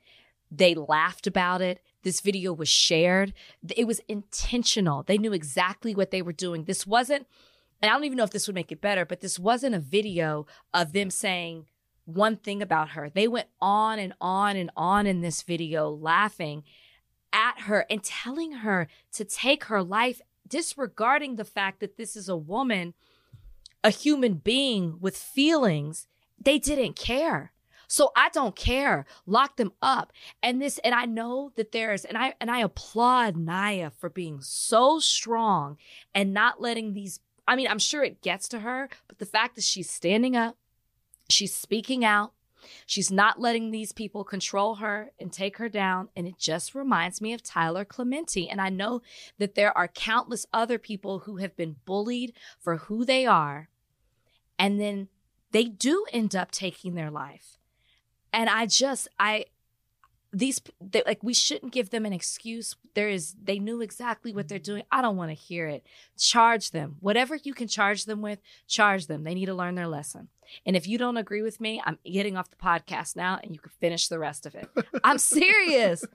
[0.51, 3.34] they laughed about it, this video was shared.
[3.76, 5.02] It was intentional.
[5.02, 6.64] They knew exactly what they were doing.
[6.64, 7.26] This wasn't,
[7.82, 9.80] and I don't even know if this would make it better, but this wasn't a
[9.80, 11.66] video of them saying
[12.06, 13.10] one thing about her.
[13.10, 16.64] They went on and on and on in this video, laughing
[17.32, 22.28] at her and telling her to take her life, disregarding the fact that this is
[22.28, 22.94] a woman,
[23.82, 26.07] a human being with feelings.
[26.43, 27.52] They didn't care.
[27.89, 29.05] So I don't care.
[29.27, 30.12] Lock them up.
[30.43, 34.40] And this, and I know that there's, and I, and I applaud Naya for being
[34.43, 35.77] so strong
[36.15, 39.57] and not letting these, I mean, I'm sure it gets to her, but the fact
[39.57, 40.57] that she's standing up,
[41.28, 42.32] she's speaking out,
[42.87, 46.09] She's not letting these people control her and take her down.
[46.15, 48.49] And it just reminds me of Tyler Clementi.
[48.49, 49.03] And I know
[49.39, 53.69] that there are countless other people who have been bullied for who they are.
[54.59, 55.09] And then
[55.53, 57.59] they do end up taking their life
[58.32, 59.47] and I just I
[60.32, 64.47] these they, like we shouldn't give them an excuse there is they knew exactly what
[64.48, 65.85] they're doing i don't want to hear it
[66.16, 68.39] charge them whatever you can charge them with
[68.69, 70.28] charge them they need to learn their lesson
[70.65, 73.59] and if you don't agree with me i'm getting off the podcast now and you
[73.61, 74.69] can finish the rest of it
[75.02, 76.05] i'm serious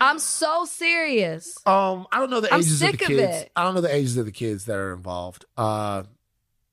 [0.00, 3.36] i'm so serious Um, I don't know the ages of sick the of kids.
[3.42, 3.52] it.
[3.56, 5.44] I don't know the ages of the kids that are involved.
[5.56, 6.04] Uh,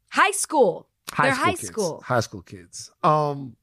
[0.10, 1.68] high school high They're school high kids.
[1.68, 2.01] school.
[2.05, 2.91] High school kids.
[3.03, 3.55] Um.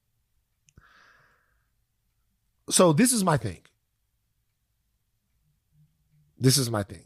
[2.71, 3.61] So this is my thing.
[6.39, 7.05] This is my thing.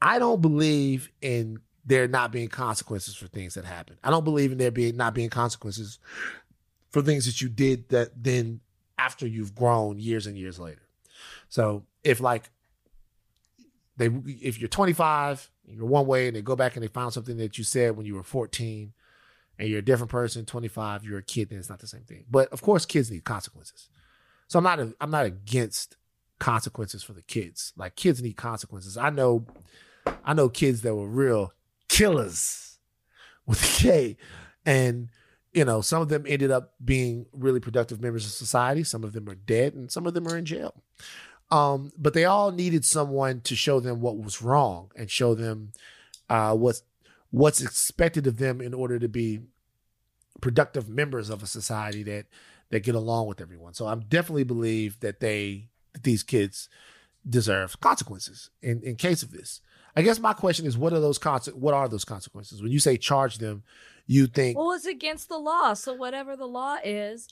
[0.00, 3.96] I don't believe in there not being consequences for things that happen.
[4.04, 5.98] I don't believe in there being not being consequences
[6.90, 8.60] for things that you did that then
[8.98, 10.82] after you've grown years and years later.
[11.48, 12.50] So if like
[13.96, 17.38] they if you're 25, you're one way and they go back and they found something
[17.38, 18.92] that you said when you were 14
[19.58, 22.24] and you're a different person, 25, you're a kid, then it's not the same thing.
[22.30, 23.88] But of course kids need consequences.
[24.48, 25.96] So I'm not a, I'm not against
[26.38, 27.72] consequences for the kids.
[27.76, 28.96] Like kids need consequences.
[28.96, 29.46] I know
[30.24, 31.52] I know kids that were real
[31.88, 32.78] killers
[33.46, 34.16] with a K.
[34.64, 35.08] And,
[35.52, 38.84] you know, some of them ended up being really productive members of society.
[38.84, 40.74] Some of them are dead and some of them are in jail.
[41.50, 45.72] Um, but they all needed someone to show them what was wrong and show them
[46.28, 46.82] uh, what's
[47.30, 49.40] what's expected of them in order to be
[50.42, 52.26] productive members of a society that
[52.70, 53.74] that get along with everyone.
[53.74, 56.68] So I'm definitely believe that they that these kids
[57.28, 59.60] deserve consequences in, in case of this.
[59.96, 62.62] I guess my question is what are those conse- what are those consequences?
[62.62, 63.62] When you say charge them,
[64.06, 67.28] you think well it's against the law so whatever the law is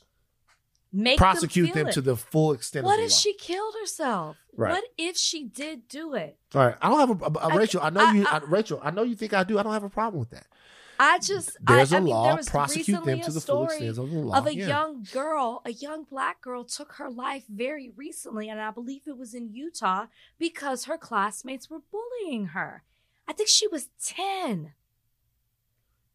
[0.92, 3.16] make prosecute them, them, to the full extent What of the if law.
[3.16, 4.36] she killed herself?
[4.56, 4.70] Right.
[4.72, 6.38] What if she did do it?
[6.54, 6.76] All right.
[6.80, 7.80] I don't have a, a- a- I- Rachel.
[7.82, 8.80] I know I- you, I, Rachel.
[8.82, 9.58] I know you think I do.
[9.58, 10.46] I don't have a problem with that.
[10.98, 12.24] I just There's I, a I mean, law.
[12.27, 14.39] there was prosecute recently them to a the full story extent of the law.
[14.39, 14.66] of a Yeah.
[14.68, 19.16] young girl, a young black girl took her life very recently, and I believe it
[19.18, 20.06] was in Utah
[20.39, 22.82] because her classmates were bullying her.
[23.28, 24.73] I think she was 10.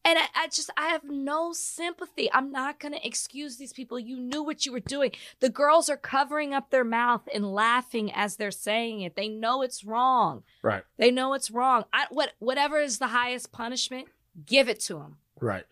[0.03, 2.27] And I, I just, I have no sympathy.
[2.33, 3.99] I'm not going to excuse these people.
[3.99, 5.11] You knew what you were doing.
[5.41, 9.15] The girls are covering up their mouth and laughing as they're saying it.
[9.15, 10.41] They know it's wrong.
[10.63, 10.81] Right.
[10.97, 11.83] They know it's wrong.
[11.93, 14.07] I, what, whatever is the highest punishment,
[14.45, 15.17] give it to them.
[15.39, 15.65] Right.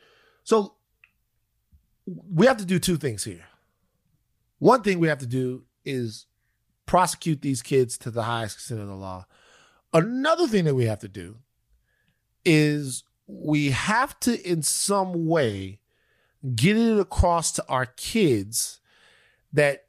[0.43, 0.73] So
[2.05, 3.45] we have to do two things here.
[4.59, 6.25] One thing we have to do is
[6.85, 9.25] prosecute these kids to the highest extent of the law.
[9.93, 11.37] Another thing that we have to do
[12.45, 15.79] is we have to, in some way,
[16.55, 18.79] get it across to our kids
[19.53, 19.85] that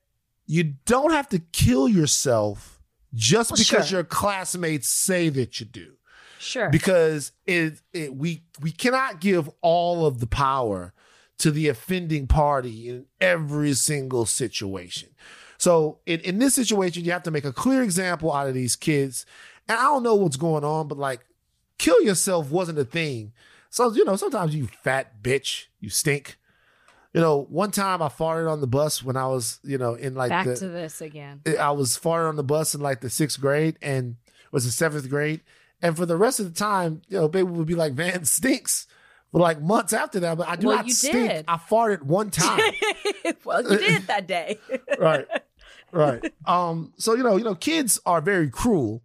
[0.46, 2.80] you don't have to kill yourself
[3.14, 3.98] just Well, because sure.
[3.98, 5.94] your classmates say that you do
[6.40, 6.70] Sure.
[6.70, 10.94] because it, it we we cannot give all of the power
[11.38, 15.10] to the offending party in every single situation.
[15.58, 18.76] So in, in this situation, you have to make a clear example out of these
[18.76, 19.26] kids.
[19.68, 21.20] And I don't know what's going on, but like
[21.78, 23.32] kill yourself wasn't a thing.
[23.68, 26.38] So, you know, sometimes you fat bitch, you stink.
[27.12, 30.14] You know, one time I farted on the bus when I was, you know, in
[30.14, 31.42] like Back the to this again.
[31.58, 34.16] I was farting on the bus in like the sixth grade and
[34.52, 35.40] was the seventh grade.
[35.82, 38.86] And for the rest of the time, you know, baby would be like, Van stinks.
[39.32, 41.12] For like months after that, but I do Well, not stink.
[41.14, 41.44] did.
[41.46, 42.60] I farted one time.
[43.44, 44.58] well, you did that day.
[44.98, 45.24] right.
[45.92, 46.32] Right.
[46.46, 49.04] Um, so you know, you know, kids are very cruel,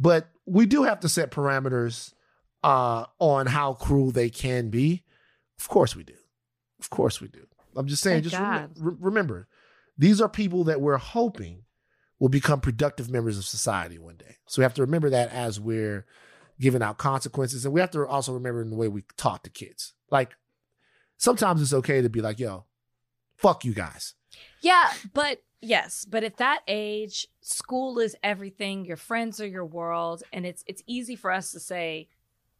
[0.00, 2.12] but we do have to set parameters
[2.64, 5.04] uh on how cruel they can be.
[5.60, 6.14] Of course we do.
[6.80, 7.46] Of course we do.
[7.76, 8.70] I'm just saying, Thank just God.
[8.76, 9.46] re- remember,
[9.96, 11.62] these are people that we're hoping
[12.20, 14.36] will become productive members of society one day.
[14.46, 16.06] So we have to remember that as we're
[16.60, 17.64] giving out consequences.
[17.64, 19.94] And we have to also remember in the way we talk to kids.
[20.10, 20.36] Like
[21.16, 22.66] sometimes it's okay to be like, yo,
[23.36, 24.14] fuck you guys.
[24.60, 28.86] Yeah, but Yes, but at that age, school is everything.
[28.86, 32.08] Your friends are your world, and it's it's easy for us to say,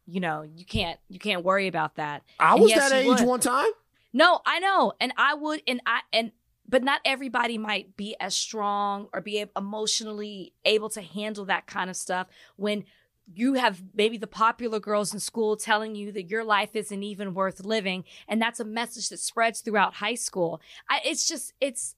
[0.05, 2.21] you know, you can't you can't worry about that.
[2.39, 3.21] I And was yes, that age would.
[3.21, 3.71] one time.
[4.13, 6.31] No, I know, and I would, and I and
[6.71, 11.89] but not everybody might be as strong or be emotionally able to handle that kind
[11.91, 12.25] of stuff
[12.55, 12.83] when
[13.33, 17.33] you have maybe the popular girls in school telling you that your life isn't even
[17.35, 21.95] worth living and that's a message that spreads throughout high school I, it's just it's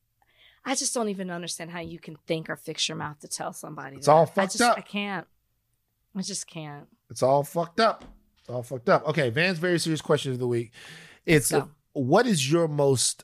[0.66, 3.54] i just don't even understand how you can think or fix your mouth to tell
[3.54, 4.12] somebody It's that.
[4.12, 4.78] all I fucked just, up.
[4.78, 5.26] i can't
[6.16, 8.04] i just can't It's all fucked up.
[8.40, 9.08] It's all fucked up.
[9.08, 10.72] Okay, Van's very serious question of the week.
[11.26, 13.24] It's Let's what is your most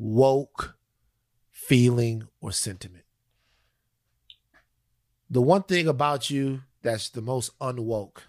[0.00, 0.74] unwoke
[1.50, 3.04] feeling or sentiment?
[5.28, 8.22] The one thing about you that's the most unwoke.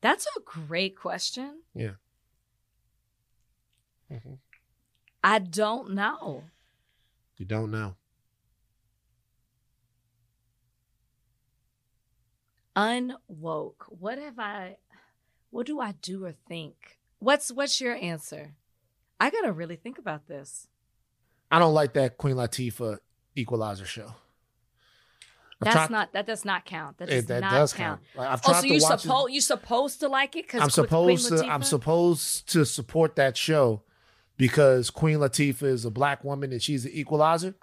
[0.00, 1.92] that's a great question Yeah.
[4.12, 4.34] Mm-hmm.
[5.22, 6.44] i don't know
[7.38, 7.96] You don't know.
[12.76, 14.76] unwoke what have i
[15.54, 18.54] what do i do or think what's what's your answer
[19.20, 20.68] i gotta really think about this
[21.50, 22.98] I don't like that Queen Latifah
[23.36, 24.06] Equalizer show.
[25.60, 28.00] I've that's tried- not that does not count that it- does that not does count,
[28.00, 28.18] count.
[28.18, 31.28] Like, I've oh so to you supposed you supposed to like it because I'm supposed
[31.28, 31.46] to.
[31.46, 33.82] I'm supposed to support that show
[34.36, 37.54] because Queen Latifah is a black woman and she's the equalizer.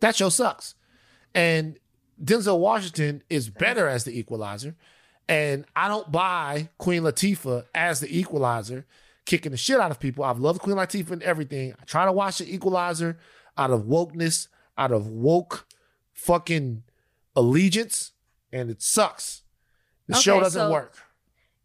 [0.00, 0.74] That show sucks,
[1.34, 1.78] and
[2.22, 4.74] Denzel Washington is better as the equalizer,
[5.30, 8.84] and I don't buy Queen Latifah as the equalizer,
[9.24, 10.24] kicking the shit out of people.
[10.24, 11.72] I've loved Queen Latifah and everything.
[11.80, 13.16] I try to watch the equalizer
[13.56, 15.66] out of wokeness, out of woke
[16.12, 16.82] fucking
[17.36, 18.12] allegiance,
[18.52, 19.42] and it sucks.
[20.08, 20.96] The show doesn't so- work.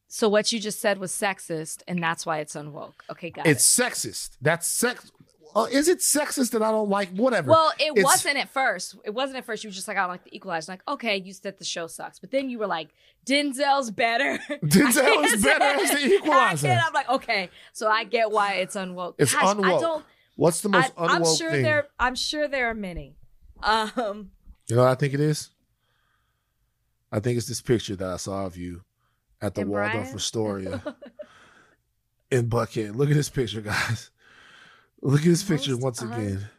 [0.08, 3.80] so what you just said was sexist and that's why it's unwoke okay got It's
[3.80, 4.38] it sexist.
[4.40, 5.12] That's sex.
[5.56, 7.50] Uh, is it sexist that I don't like whatever?
[7.52, 10.02] well it It's- wasn't at first it wasn't at first you were just like i
[10.02, 12.68] don't like the equalizer like okay you said the show sucks but then you were
[12.68, 12.90] like
[13.26, 16.68] denzel's better Denzel is better as the equalizer.
[16.68, 20.04] I can't- i'm like okay so i get why it's unwoke It's Gosh, i don't
[20.36, 21.64] What's the most I, I'm sure thing?
[21.64, 21.88] there.
[21.98, 23.16] I'm sure there are many.
[23.64, 24.32] Um,
[24.68, 25.52] You know what I think it is?
[27.10, 28.84] I think it's this picture that I saw of you
[29.42, 30.84] at the Waldorf Astoria
[32.32, 32.96] in Buckhead.
[32.96, 34.12] Look at this picture, guys.
[35.06, 36.50] Look at this picture Most once un- again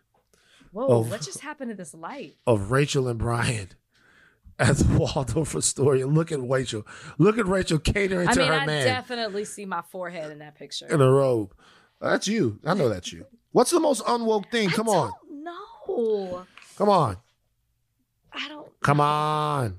[0.73, 0.87] whoa!
[0.89, 1.01] Oh.
[1.03, 2.37] What just happened to this light?
[2.47, 3.69] of Rachel and Brian
[4.59, 6.07] the Waldorf Astoria.
[6.07, 6.87] Look at Rachel.
[7.19, 10.39] Look at Rachel catering I to mean, her I man definitely see my forehead in
[10.39, 10.87] that picture.
[10.87, 11.55] in a robe.
[12.01, 12.59] That's you.
[12.65, 13.27] I know that's you.
[13.53, 14.69] What's the most unwoke thing?
[14.71, 15.13] Come I on.
[15.45, 16.47] don't.
[16.77, 17.17] Come on.
[18.33, 18.69] I don't.
[18.81, 19.79] Come on.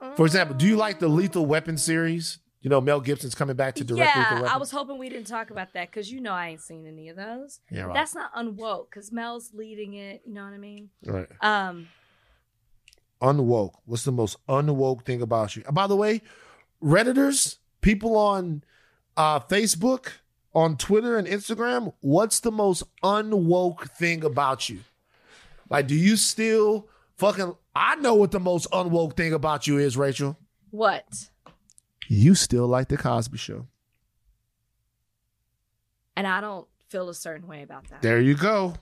[0.00, 2.38] Uh, For example, do you like the Lethal Weapon series?
[2.62, 5.50] You know, Mel Gibson's coming back to direct Yeah, I was hoping we didn't talk
[5.50, 7.60] about that because you know I ain't seen any of those.
[7.70, 7.94] Yeah, right.
[7.94, 10.22] That's not unwoke because Mel's leading it.
[10.24, 10.90] You know what I mean?
[11.04, 11.28] right.
[11.40, 11.88] Um,
[13.20, 13.74] Unwoke.
[13.84, 15.62] What's the most unwoke thing about you?
[15.70, 16.22] By the way,
[16.82, 18.64] Redditors, people on
[19.16, 20.08] uh, Facebook,
[20.54, 24.80] on Twitter and Instagram, what's the most unwoke thing about you?
[25.68, 27.54] Like, do you still fucking.
[27.74, 30.36] I know what the most unwoke thing about you is, Rachel.
[30.70, 31.30] what?
[32.08, 33.66] You still like The Cosby Show.
[36.16, 38.02] And I don't feel a certain way about that.
[38.02, 38.74] There you go.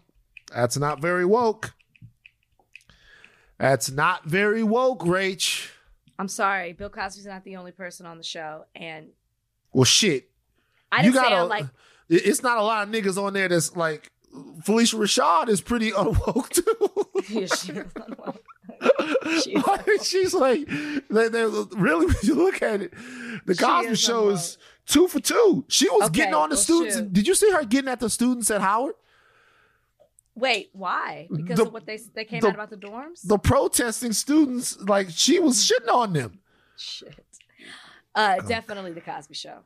[0.53, 1.73] That's not very woke.
[3.59, 5.71] That's not very woke, Rach.
[6.19, 9.09] I'm sorry, Bill Cosby's not the only person on the show, and
[9.73, 10.31] Well, shit.
[10.93, 11.67] I you didn't say gotta I'm like
[12.09, 14.11] It's not a lot of niggas on there that's like
[14.67, 16.65] Phylicia Rashad is pretty unwoke too.
[17.29, 18.39] Yeah, she is unwoke.
[19.43, 20.67] She is Like, she's like,
[21.09, 22.93] they, they, really, when you look at it,
[23.47, 25.65] the Cosby Show is two for two.
[25.69, 26.97] She was Okay, getting on the well, students.
[26.97, 27.13] shoot.
[27.13, 28.95] Did you see her getting at the students at Howard?
[30.35, 31.29] Wait, why?
[31.31, 33.21] Because The- of what they they came the- out about the dorms?
[33.27, 36.41] The protesting students, like she was shitting on them.
[36.77, 37.15] Shit.
[38.15, 39.59] Uh, definitely the Cosby Show.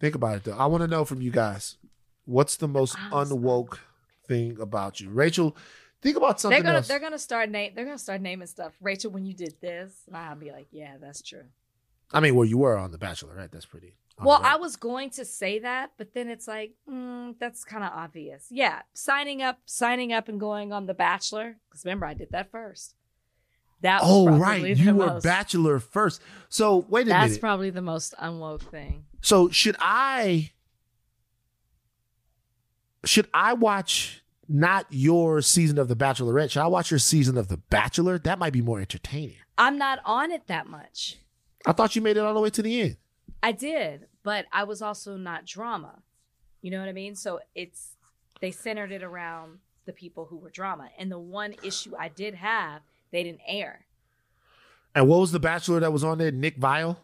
[0.00, 0.56] Think about it though.
[0.56, 1.76] I want to know from you guys,
[2.24, 3.78] what's the most unwoke
[4.26, 5.56] thing about you, Rachel?
[6.00, 6.88] Think about something They're gonna else.
[6.88, 8.72] they're gonna start name they're gonna start naming stuff.
[8.80, 11.44] Rachel, when you did this, and I'll be like, yeah, that's true.
[12.12, 13.50] I mean, well, you were on The Bachelor, right?
[13.50, 13.94] That's pretty.
[14.20, 17.92] Well, I was going to say that, but then it's like, mm, that's kind of
[17.94, 18.46] obvious.
[18.50, 21.58] Yeah, signing up, signing up, and going on The Bachelor.
[21.68, 22.94] Because remember, I did that first.
[23.82, 26.20] That was Oh right, you were most- Bachelor first.
[26.48, 27.28] So wait a That's minute.
[27.28, 29.04] That's probably the most unwoke thing.
[29.20, 30.50] so should I?
[33.04, 36.50] Should I watch not your season of The Bachelorette?
[36.50, 38.18] Should I watch your season of The Bachelor?
[38.18, 39.36] That might be more entertaining.
[39.56, 41.16] I'm not on it that much.
[41.66, 42.96] I thought you made it all the way to the end.
[43.42, 46.02] I did, but I was also not drama.
[46.62, 47.14] You know what I mean?
[47.14, 47.96] So it's
[48.40, 50.90] they centered it around the people who were drama.
[50.98, 53.86] And the one issue I did have, they didn't air.
[54.94, 56.30] And what was the bachelor that was on there?
[56.30, 56.96] Nick Viall?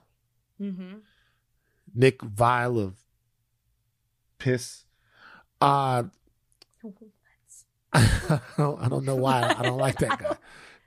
[0.60, 0.98] Mm-hmm.
[1.94, 2.94] Nick Viall of
[4.38, 4.84] Piss.
[5.60, 6.04] Uh
[8.30, 10.36] I don't, I don't know why I don't like that guy.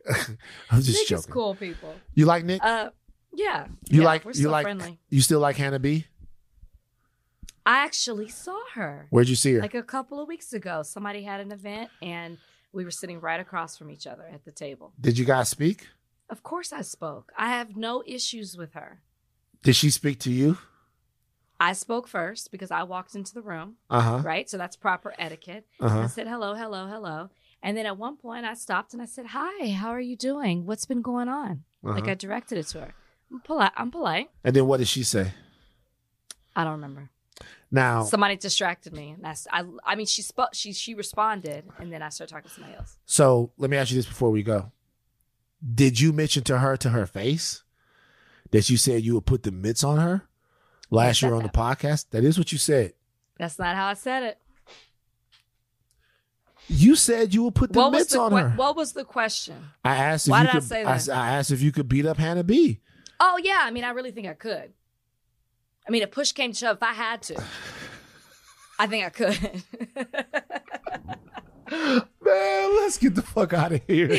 [0.72, 1.18] I'm just Nick joking.
[1.18, 1.94] is cool people.
[2.14, 2.64] You like Nick?
[2.64, 2.90] Uh,
[3.34, 3.68] yeah.
[3.90, 5.00] you yeah, like you like friendly.
[5.10, 6.06] you still like Hannah B?
[7.66, 9.62] I actually saw her Where'd you see her?
[9.62, 10.84] like a couple of weeks ago.
[10.84, 12.38] Somebody had an event and
[12.72, 14.94] we were sitting right across from each other at the table.
[15.00, 15.88] Did you guys speak?
[16.30, 17.32] Of course, I spoke.
[17.38, 19.02] I have no issues with her.
[19.64, 20.58] Did she speak to you?
[21.60, 24.22] I spoke first because I walked into the room, Uh huh.
[24.24, 24.50] right?
[24.50, 25.66] So that's proper etiquette.
[25.80, 26.00] Uh huh.
[26.02, 27.30] I said hello, hello, hello.
[27.64, 30.66] And then at one point I stopped and I said, Hi, how are you doing?
[30.66, 31.64] What's been going on?
[31.82, 32.12] Like Uh-huh.
[32.12, 32.94] I directed it to her.
[33.32, 33.72] I'm polite.
[33.76, 34.30] I'm polite.
[34.44, 35.34] And then what did she say?
[36.56, 37.10] I don't remember.
[37.72, 39.12] Now, Somebody distracted me.
[39.12, 42.50] And that's I I mean she spoke she she responded and then I started talking
[42.50, 42.98] to somebody else.
[43.06, 44.72] so let me ask you this before we go.
[45.74, 47.64] Did you mention to her to her face
[48.52, 50.27] that you said you would put the mitts on her
[50.90, 52.10] last year on the podcast?
[52.12, 52.94] That is what you said.
[53.38, 54.38] That's not how I said it.
[56.70, 58.50] You said you would put the What was mitts the on her.
[58.58, 59.56] what was the question?
[59.86, 60.64] I asked if Why you did I could.
[60.68, 60.96] say I, that?
[60.96, 62.82] s- I asked if you could beat up Hannah B.
[63.20, 64.74] Oh yeah, I mean I really think I could.
[65.88, 67.42] I mean if push came to shove, if I had to.
[68.80, 69.64] I think I could.
[72.28, 74.10] Man, let's get the fuck out of here.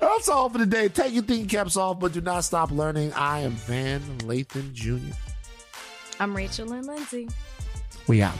[0.00, 0.88] That's all for today.
[0.88, 3.12] Take your thinking caps off, but do not stop learning.
[3.12, 5.14] I am Van Lathan Jr.
[6.18, 7.28] I'm Rachel and Lindsay.
[8.08, 8.38] We out.